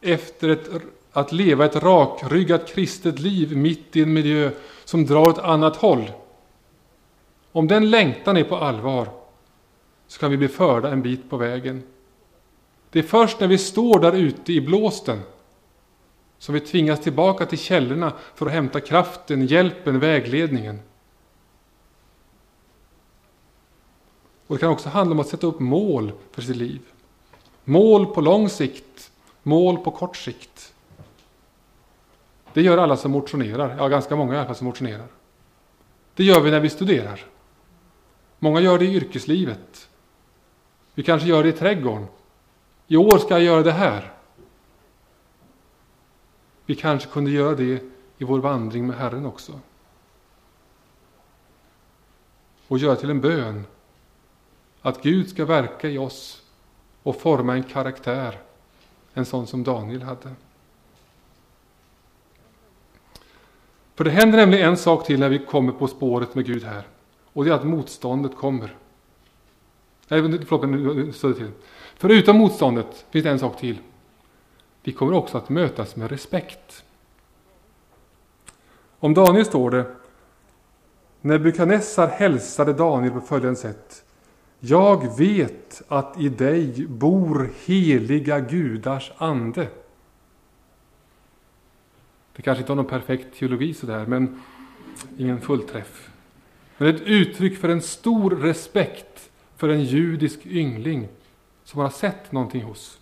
efter 0.00 0.48
ett, 0.48 0.68
att 1.12 1.32
leva 1.32 1.64
ett 1.64 1.76
rakryggat 1.76 2.68
kristet 2.68 3.18
liv 3.18 3.56
mitt 3.56 3.96
i 3.96 4.02
en 4.02 4.12
miljö 4.12 4.50
som 4.84 5.06
drar 5.06 5.28
åt 5.28 5.38
annat 5.38 5.76
håll. 5.76 6.10
Om 7.52 7.68
den 7.68 7.90
längtan 7.90 8.36
är 8.36 8.44
på 8.44 8.56
allvar 8.56 9.08
så 10.06 10.20
kan 10.20 10.30
vi 10.30 10.36
bli 10.36 10.48
förda 10.48 10.90
en 10.90 11.02
bit 11.02 11.30
på 11.30 11.36
vägen. 11.36 11.82
Det 12.90 12.98
är 12.98 13.02
först 13.02 13.40
när 13.40 13.48
vi 13.48 13.58
står 13.58 14.00
där 14.00 14.12
ute 14.12 14.52
i 14.52 14.60
blåsten 14.60 15.20
som 16.46 16.54
vi 16.54 16.60
tvingas 16.60 17.00
tillbaka 17.00 17.46
till 17.46 17.58
källorna 17.58 18.12
för 18.34 18.46
att 18.46 18.52
hämta 18.52 18.80
kraften, 18.80 19.46
hjälpen, 19.46 19.98
vägledningen. 19.98 20.80
Och 24.46 24.54
Det 24.54 24.60
kan 24.60 24.70
också 24.70 24.88
handla 24.88 25.14
om 25.14 25.20
att 25.20 25.28
sätta 25.28 25.46
upp 25.46 25.60
mål 25.60 26.12
för 26.30 26.42
sitt 26.42 26.56
liv. 26.56 26.80
Mål 27.64 28.06
på 28.06 28.20
lång 28.20 28.48
sikt, 28.48 29.10
mål 29.42 29.78
på 29.78 29.90
kort 29.90 30.16
sikt. 30.16 30.74
Det 32.52 32.62
gör 32.62 32.78
alla 32.78 32.96
som 32.96 33.10
motionerar, 33.10 33.76
ja 33.78 33.88
ganska 33.88 34.16
många 34.16 34.34
i 34.34 34.36
alla 34.36 34.46
fall 34.46 34.56
som 34.56 34.66
motionerar. 34.66 35.08
Det 36.14 36.24
gör 36.24 36.40
vi 36.40 36.50
när 36.50 36.60
vi 36.60 36.70
studerar. 36.70 37.24
Många 38.38 38.60
gör 38.60 38.78
det 38.78 38.84
i 38.84 38.94
yrkeslivet. 38.94 39.88
Vi 40.94 41.02
kanske 41.02 41.28
gör 41.28 41.42
det 41.42 41.48
i 41.48 41.52
trädgården. 41.52 42.06
I 42.86 42.96
år 42.96 43.18
ska 43.18 43.34
jag 43.34 43.42
göra 43.42 43.62
det 43.62 43.72
här. 43.72 44.15
Vi 46.66 46.74
kanske 46.74 47.10
kunde 47.10 47.30
göra 47.30 47.54
det 47.54 47.82
i 48.18 48.24
vår 48.24 48.38
vandring 48.38 48.86
med 48.86 48.96
Herren 48.96 49.26
också. 49.26 49.60
Och 52.68 52.78
göra 52.78 52.96
till 52.96 53.10
en 53.10 53.20
bön 53.20 53.64
att 54.82 55.02
Gud 55.02 55.28
ska 55.28 55.44
verka 55.44 55.88
i 55.88 55.98
oss 55.98 56.42
och 57.02 57.20
forma 57.20 57.54
en 57.54 57.62
karaktär, 57.62 58.40
en 59.14 59.24
sån 59.24 59.46
som 59.46 59.64
Daniel 59.64 60.02
hade. 60.02 60.34
För 63.94 64.04
det 64.04 64.10
händer 64.10 64.38
nämligen 64.38 64.68
en 64.68 64.76
sak 64.76 65.06
till 65.06 65.20
när 65.20 65.28
vi 65.28 65.38
kommer 65.38 65.72
på 65.72 65.88
spåret 65.88 66.34
med 66.34 66.46
Gud 66.46 66.64
här. 66.64 66.86
Och 67.32 67.44
det 67.44 67.50
är 67.50 67.54
att 67.54 67.66
motståndet 67.66 68.36
kommer. 68.36 68.76
Nej, 70.08 70.44
förlåt, 70.46 70.68
nu 70.68 71.12
till. 71.12 71.50
Förutom 71.96 72.36
motståndet 72.36 73.04
finns 73.10 73.22
det 73.22 73.30
en 73.30 73.38
sak 73.38 73.58
till. 73.58 73.78
Vi 74.86 74.92
kommer 74.92 75.12
också 75.12 75.38
att 75.38 75.48
mötas 75.48 75.96
med 75.96 76.10
respekt. 76.10 76.84
Om 78.98 79.14
Daniel 79.14 79.44
står 79.44 79.70
det 79.70 79.86
Nebukadnessar 81.20 82.08
hälsade 82.08 82.72
Daniel 82.72 83.12
på 83.12 83.20
följande 83.20 83.60
sätt. 83.60 84.04
Jag 84.60 85.18
vet 85.18 85.82
att 85.88 86.20
i 86.20 86.28
dig 86.28 86.86
bor 86.86 87.50
heliga 87.64 88.40
gudars 88.40 89.12
ande. 89.16 89.68
Det 92.36 92.42
kanske 92.42 92.60
inte 92.60 92.72
har 92.72 92.76
någon 92.76 92.84
perfekt 92.84 93.38
teologi 93.38 93.74
sådär, 93.74 94.06
men 94.06 94.42
ingen 95.18 95.40
fullträff. 95.40 96.10
Men 96.78 96.94
ett 96.94 97.02
uttryck 97.02 97.58
för 97.58 97.68
en 97.68 97.82
stor 97.82 98.30
respekt 98.30 99.30
för 99.56 99.68
en 99.68 99.84
judisk 99.84 100.46
yngling 100.46 101.08
som 101.64 101.78
man 101.78 101.84
har 101.84 101.92
sett 101.92 102.32
någonting 102.32 102.62
hos. 102.62 102.98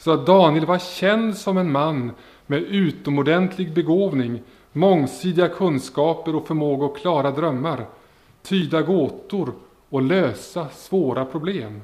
Så 0.00 0.10
att 0.10 0.26
Daniel 0.26 0.66
var 0.66 0.78
känd 0.78 1.36
som 1.36 1.58
en 1.58 1.72
man 1.72 2.12
med 2.46 2.62
utomordentlig 2.62 3.74
begåvning, 3.74 4.42
mångsidiga 4.72 5.48
kunskaper 5.48 6.34
och 6.34 6.46
förmåga 6.46 6.86
att 6.86 6.96
klara 6.96 7.30
drömmar, 7.30 7.86
tyda 8.42 8.82
gåtor 8.82 9.52
och 9.88 10.02
lösa 10.02 10.68
svåra 10.68 11.24
problem. 11.24 11.82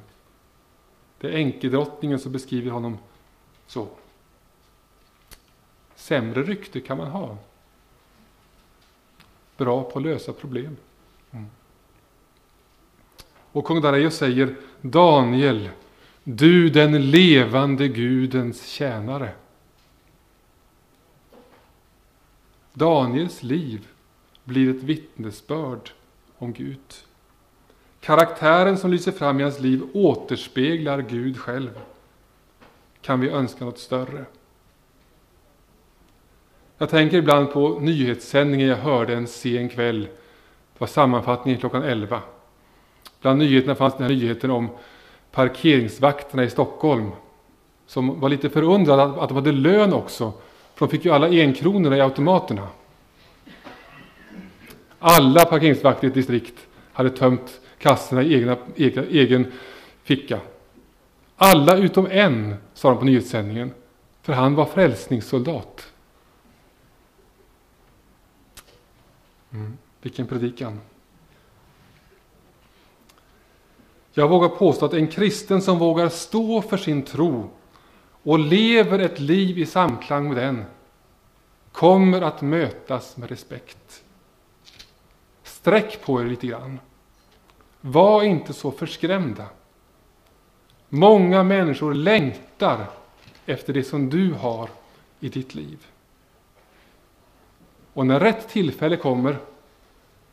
Det 1.21 1.29
är 1.29 1.33
enkedrottningen 1.33 2.19
som 2.19 2.33
beskriver 2.33 2.71
honom 2.71 2.99
så. 3.67 3.87
Sämre 5.95 6.43
rykte 6.43 6.81
kan 6.81 6.99
man 6.99 7.09
ha. 7.09 7.37
Bra 9.57 9.83
på 9.83 9.99
att 9.99 10.05
lösa 10.05 10.33
problem. 10.33 10.77
Mm. 11.31 11.47
Och 13.53 13.65
kung 13.65 13.81
Dareios 13.81 14.17
säger 14.17 14.57
Daniel, 14.81 15.71
du 16.29 16.71
den 16.71 17.11
levande 17.11 17.89
Gudens 17.89 18.67
tjänare. 18.67 19.31
Daniels 22.73 23.43
liv 23.43 23.87
blir 24.45 24.71
ett 24.71 24.83
vittnesbörd 24.83 25.91
om 26.39 26.53
Gud. 26.53 26.79
Karaktären 28.01 28.79
som 28.79 28.91
lyser 28.91 29.13
fram 29.13 29.41
i 29.41 29.43
hans 29.43 29.61
liv 29.61 29.83
återspeglar 29.95 31.01
Gud 31.01 31.39
själv. 31.39 31.71
Kan 33.01 33.21
vi 33.21 33.29
önska 33.29 33.65
något 33.65 33.79
större? 33.79 34.25
Jag 36.79 36.91
tänker 36.91 37.17
ibland 37.17 37.53
på 37.53 37.79
nyhetssändningen 37.81 38.69
jag 38.69 38.77
hörde 38.77 39.15
en 39.15 39.27
sen 39.27 39.69
kväll. 39.69 40.01
Det 40.01 40.79
var 40.79 40.87
sammanfattningen 40.87 41.61
klockan 41.61 41.83
11. 41.83 42.23
Bland 43.21 43.39
nyheterna 43.39 43.75
fanns 43.75 43.95
den 43.97 44.03
här 44.03 44.15
nyheten 44.15 44.51
om 44.51 44.69
parkeringsvakterna 45.37 46.45
i 46.45 46.51
Stockholm. 46.51 47.11
Som 47.87 48.21
var 48.21 48.29
lite 48.29 48.51
förundrade 48.51 49.03
att 49.03 49.29
de 49.29 49.35
hade 49.35 49.53
lön 49.53 49.93
också. 49.93 50.33
För 50.75 50.87
de 50.87 50.91
fick 50.91 51.05
ju 51.05 51.11
alla 51.11 51.29
enkronorna 51.29 51.97
i 51.97 52.01
automaterna. 52.01 52.69
Alla 54.99 55.45
parkeringsvakter 55.45 56.07
i 56.07 56.09
ett 56.09 56.15
distrikt 56.15 56.67
hade 56.93 57.11
tömt 57.11 57.61
kassorna 57.79 58.23
i 58.23 58.35
egna, 58.35 58.57
egen, 58.77 59.07
egen 59.11 59.53
ficka. 60.03 60.41
Alla 61.37 61.77
utom 61.77 62.07
en, 62.11 62.55
sa 62.75 62.89
de 62.91 62.99
på 62.99 63.05
nyhetssändningen, 63.05 63.71
för 64.23 64.33
han 64.33 64.55
var 64.55 64.65
frälsningssoldat. 64.65 65.93
Mm. 69.53 69.79
Vilken 70.03 70.27
predikan! 70.27 70.81
Jag 74.19 74.29
vågar 74.29 74.49
påstå 74.49 74.87
att 74.87 74.93
en 74.93 75.09
kristen 75.09 75.63
som 75.63 75.79
vågar 75.79 76.09
stå 76.09 76.63
för 76.63 76.77
sin 76.77 77.03
tro 77.03 77.51
och 78.23 78.39
lever 78.39 78.99
ett 78.99 79.21
liv 79.21 79.59
i 79.59 79.67
samklang 79.67 80.29
med 80.29 80.37
den 80.37 80.65
kommer 81.73 82.23
att 82.23 82.43
mötas 82.43 83.17
med 83.17 83.29
respekt. 83.29 84.05
Sträck 85.43 86.05
på 86.05 86.21
er 86.21 86.25
lite 86.25 86.47
grann. 86.47 86.81
Var 87.81 88.23
inte 88.23 88.53
så 88.53 88.71
förskrämda. 88.71 89.47
Många 90.89 91.43
människor 91.43 91.95
längtar 91.95 92.87
efter 93.47 93.73
det 93.73 93.85
som 93.85 94.11
du 94.11 94.33
har 94.33 94.69
i 95.21 95.29
ditt 95.29 95.55
liv. 95.55 95.87
Och 97.93 98.07
när 98.07 98.21
rätt 98.21 98.49
tillfälle 98.49 98.97
kommer 98.97 99.39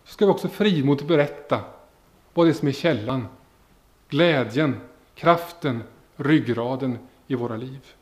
så 0.03 0.13
ska 0.13 0.25
vi 0.25 0.31
också 0.31 0.47
frimodigt 0.47 1.07
berätta 1.07 1.59
vad 2.33 2.45
det 2.45 2.51
är 2.51 2.53
som 2.53 2.67
är 2.67 2.71
källan, 2.71 3.27
glädjen, 4.13 4.81
kraften, 5.15 5.83
ryggraden 6.15 6.97
i 7.27 7.35
våra 7.35 7.57
liv. 7.57 7.93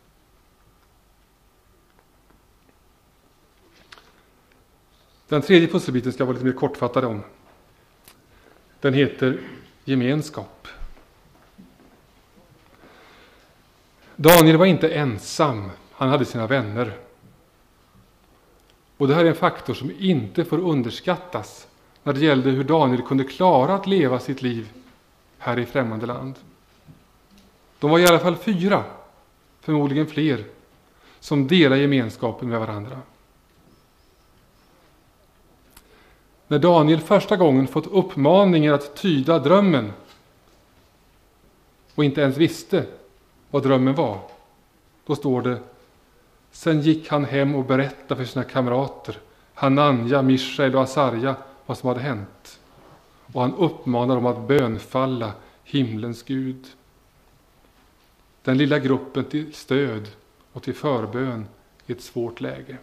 Den 5.28 5.42
tredje 5.42 5.68
pusselbiten 5.68 6.14
ska 6.14 6.22
jag 6.22 6.26
vara 6.26 6.34
lite 6.34 6.46
mer 6.46 6.54
kortfattad 6.54 7.06
om. 7.06 7.22
Den 8.80 8.94
heter 8.94 9.40
gemenskap. 9.84 10.68
Daniel 14.16 14.58
var 14.58 14.66
inte 14.66 14.90
ensam, 14.90 15.72
han 15.92 16.10
hade 16.10 16.26
sina 16.26 16.48
vänner. 16.48 16.98
Och 18.98 19.08
det 19.08 19.16
här 19.16 19.26
är 19.26 19.30
en 19.30 19.36
faktor 19.36 19.74
som 19.74 19.92
inte 20.00 20.46
får 20.46 20.60
underskattas 20.60 21.68
när 22.04 22.14
det 22.14 22.20
gällde 22.20 22.50
hur 22.50 22.64
Daniel 22.64 23.02
kunde 23.02 23.24
klara 23.24 23.76
att 23.76 23.88
leva 23.88 24.20
sitt 24.20 24.42
liv 24.42 24.81
här 25.42 25.60
i 25.60 25.66
främmande 25.66 26.06
land. 26.06 26.36
De 27.80 27.90
var 27.90 28.00
i 28.00 28.08
alla 28.08 28.20
fall 28.20 28.36
fyra, 28.36 28.84
förmodligen 29.62 30.08
fler, 30.08 30.46
som 31.20 31.48
delade 31.48 31.82
gemenskapen 31.82 32.50
med 32.50 32.60
varandra. 32.60 33.00
När 36.48 36.60
Daniel 36.60 37.00
första 37.00 37.38
gången 37.38 37.68
fått 37.68 37.88
uppmaningen 37.88 38.74
att 38.74 38.96
tyda 38.96 39.40
drömmen 39.40 39.94
och 41.96 42.06
inte 42.06 42.22
ens 42.22 42.38
visste 42.38 42.86
vad 43.50 43.64
drömmen 43.64 43.96
var, 43.96 44.20
då 45.06 45.16
står 45.16 45.42
det 45.42 45.60
Sen 46.52 46.82
gick 46.82 47.10
han 47.10 47.26
hem 47.26 47.56
och 47.56 47.66
berättade 47.66 48.16
för 48.16 48.32
sina 48.32 48.44
kamrater, 48.46 49.20
Hananja, 49.54 50.22
Mishael 50.22 50.76
och 50.76 50.82
Asarja, 50.82 51.36
vad 51.66 51.78
som 51.78 51.88
hade 51.88 52.02
hänt. 52.02 52.60
Och 53.34 53.42
han 53.42 53.56
uppmanar 53.56 54.16
dem 54.16 54.26
att 54.26 54.48
bönfalla 54.48 55.32
himlens 55.64 56.24
Gud. 56.24 56.68
Den 58.44 58.58
lilla 58.58 58.80
gruppen 58.80 59.26
till 59.26 59.54
stöd 59.54 60.08
och 60.54 60.64
till 60.64 60.76
förbön 60.76 61.48
i 61.86 61.92
ett 61.92 62.02
svårt 62.02 62.42
läge. 62.42 62.78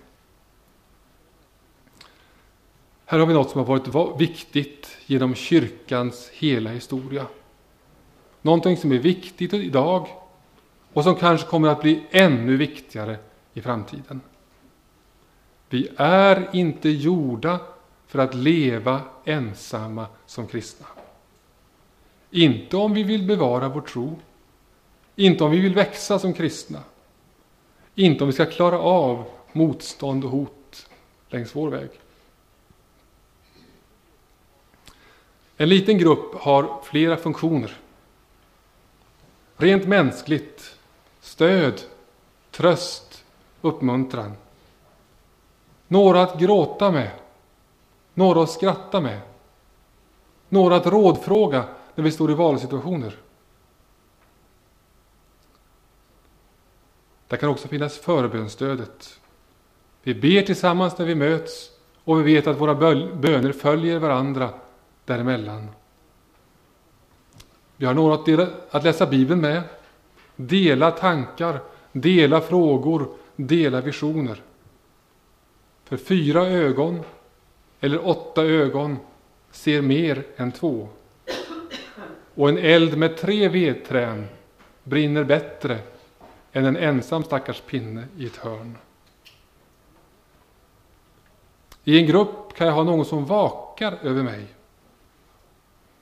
Här 3.05 3.19
har 3.19 3.27
vi 3.27 3.35
något 3.35 3.51
som 3.51 3.65
har 3.65 3.67
varit 3.67 4.21
viktigt 4.21 4.97
genom 5.07 5.35
kyrkans 5.35 6.31
hela 6.33 6.71
historia. 6.71 7.27
Någonting 8.43 8.77
som 8.77 8.93
är 8.93 8.99
viktigt 8.99 9.55
idag 9.55 10.09
och 10.93 11.05
som 11.05 11.15
kanske 11.15 11.47
kommer 11.47 11.69
att 11.69 11.83
bli 11.83 12.07
ännu 12.11 12.57
viktigare 12.57 13.17
i 13.55 13.61
framtiden. 13.61 14.21
Vi 15.69 15.89
är 15.97 16.49
inte 16.53 16.89
gjorda 16.89 17.61
för 18.09 18.19
att 18.19 18.35
leva 18.35 19.01
ensamma 19.25 20.07
som 20.27 20.47
kristna. 20.47 20.87
Inte 22.31 22.77
om 22.77 22.95
vi 22.95 23.03
vill 23.03 23.27
bevara 23.27 23.69
vår 23.69 23.81
tro, 23.81 24.19
inte 25.17 25.45
om 25.45 25.51
vi 25.51 25.61
vill 25.61 25.75
växa 25.75 26.19
som 26.19 26.35
kristna, 26.35 26.83
inte 27.95 28.25
om 28.25 28.29
vi 28.29 28.33
ska 28.33 28.47
klara 28.47 28.79
av 28.79 29.25
motstånd 29.53 30.25
och 30.25 30.31
hot 30.31 30.89
längs 31.29 31.57
vår 31.57 31.71
väg. 31.71 31.91
En 35.57 35.69
liten 35.69 35.99
grupp 35.99 36.35
har 36.35 36.83
flera 36.85 37.17
funktioner. 37.17 37.77
Rent 39.57 39.87
mänskligt, 39.87 40.77
stöd, 41.21 41.81
tröst, 42.51 43.25
uppmuntran. 43.61 44.33
Några 45.89 46.23
att 46.23 46.41
gråta 46.41 46.91
med, 46.91 47.11
några 48.19 48.43
att 48.43 48.51
skratta 48.51 49.01
med, 49.01 49.21
några 50.49 50.77
att 50.77 50.87
rådfråga 50.87 51.65
när 51.95 52.05
vi 52.05 52.11
står 52.11 52.31
i 52.31 52.35
valsituationer. 52.35 53.17
Där 57.29 57.37
kan 57.37 57.49
också 57.49 57.69
finnas 57.69 57.99
förbönsstödet. 57.99 59.21
Vi 60.03 60.15
ber 60.15 60.43
tillsammans 60.43 60.99
när 60.99 61.07
vi 61.07 61.15
möts 61.15 61.71
och 62.05 62.19
vi 62.19 62.35
vet 62.35 62.47
att 62.47 62.61
våra 62.61 62.75
böner 63.15 63.53
följer 63.53 63.99
varandra 63.99 64.51
däremellan. 65.05 65.69
Vi 67.77 67.87
har 67.87 67.95
några 67.95 68.15
att, 68.15 68.27
dela, 68.27 68.49
att 68.71 68.85
läsa 68.85 69.07
Bibeln 69.07 69.41
med, 69.41 69.63
dela 70.37 70.91
tankar, 70.91 71.61
dela 71.93 72.41
frågor, 72.41 73.09
dela 73.37 73.81
visioner. 73.81 74.43
För 75.85 75.97
fyra 75.97 76.47
ögon 76.47 77.03
eller 77.81 78.09
åtta 78.09 78.45
ögon 78.45 78.97
ser 79.51 79.83
mer 79.83 80.27
än 80.37 80.53
två. 80.53 80.89
Och 82.35 82.49
en 82.49 82.59
eld 82.59 82.99
med 82.99 83.17
tre 83.17 83.49
vedträn 83.49 84.29
brinner 84.85 85.25
bättre 85.25 85.79
än 86.53 86.65
en 86.65 86.77
ensam 86.77 87.25
stackars 87.25 87.61
pinne 87.61 88.05
i 88.17 88.27
ett 88.27 88.37
hörn. 88.37 88.77
I 91.85 91.99
en 91.99 92.07
grupp 92.07 92.55
kan 92.55 92.67
jag 92.67 92.75
ha 92.75 92.83
någon 92.83 93.05
som 93.05 93.25
vakar 93.25 93.99
över 94.03 94.23
mig 94.23 94.47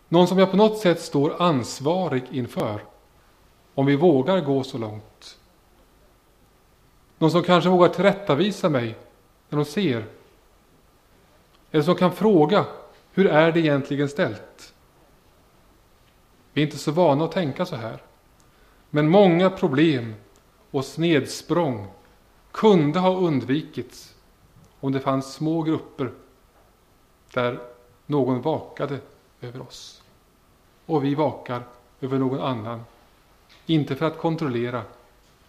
någon 0.08 0.28
som 0.28 0.38
jag 0.38 0.50
på 0.50 0.56
något 0.56 0.78
sätt 0.78 1.00
står 1.00 1.42
ansvarig 1.42 2.24
inför. 2.30 2.84
Om 3.74 3.86
vi 3.86 3.96
vågar 3.96 4.40
gå 4.40 4.64
så 4.64 4.78
långt. 4.78 5.38
Någon 7.18 7.30
som 7.30 7.42
kanske 7.42 7.70
vågar 7.70 7.88
tillrättavisa 7.88 8.68
mig 8.68 8.96
när 9.48 9.58
de 9.58 9.64
ser. 9.64 10.04
Eller 11.76 11.84
som 11.84 11.94
kan 11.94 12.12
fråga, 12.12 12.66
hur 13.12 13.26
är 13.26 13.52
det 13.52 13.60
egentligen 13.60 14.08
ställt? 14.08 14.74
Vi 16.52 16.62
är 16.62 16.66
inte 16.66 16.78
så 16.78 16.90
vana 16.90 17.24
att 17.24 17.32
tänka 17.32 17.66
så 17.66 17.76
här. 17.76 18.02
Men 18.90 19.08
många 19.08 19.50
problem 19.50 20.14
och 20.70 20.84
snedsprång 20.84 21.86
kunde 22.52 22.98
ha 22.98 23.16
undvikits 23.16 24.14
om 24.80 24.92
det 24.92 25.00
fanns 25.00 25.32
små 25.32 25.62
grupper 25.62 26.12
där 27.32 27.60
någon 28.06 28.42
vakade 28.42 28.98
över 29.40 29.62
oss. 29.62 30.02
Och 30.86 31.04
vi 31.04 31.14
vakar 31.14 31.62
över 32.00 32.18
någon 32.18 32.40
annan. 32.40 32.84
Inte 33.66 33.96
för 33.96 34.06
att 34.06 34.18
kontrollera, 34.18 34.82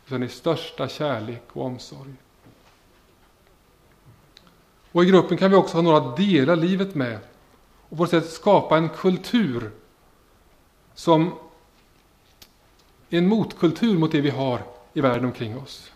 utan 0.05 0.23
i 0.23 0.30
största 0.30 0.88
kärlek 0.88 1.43
och 1.53 1.65
omsorg. 1.65 2.13
Och 4.98 5.04
i 5.04 5.08
gruppen 5.08 5.38
kan 5.38 5.52
vi 5.52 5.58
också 5.58 5.78
ha 5.78 5.82
några 5.82 5.98
att 5.98 6.18
dela 6.18 6.56
livet 6.56 6.95
med 6.95 7.20
och 7.89 7.98
på 7.98 8.04
något 8.04 8.10
sätt 8.10 8.30
skapa 8.30 8.78
en 8.78 8.89
kultur 8.89 9.72
som 10.93 11.34
en 13.10 13.28
motkultur 13.28 13.98
mot 13.98 14.12
det 14.12 14.22
vi 14.22 14.30
har 14.30 14.62
i 14.93 15.02
världen 15.02 15.26
omkring 15.26 15.58
oss. 15.58 15.91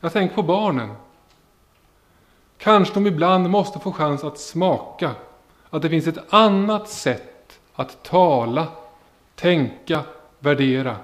Jag 0.00 0.12
tänker 0.12 0.34
på 0.34 0.42
barnen. 0.42 0.94
Kanske 2.58 2.94
de 2.94 3.06
ibland 3.06 3.50
måste 3.50 3.78
få 3.78 3.92
chans 3.92 4.24
att 4.24 4.38
smaka 4.38 5.14
att 5.70 5.82
det 5.82 5.90
finns 5.90 6.06
ett 6.06 6.34
annat 6.34 6.88
sätt 6.88 7.60
att 7.74 8.02
tala, 8.02 8.68
tänka, 9.34 10.04
värdera 10.38 10.96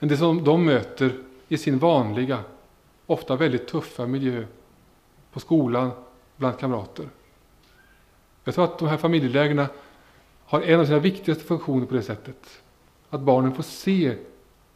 än 0.00 0.08
det 0.08 0.16
som 0.16 0.44
de 0.44 0.64
möter 0.64 1.22
i 1.48 1.58
sin 1.58 1.78
vanliga, 1.78 2.38
ofta 3.06 3.36
väldigt 3.36 3.68
tuffa 3.68 4.06
miljö 4.06 4.44
på 5.32 5.40
skolan, 5.40 5.90
bland 6.36 6.58
kamrater. 6.58 7.08
Jag 8.44 8.54
tror 8.54 8.64
att 8.64 8.78
de 8.78 8.88
här 8.88 8.96
familjelägren 8.96 9.66
har 10.44 10.60
en 10.60 10.80
av 10.80 10.84
sina 10.84 10.98
viktigaste 10.98 11.44
funktioner 11.44 11.86
på 11.86 11.94
det 11.94 12.02
sättet. 12.02 12.62
Att 13.10 13.20
barnen 13.20 13.54
får 13.54 13.62
se 13.62 14.10
att 14.10 14.18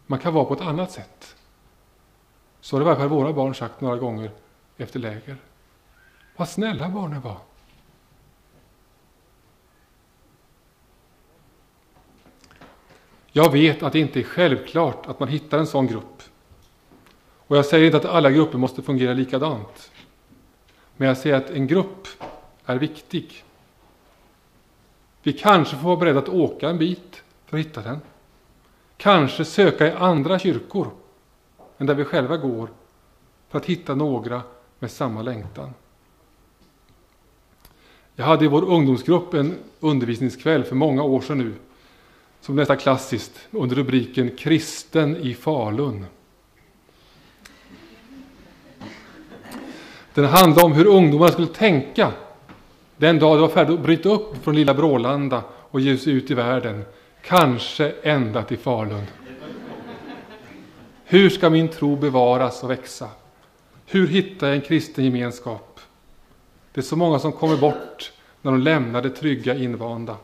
man 0.07 0.19
kan 0.19 0.35
vara 0.35 0.45
på 0.45 0.55
ett 0.55 0.61
annat 0.61 0.91
sätt. 0.91 1.37
Så 2.61 2.77
har 2.77 2.81
i 2.81 2.85
varje 2.85 2.99
fall 2.99 3.09
våra 3.09 3.33
barn 3.33 3.55
sagt 3.55 3.81
några 3.81 3.97
gånger 3.97 4.31
efter 4.77 5.01
läger. 5.01 5.37
Vad 6.37 6.49
snälla 6.49 6.89
barnen 6.89 7.21
var. 7.21 7.37
Jag 13.33 13.53
vet 13.53 13.83
att 13.83 13.93
det 13.93 13.99
inte 13.99 14.21
är 14.21 14.25
självklart 14.25 15.07
att 15.07 15.21
man 15.21 15.29
hittar 15.29 15.59
en 15.59 15.67
sån 15.67 15.87
grupp. 15.87 16.23
Och 17.47 17.57
jag 17.57 17.67
säger 17.67 17.87
inte 17.87 17.97
att 17.97 18.05
alla 18.05 18.31
grupper 18.31 18.59
måste 18.59 18.83
fungera 18.83 19.13
likadant. 19.13 19.93
Men 20.97 21.09
jag 21.09 21.16
säger 21.16 21.36
att 21.36 21.51
en 21.51 21.66
grupp 21.66 22.09
är 22.66 22.76
viktig. 22.76 23.44
Vi 25.22 25.32
kanske 25.32 25.76
får 25.76 25.88
vara 25.88 25.97
beredda 25.97 26.18
att 26.18 26.28
åka 26.28 26.68
en 26.68 26.78
bit 26.78 27.22
för 27.47 27.59
att 27.59 27.66
hitta 27.66 27.82
den. 27.82 28.01
Kanske 28.97 29.44
söka 29.44 29.86
i 29.86 29.90
andra 29.90 30.38
kyrkor 30.38 30.90
än 31.78 31.86
där 31.86 31.94
vi 31.94 32.05
själva 32.05 32.36
går 32.36 32.68
för 33.49 33.59
att 33.59 33.66
hitta 33.66 33.94
några 33.94 34.42
med 34.78 34.90
samma 34.90 35.22
längtan. 35.22 35.74
Jag 38.14 38.24
hade 38.24 38.44
i 38.44 38.49
vår 38.49 38.64
ungdomsgrupp 38.64 39.34
en 39.34 39.59
undervisningskväll 39.80 40.64
för 40.64 40.74
många 40.74 41.03
år 41.03 41.20
sedan 41.20 41.38
nu, 41.38 41.55
som 42.40 42.57
nästan 42.57 42.76
klassiskt, 42.76 43.49
under 43.51 43.76
rubriken 43.76 44.36
Kristen 44.36 45.16
i 45.16 45.34
Falun. 45.34 46.07
Den 50.17 50.25
handlade 50.25 50.67
om 50.67 50.73
hur 50.73 50.87
ungdomarna 50.87 51.33
skulle 51.33 51.47
tänka 51.47 52.12
den 52.97 53.19
dag 53.19 53.37
det 53.37 53.41
var 53.41 53.49
färdigt 53.49 53.75
att 53.75 53.85
bryta 53.85 54.09
upp 54.09 54.45
från 54.45 54.55
lilla 54.55 54.75
Brålanda 54.75 55.43
och 55.53 55.81
ge 55.81 55.97
sig 55.97 56.12
ut 56.12 56.31
i 56.31 56.35
världen, 56.35 56.85
kanske 57.23 57.93
ända 58.03 58.43
till 58.43 58.59
Falun. 58.59 59.05
Hur 61.05 61.31
ska 61.31 61.51
min 61.51 61.69
tro 61.69 61.97
bevaras 61.97 62.62
och 62.62 62.71
växa? 62.71 63.09
Hur 63.87 64.07
hittar 64.07 64.47
jag 64.47 64.57
en 64.57 64.62
kristen 64.62 65.05
gemenskap? 65.05 65.81
Det 66.73 66.81
är 66.81 66.83
så 66.83 66.97
många 66.97 67.19
som 67.19 67.33
kommer 67.33 67.57
bort 67.57 68.12
när 68.43 68.51
de 68.51 68.61
lämnar 68.61 69.03
det 69.03 69.11
trygga 69.11 69.55
invanda. 69.55 70.17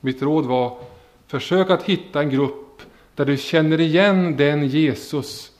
Mitt 0.00 0.22
råd 0.22 0.46
var, 0.46 0.78
försök 1.26 1.70
att 1.70 1.82
hitta 1.82 2.20
en 2.20 2.30
grupp 2.30 2.82
där 3.14 3.24
du 3.24 3.36
känner 3.36 3.80
igen 3.80 4.36
den 4.36 4.68
Jesus 4.68 5.52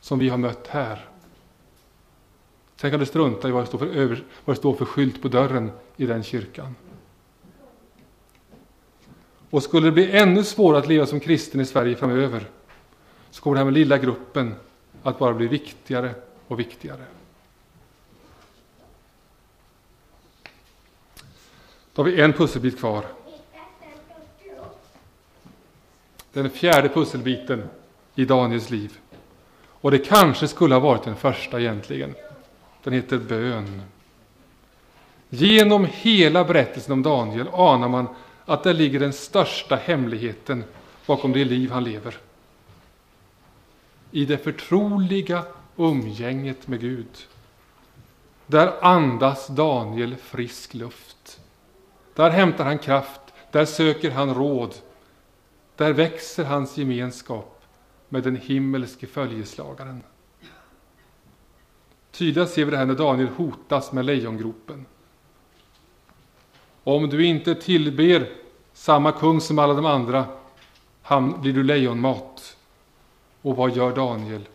som 0.00 0.18
vi 0.18 0.28
har 0.28 0.38
mött 0.38 0.66
här. 0.66 1.08
Sen 2.84 2.90
kan 2.90 3.00
du 3.00 3.06
strunta 3.06 3.48
i 3.48 3.50
vad 3.50 3.62
det 3.62 3.66
står 3.66 3.78
för, 3.78 3.86
över, 3.86 4.24
vad 4.44 4.56
det 4.56 4.58
står 4.58 4.74
för 4.74 4.84
skylt 4.84 5.22
på 5.22 5.28
dörren 5.28 5.72
i 5.96 6.06
den 6.06 6.22
kyrkan. 6.22 6.74
Och 9.50 9.62
skulle 9.62 9.86
det 9.86 9.92
bli 9.92 10.10
ännu 10.10 10.44
svårare 10.44 10.78
att 10.78 10.88
leva 10.88 11.06
som 11.06 11.20
kristen 11.20 11.60
i 11.60 11.64
Sverige 11.64 11.96
framöver 11.96 12.46
så 13.30 13.42
kommer 13.42 13.54
det 13.54 13.58
här 13.58 13.64
med 13.64 13.74
lilla 13.74 13.98
gruppen 13.98 14.54
att 15.02 15.18
bara 15.18 15.34
bli 15.34 15.46
viktigare 15.46 16.14
och 16.48 16.60
viktigare. 16.60 17.04
Då 21.94 22.02
har 22.02 22.10
vi 22.10 22.20
en 22.20 22.32
pusselbit 22.32 22.78
kvar. 22.78 23.04
Den 26.32 26.50
fjärde 26.50 26.88
pusselbiten 26.88 27.68
i 28.14 28.24
Daniels 28.24 28.70
liv. 28.70 28.98
Och 29.66 29.90
det 29.90 29.98
kanske 29.98 30.48
skulle 30.48 30.74
ha 30.74 30.80
varit 30.80 31.04
den 31.04 31.16
första 31.16 31.60
egentligen. 31.60 32.14
Den 32.84 32.92
heter 32.92 33.18
bön. 33.18 33.82
Genom 35.28 35.86
hela 35.92 36.44
berättelsen 36.44 36.92
om 36.92 37.02
Daniel 37.02 37.48
anar 37.48 37.88
man 37.88 38.08
att 38.44 38.62
där 38.62 38.74
ligger 38.74 39.00
den 39.00 39.12
största 39.12 39.76
hemligheten 39.76 40.64
bakom 41.06 41.32
det 41.32 41.44
liv 41.44 41.70
han 41.70 41.84
lever. 41.84 42.16
I 44.10 44.24
det 44.24 44.38
förtroliga 44.38 45.44
umgänget 45.76 46.68
med 46.68 46.80
Gud. 46.80 47.26
Där 48.46 48.84
andas 48.84 49.46
Daniel 49.46 50.16
frisk 50.16 50.74
luft. 50.74 51.40
Där 52.14 52.30
hämtar 52.30 52.64
han 52.64 52.78
kraft, 52.78 53.20
där 53.50 53.64
söker 53.64 54.10
han 54.10 54.34
råd. 54.34 54.74
Där 55.76 55.92
växer 55.92 56.44
hans 56.44 56.76
gemenskap 56.76 57.62
med 58.08 58.22
den 58.22 58.36
himmelske 58.36 59.06
följeslagaren. 59.06 60.02
Tydligast 62.14 62.54
ser 62.54 62.64
vi 62.64 62.70
det 62.70 62.76
här 62.76 62.86
när 62.86 62.94
Daniel 62.94 63.28
hotas 63.28 63.92
med 63.92 64.04
lejongropen. 64.04 64.86
Om 66.84 67.08
du 67.08 67.26
inte 67.26 67.54
tillber 67.54 68.30
samma 68.72 69.12
kung 69.12 69.40
som 69.40 69.58
alla 69.58 69.74
de 69.74 69.86
andra 69.86 70.24
han, 71.02 71.40
blir 71.40 71.52
du 71.52 71.62
lejonmat. 71.62 72.56
Och 73.42 73.56
vad 73.56 73.76
gör 73.76 73.96
Daniel? 73.96 74.48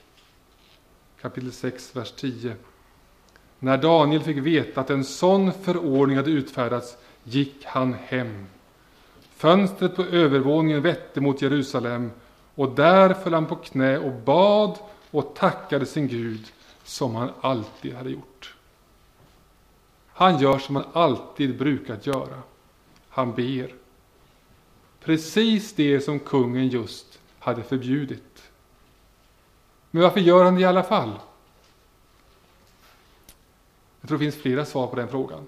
Kapitel 1.22 1.52
6, 1.52 1.96
vers 1.96 2.12
10. 2.12 2.54
När 3.60 3.78
Daniel 3.78 4.22
fick 4.22 4.38
veta 4.38 4.82
att 4.82 4.90
en 4.90 5.04
sån 5.04 5.52
förordning 5.54 6.18
hade 6.18 6.32
utfärdats 6.32 6.98
gick 7.24 7.66
han 7.66 7.94
hem. 7.94 8.46
Fönstret 9.36 9.96
på 9.96 10.04
övervåningen 10.04 10.82
vette 10.82 11.22
mot 11.22 11.42
Jerusalem 11.42 12.12
och 12.56 12.72
där 12.72 13.14
föll 13.14 13.34
han 13.34 13.46
på 13.46 13.56
knä 13.56 13.98
och 13.98 14.14
bad 14.14 14.78
och 15.12 15.36
tackade 15.36 15.86
sin 15.86 16.08
Gud 16.08 16.52
som 16.90 17.16
han 17.16 17.32
alltid 17.42 17.94
hade 17.94 18.10
gjort. 18.10 18.56
Han 20.08 20.40
gör 20.40 20.60
som 20.60 20.76
han 20.76 20.86
alltid 20.94 21.58
brukat 21.58 22.08
göra. 22.08 22.42
Han 23.10 23.34
ber. 23.34 23.76
Precis 25.00 25.74
det 25.74 26.02
som 26.02 26.20
kungen 26.20 26.68
just 26.68 27.20
hade 27.40 27.64
förbjudit. 27.64 28.52
Men 29.92 30.04
varför 30.04 30.20
gör 30.20 30.46
han 30.46 30.56
det 30.56 30.62
i 30.62 30.66
alla 30.66 30.84
fall? 30.84 31.20
Jag 34.02 34.08
tror 34.08 34.18
det 34.18 34.26
finns 34.26 34.42
flera 34.42 34.66
svar 34.66 34.88
på 34.88 34.96
den 34.96 35.08
frågan. 35.08 35.48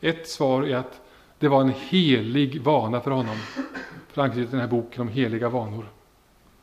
Ett 0.00 0.28
svar 0.28 0.62
är 0.62 0.76
att 0.76 1.00
det 1.38 1.48
var 1.48 1.60
en 1.60 1.74
helig 1.88 2.62
vana 2.62 3.00
för 3.00 3.10
honom. 3.10 3.36
För 4.08 4.22
att 4.22 4.34
den 4.34 4.60
här 4.60 4.68
boken 4.68 5.02
om 5.02 5.08
heliga 5.08 5.48
vanor. 5.48 5.88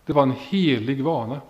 Det 0.06 0.14
var 0.14 0.24
en 0.24 0.32
helig 0.32 1.04
vana. 1.04 1.42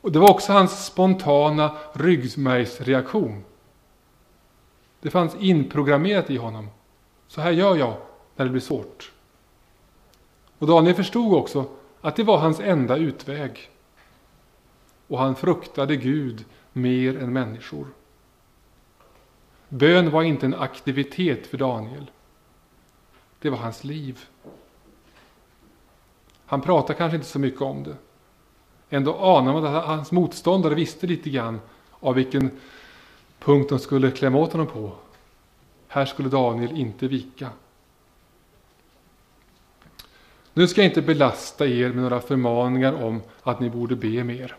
Och 0.00 0.12
Det 0.12 0.18
var 0.18 0.30
också 0.30 0.52
hans 0.52 0.86
spontana 0.86 1.76
ryggmärgsreaktion. 1.92 3.44
Det 5.00 5.10
fanns 5.10 5.34
inprogrammerat 5.34 6.30
i 6.30 6.36
honom. 6.36 6.68
Så 7.28 7.40
här 7.40 7.50
gör 7.50 7.76
jag 7.76 7.96
när 8.36 8.44
det 8.44 8.50
blir 8.50 8.60
svårt. 8.60 9.12
Och 10.58 10.66
Daniel 10.66 10.94
förstod 10.94 11.34
också 11.34 11.64
att 12.00 12.16
det 12.16 12.24
var 12.24 12.38
hans 12.38 12.60
enda 12.60 12.96
utväg. 12.96 13.70
Och 15.06 15.18
han 15.18 15.36
fruktade 15.36 15.96
Gud 15.96 16.44
mer 16.72 17.18
än 17.18 17.32
människor. 17.32 17.86
Bön 19.68 20.10
var 20.10 20.22
inte 20.22 20.46
en 20.46 20.54
aktivitet 20.54 21.46
för 21.46 21.56
Daniel. 21.58 22.10
Det 23.40 23.50
var 23.50 23.58
hans 23.58 23.84
liv. 23.84 24.24
Han 26.46 26.60
pratade 26.60 26.98
kanske 26.98 27.16
inte 27.16 27.28
så 27.28 27.38
mycket 27.38 27.60
om 27.60 27.82
det. 27.84 27.96
Ändå 28.90 29.16
anar 29.16 29.52
man 29.52 29.64
att 29.64 29.84
hans 29.84 30.12
motståndare 30.12 30.74
visste 30.74 31.06
lite 31.06 31.30
grann 31.30 31.60
av 32.00 32.14
vilken 32.14 32.50
punkt 33.38 33.68
de 33.68 33.78
skulle 33.78 34.10
klämma 34.10 34.38
åt 34.38 34.52
honom 34.52 34.66
på. 34.66 34.92
Här 35.88 36.06
skulle 36.06 36.28
Daniel 36.28 36.76
inte 36.76 37.08
vika. 37.08 37.50
Nu 40.52 40.68
ska 40.68 40.80
jag 40.80 40.90
inte 40.90 41.02
belasta 41.02 41.66
er 41.66 41.88
med 41.88 42.02
några 42.02 42.20
förmaningar 42.20 43.04
om 43.04 43.22
att 43.42 43.60
ni 43.60 43.70
borde 43.70 43.96
be 43.96 44.24
mer. 44.24 44.56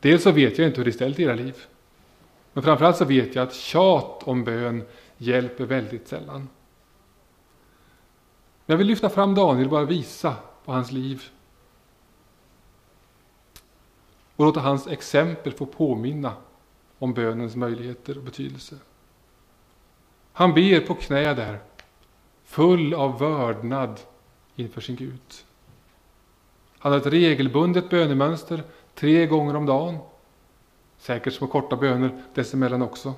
Dels 0.00 0.22
så 0.22 0.30
vet 0.30 0.58
jag 0.58 0.66
inte 0.66 0.76
hur 0.76 0.84
det 0.84 0.90
är 0.90 0.92
ställt 0.92 1.18
i 1.18 1.22
era 1.22 1.34
liv. 1.34 1.56
Men 2.52 2.62
framförallt 2.62 2.96
så 2.96 3.04
vet 3.04 3.34
jag 3.34 3.42
att 3.42 3.54
tjat 3.54 4.22
om 4.24 4.44
bön 4.44 4.82
hjälper 5.16 5.64
väldigt 5.64 6.08
sällan. 6.08 6.48
Men 8.66 8.74
jag 8.74 8.76
vill 8.76 8.86
lyfta 8.86 9.08
fram 9.08 9.34
Daniel 9.34 9.66
och 9.66 9.70
bara 9.70 9.84
visa 9.84 10.36
på 10.64 10.72
hans 10.72 10.92
liv 10.92 11.22
och 14.40 14.46
låta 14.46 14.60
hans 14.60 14.86
exempel 14.86 15.52
få 15.52 15.66
påminna 15.66 16.32
om 16.98 17.14
bönens 17.14 17.56
möjligheter 17.56 18.18
och 18.18 18.24
betydelse. 18.24 18.76
Han 20.32 20.54
ber 20.54 20.80
på 20.80 20.94
knä 20.94 21.34
där, 21.34 21.58
full 22.44 22.94
av 22.94 23.18
vördnad 23.18 24.00
inför 24.56 24.80
sin 24.80 24.96
Gud. 24.96 25.20
Han 26.78 26.92
har 26.92 26.98
ett 26.98 27.06
regelbundet 27.06 27.90
bönemönster 27.90 28.62
tre 28.94 29.26
gånger 29.26 29.56
om 29.56 29.66
dagen. 29.66 29.98
Säkert 30.98 31.34
små 31.34 31.46
korta 31.46 31.76
böner 31.76 32.22
dessemellan 32.34 32.82
också. 32.82 33.14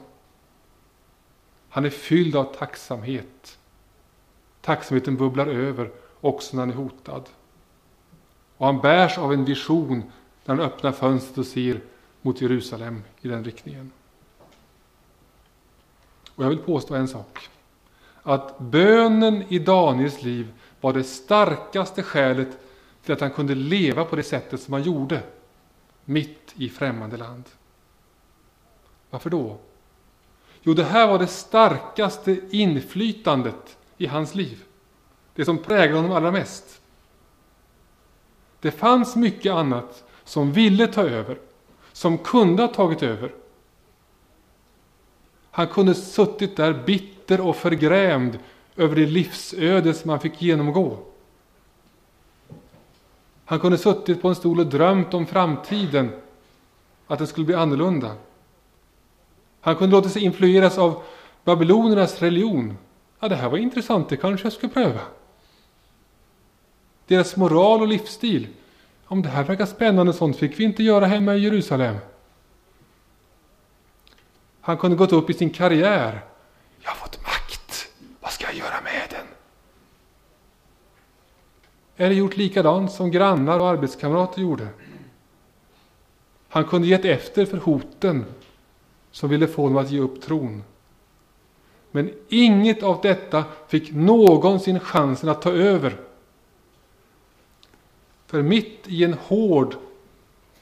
Han 1.69 1.85
är 1.85 1.91
fylld 1.91 2.37
av 2.37 2.45
tacksamhet. 2.45 3.59
Tacksamheten 4.61 5.17
bubblar 5.17 5.47
över 5.47 5.91
också 6.21 6.57
när 6.57 6.63
han 6.63 6.71
är 6.71 6.75
hotad. 6.75 7.29
Och 8.57 8.67
han 8.67 8.81
bärs 8.81 9.19
av 9.19 9.33
en 9.33 9.45
vision 9.45 10.03
när 10.45 10.55
han 10.55 10.65
öppnar 10.65 10.93
fönstret 10.93 11.39
och 11.39 11.47
ser 11.47 11.81
mot 12.23 12.41
Jerusalem 12.41 13.03
i 13.21 13.29
den 13.29 13.45
riktningen. 13.45 13.91
Och 16.35 16.45
jag 16.45 16.49
vill 16.49 16.59
påstå 16.59 16.95
en 16.95 17.09
sak. 17.09 17.49
Att 18.23 18.59
bönen 18.59 19.45
i 19.49 19.59
Daniels 19.59 20.23
liv 20.23 20.53
var 20.81 20.93
det 20.93 21.05
starkaste 21.05 22.03
skälet 22.03 22.59
till 23.05 23.13
att 23.13 23.21
han 23.21 23.31
kunde 23.31 23.55
leva 23.55 24.05
på 24.05 24.17
det 24.17 24.23
sättet 24.23 24.61
som 24.61 24.75
han 24.75 24.83
gjorde. 24.83 25.23
Mitt 26.05 26.53
i 26.55 26.69
främmande 26.69 27.17
land. 27.17 27.45
Varför 29.11 29.31
då? 29.31 29.59
Jo, 30.63 30.75
det 30.75 30.85
här 30.85 31.07
var 31.07 31.19
det 31.19 31.27
starkaste 31.27 32.41
inflytandet 32.51 33.79
i 33.99 34.07
hans 34.07 34.35
liv. 34.35 34.65
Det 35.35 35.45
som 35.45 35.59
präglade 35.59 35.99
honom 36.03 36.17
allra 36.17 36.31
mest. 36.31 36.81
Det 38.61 38.71
fanns 38.71 39.17
mycket 39.17 39.53
annat 39.53 40.05
som 40.25 40.53
ville 40.53 40.87
ta 40.87 41.03
över, 41.03 41.39
som 41.93 42.19
kunde 42.19 42.63
ha 42.63 42.69
tagit 42.69 43.03
över. 43.03 43.33
Han 45.51 45.67
kunde 45.67 45.95
suttit 45.95 46.57
där 46.57 46.73
bitter 46.73 47.41
och 47.41 47.57
förgrämd 47.57 48.39
över 48.77 48.97
det 48.97 49.07
livsöde 49.07 49.95
som 49.95 50.11
han 50.11 50.21
fick 50.21 50.43
genomgå. 50.43 50.99
Han 53.45 53.61
kunde 53.61 53.79
suttit 53.79 54.23
på 54.23 54.29
en 54.29 54.35
stol 54.35 54.61
och 54.61 54.67
drömt 54.67 55.15
om 55.15 55.27
framtiden, 55.27 56.11
att 57.07 57.19
den 57.19 57.27
skulle 57.27 57.47
bli 57.47 57.55
annorlunda. 57.55 58.15
Han 59.61 59.77
kunde 59.77 59.97
låta 59.97 60.09
sig 60.09 60.23
influeras 60.23 60.79
av 60.79 61.03
babylonernas 61.45 62.23
religion. 62.23 62.77
Ja, 63.21 63.29
det 63.29 63.37
här 63.37 63.49
var 63.49 63.59
intressant, 63.59 64.09
det 64.09 64.17
kanske 64.17 64.47
jag 64.47 64.53
skulle 64.53 64.73
pröva. 64.73 65.01
Deras 67.07 67.37
moral 67.37 67.81
och 67.81 67.89
livsstil. 67.89 68.47
Om 69.13 69.23
det 69.23 69.29
här 69.29 69.45
verkar 69.45 69.67
spännande, 69.67 70.13
sånt 70.13 70.37
fick 70.37 70.61
vi 70.61 70.65
inte 70.65 70.83
göra 70.83 71.07
hemma 71.07 71.35
i 71.35 71.39
Jerusalem. 71.39 71.97
Han 74.61 74.77
kunde 74.77 74.97
gått 74.97 75.13
upp 75.13 75.31
i 75.31 75.35
sin 75.35 75.51
karriär. 75.51 76.25
Jag 76.81 76.91
har 76.91 76.97
fått 76.97 77.23
makt. 77.23 77.91
Vad 78.21 78.33
ska 78.33 78.45
jag 78.45 78.55
göra 78.55 78.81
med 78.85 79.03
den? 79.11 79.27
Eller 81.97 82.15
gjort 82.15 82.37
likadant 82.37 82.93
som 82.93 83.11
grannar 83.11 83.59
och 83.59 83.69
arbetskamrater 83.69 84.41
gjorde. 84.41 84.69
Han 86.49 86.65
kunde 86.65 86.89
gett 86.89 87.05
efter 87.05 87.47
för 87.47 87.59
hoten 87.59 88.25
som 89.11 89.31
ville 89.31 89.49
få 89.49 89.63
honom 89.63 89.79
att 89.79 89.91
ge 89.91 90.01
upp 90.01 90.23
tron. 90.23 90.65
Men 91.91 92.15
inget 92.29 92.83
av 92.83 93.01
detta 93.03 93.45
fick 93.69 93.93
någonsin 93.93 94.81
chansen 94.81 95.29
att 95.29 95.43
ta 95.43 95.51
över. 95.51 95.97
För 98.33 98.43
mitt 98.43 98.89
i 98.89 99.05
en 99.05 99.13
hård 99.13 99.75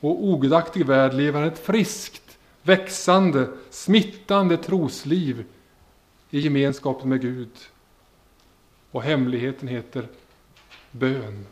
och 0.01 0.25
ogudaktig 0.25 0.87
värld 0.87 1.15
lever 1.15 1.41
han 1.41 1.49
ett 1.49 1.67
friskt, 1.67 2.39
växande, 2.63 3.49
smittande 3.71 4.57
trosliv 4.57 5.45
i 6.31 6.41
gemenskapen 6.41 7.09
med 7.09 7.21
Gud. 7.21 7.51
Och 8.91 9.03
hemligheten 9.03 9.69
heter 9.69 10.09
bön. 10.91 11.47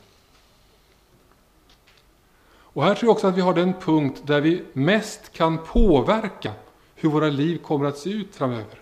Och 2.48 2.84
här 2.84 2.94
tror 2.94 3.08
jag 3.08 3.14
också 3.14 3.26
att 3.26 3.36
vi 3.36 3.40
har 3.40 3.54
den 3.54 3.74
punkt 3.74 4.22
där 4.24 4.40
vi 4.40 4.62
mest 4.72 5.32
kan 5.32 5.58
påverka 5.58 6.52
hur 6.94 7.08
våra 7.08 7.28
liv 7.28 7.58
kommer 7.58 7.86
att 7.86 7.98
se 7.98 8.10
ut 8.10 8.36
framöver. 8.36 8.80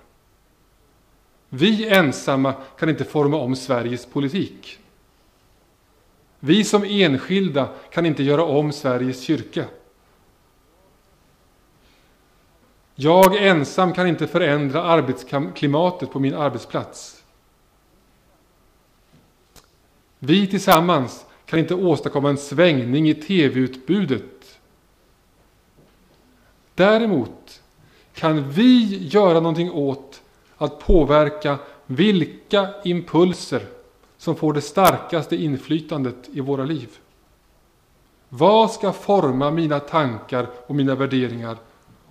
Vi 1.49 1.89
ensamma 1.89 2.53
kan 2.79 2.89
inte 2.89 3.05
forma 3.05 3.37
om 3.37 3.57
Sveriges 3.57 4.07
politik. 4.07 4.79
Vi 6.41 6.65
som 6.65 6.85
enskilda 6.85 7.69
kan 7.91 8.07
inte 8.07 8.23
göra 8.23 8.45
om 8.45 8.73
Sveriges 8.73 9.23
kyrka. 9.23 9.65
Jag 12.95 13.47
ensam 13.47 13.93
kan 13.93 14.07
inte 14.07 14.27
förändra 14.27 14.83
arbetsklimatet 14.83 16.11
på 16.11 16.19
min 16.19 16.35
arbetsplats. 16.35 17.25
Vi 20.19 20.47
tillsammans 20.47 21.27
kan 21.47 21.59
inte 21.59 21.75
åstadkomma 21.75 22.31
en 22.31 22.39
svängning 22.39 23.09
i 23.09 23.15
tv-utbudet. 23.15 24.59
Däremot 26.75 27.63
kan 28.15 28.51
vi 28.51 28.99
göra 29.09 29.41
någonting 29.41 29.71
åt 29.71 30.23
att 30.57 30.79
påverka 30.79 31.59
vilka 31.87 32.75
impulser 32.85 33.67
som 34.19 34.37
får 34.37 34.53
det 34.53 34.61
starkaste 34.61 35.37
inflytandet 35.37 36.29
i 36.33 36.41
våra 36.41 36.65
liv. 36.65 36.89
Vad 38.29 38.71
ska 38.71 38.93
forma 38.93 39.51
mina 39.51 39.81
tankar 39.81 40.49
och 40.67 40.75
mina 40.75 40.95
värderingar 40.95 41.57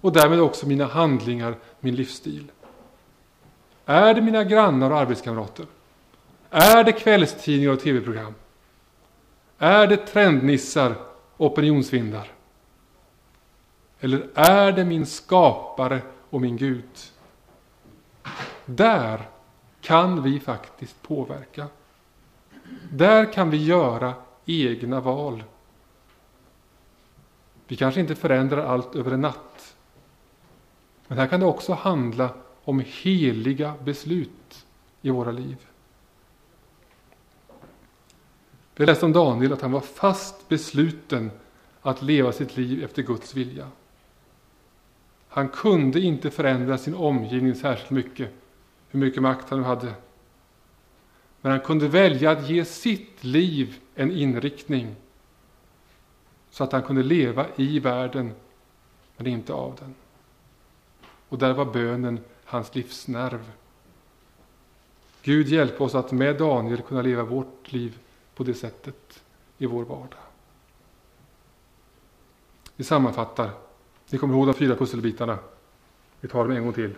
och 0.02 0.12
därmed 0.12 0.42
också 0.42 0.68
mina 0.68 0.86
handlingar, 0.86 1.56
min 1.80 1.96
livsstil? 1.96 2.52
Är 3.86 4.14
det 4.14 4.22
mina 4.22 4.44
grannar 4.44 4.92
och 4.92 4.98
arbetskamrater? 4.98 5.66
Är 6.50 6.84
det 6.84 6.92
kvällstidningar 6.92 7.72
och 7.72 7.80
tv-program? 7.80 8.34
Är 9.58 9.88
det 9.88 9.98
trendnissar 9.98 10.96
och 11.38 11.46
opinionsvindar? 11.52 12.32
Eller 14.00 14.28
är 14.34 14.72
det 14.72 14.86
min 14.86 15.06
skapare 15.06 16.02
och 16.30 16.42
min 16.42 16.58
Gud? 16.58 16.84
Där 18.66 19.30
kan 19.82 20.24
vi 20.24 20.40
faktiskt 20.40 21.02
påverka. 21.02 21.68
Där 22.98 23.34
kan 23.34 23.50
vi 23.50 23.66
göra 23.66 24.14
egna 24.46 25.00
val. 25.00 25.44
Vi 27.68 27.76
kanske 27.76 28.02
inte 28.02 28.16
förändrar 28.16 28.66
allt 28.66 28.96
över 28.96 29.12
en 29.12 29.22
natt. 29.22 29.76
Men 31.08 31.18
här 31.18 31.28
kan 31.28 31.40
det 31.40 31.46
också 31.46 31.74
handla 31.74 32.30
om 32.64 32.84
heliga 32.88 33.74
beslut 33.84 34.66
i 35.02 35.10
våra 35.10 35.32
liv. 35.32 35.58
Vi 38.76 38.86
läste 38.86 39.06
om 39.06 39.14
Daniel 39.14 39.54
att 39.54 39.62
han 39.62 39.72
var 39.72 39.82
fast 39.82 40.50
besluten 40.50 41.32
att 41.82 42.02
leva 42.02 42.32
sitt 42.32 42.58
liv 42.58 42.84
efter 42.84 43.02
Guds 43.02 43.36
vilja. 43.36 43.68
Han 45.28 45.50
kunde 45.50 46.00
inte 46.00 46.32
förändra 46.32 46.78
sin 46.78 46.96
omgivning 46.96 47.56
särskilt 47.56 47.92
mycket, 47.92 48.30
hur 48.90 49.00
mycket 49.00 49.22
makt 49.22 49.50
han 49.50 49.60
nu 49.60 49.66
hade. 49.66 49.94
Men 51.46 51.52
han 51.52 51.62
kunde 51.62 51.88
välja 51.88 52.32
att 52.32 52.50
ge 52.50 52.66
sitt 52.66 53.24
liv 53.24 53.80
en 53.96 54.12
inriktning 54.12 54.96
så 56.50 56.64
att 56.64 56.72
han 56.72 56.84
kunde 56.84 57.04
leva 57.04 57.46
i 57.56 57.80
världen, 57.80 58.34
men 59.18 59.28
inte 59.28 59.54
av 59.54 59.76
den. 59.80 59.96
Och 61.30 61.38
där 61.38 61.54
var 61.54 61.66
bönen 61.66 62.20
hans 62.46 62.76
livsnerv. 62.76 63.52
Gud 65.24 65.48
hjälp 65.48 65.82
oss 65.82 65.96
att 65.96 66.12
med 66.12 66.38
Daniel 66.38 66.82
kunna 66.82 67.02
leva 67.02 67.24
vårt 67.24 67.72
liv 67.72 67.98
på 68.36 68.44
det 68.44 68.54
sättet 68.54 69.24
i 69.58 69.66
vår 69.66 69.84
vardag. 69.84 70.20
Vi 72.76 72.84
sammanfattar. 72.84 73.50
Ni 74.10 74.18
kommer 74.18 74.34
ihåg 74.34 74.48
de 74.48 74.54
fyra 74.54 74.76
pusselbitarna. 74.76 75.38
Vi 76.20 76.28
tar 76.28 76.44
dem 76.44 76.58
en 76.58 76.64
gång 76.64 76.74
till. 76.74 76.96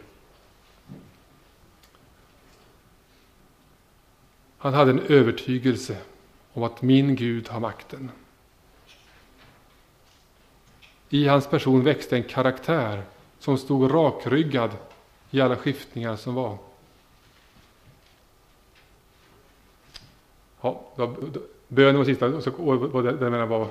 Han 4.57 4.73
hade 4.73 4.91
en 4.91 4.99
övertygelse 4.99 5.97
om 6.53 6.63
att 6.63 6.81
min 6.81 7.15
Gud 7.15 7.47
har 7.47 7.59
makten. 7.59 8.11
I 11.09 11.27
hans 11.27 11.47
person 11.47 11.83
växte 11.83 12.15
en 12.15 12.23
karaktär 12.23 13.03
som 13.39 13.57
stod 13.57 13.93
rakryggad 13.93 14.71
i 15.31 15.41
alla 15.41 15.55
skiftningar 15.55 16.15
som 16.15 16.33
var. 16.35 16.57
Ja, 20.61 20.85
bönen 21.67 21.97
var 21.97 22.05
sista, 22.05 22.25
och, 22.25 22.43
så, 22.43 22.51
var 22.51 23.03
det, 23.03 23.11
det 23.11 23.45
var 23.45 23.67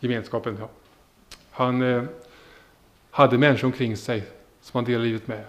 gemenskapen. 0.00 0.56
Ja. 0.60 0.68
Han 1.50 1.82
eh, 1.82 2.04
hade 3.10 3.38
människor 3.38 3.66
omkring 3.66 3.96
sig 3.96 4.22
som 4.60 4.78
han 4.78 4.84
delade 4.84 5.04
livet 5.04 5.26
med. 5.26 5.44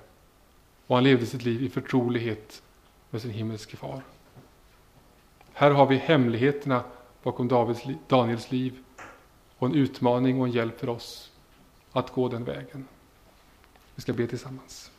Och 0.88 0.96
han 0.96 1.04
levde 1.04 1.26
sitt 1.26 1.44
liv 1.44 1.64
i 1.64 1.70
förtrolighet 1.70 2.62
med 3.10 3.22
sin 3.22 3.32
himmelske 3.32 3.78
far. 3.78 4.02
Här 5.54 5.72
har 5.72 5.86
vi 5.86 5.98
hemligheterna 5.98 6.84
bakom 7.24 7.48
Davids, 7.48 7.84
Daniels 8.08 8.52
liv 8.52 8.84
och 9.58 9.68
en 9.68 9.76
utmaning 9.76 10.40
och 10.40 10.48
en 10.48 10.54
hjälp 10.54 10.80
för 10.80 10.90
oss 10.90 11.32
att 11.92 12.10
gå 12.14 12.30
den 12.30 12.44
vägen. 12.44 12.88
Vi 13.96 14.02
ska 14.02 14.14
be 14.14 14.28
tillsammans. 14.28 14.92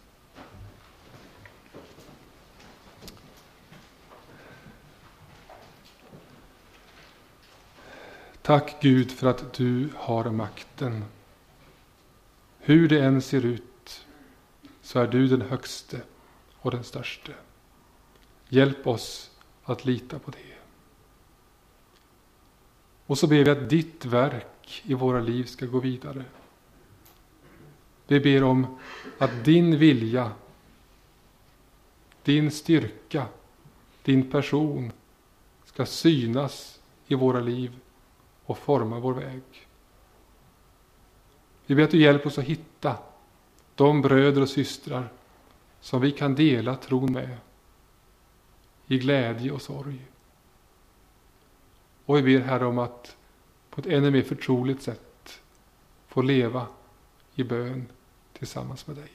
Tack 8.42 8.82
Gud 8.82 9.12
för 9.12 9.26
att 9.26 9.52
du 9.52 9.88
har 9.96 10.30
makten. 10.30 11.04
Hur 12.58 12.88
det 12.88 13.04
än 13.04 13.22
ser 13.22 13.44
ut 13.44 14.06
så 14.82 15.00
är 15.00 15.06
du 15.06 15.28
den 15.28 15.40
högste 15.40 16.00
och 16.56 16.70
den 16.70 16.84
störste. 16.84 17.32
Hjälp 18.52 18.86
oss 18.86 19.30
att 19.64 19.84
lita 19.84 20.18
på 20.18 20.30
det. 20.30 20.56
Och 23.06 23.18
så 23.18 23.26
ber 23.26 23.44
vi 23.44 23.50
att 23.50 23.70
ditt 23.70 24.04
verk 24.04 24.82
i 24.82 24.94
våra 24.94 25.20
liv 25.20 25.44
ska 25.44 25.66
gå 25.66 25.80
vidare. 25.80 26.24
Vi 28.06 28.20
ber 28.20 28.42
om 28.42 28.78
att 29.18 29.44
din 29.44 29.78
vilja, 29.78 30.30
din 32.22 32.50
styrka, 32.50 33.26
din 34.02 34.30
person 34.30 34.92
ska 35.64 35.86
synas 35.86 36.80
i 37.06 37.14
våra 37.14 37.40
liv 37.40 37.78
och 38.44 38.58
forma 38.58 38.98
vår 38.98 39.14
väg. 39.14 39.42
Vi 41.66 41.74
ber 41.74 41.82
att 41.82 41.90
du 41.90 42.00
hjälper 42.00 42.26
oss 42.26 42.38
att 42.38 42.44
hitta 42.44 42.96
de 43.74 44.02
bröder 44.02 44.42
och 44.42 44.48
systrar 44.48 45.08
som 45.80 46.00
vi 46.00 46.10
kan 46.10 46.34
dela 46.34 46.76
tron 46.76 47.12
med 47.12 47.36
i 48.90 48.98
glädje 48.98 49.52
och 49.52 49.62
sorg. 49.62 50.06
Och 52.06 52.16
vi 52.16 52.22
ber 52.22 52.40
Herre 52.40 52.66
om 52.66 52.78
att 52.78 53.16
på 53.70 53.80
ett 53.80 53.86
ännu 53.86 54.10
mer 54.10 54.22
förtroligt 54.22 54.82
sätt 54.82 55.40
få 56.08 56.22
leva 56.22 56.66
i 57.34 57.44
bön 57.44 57.86
tillsammans 58.32 58.86
med 58.86 58.96
dig. 58.96 59.10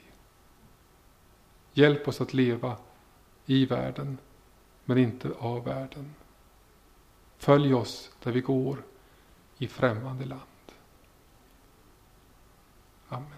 Hjälp 1.72 2.08
oss 2.08 2.20
att 2.20 2.34
leva 2.34 2.76
i 3.46 3.66
världen, 3.66 4.18
men 4.84 4.98
inte 4.98 5.30
av 5.38 5.64
världen. 5.64 6.14
Följ 7.38 7.74
oss 7.74 8.10
där 8.22 8.32
vi 8.32 8.40
går 8.40 8.82
i 9.58 9.68
främmande 9.68 10.24
land. 10.24 10.42
Amen. 13.08 13.35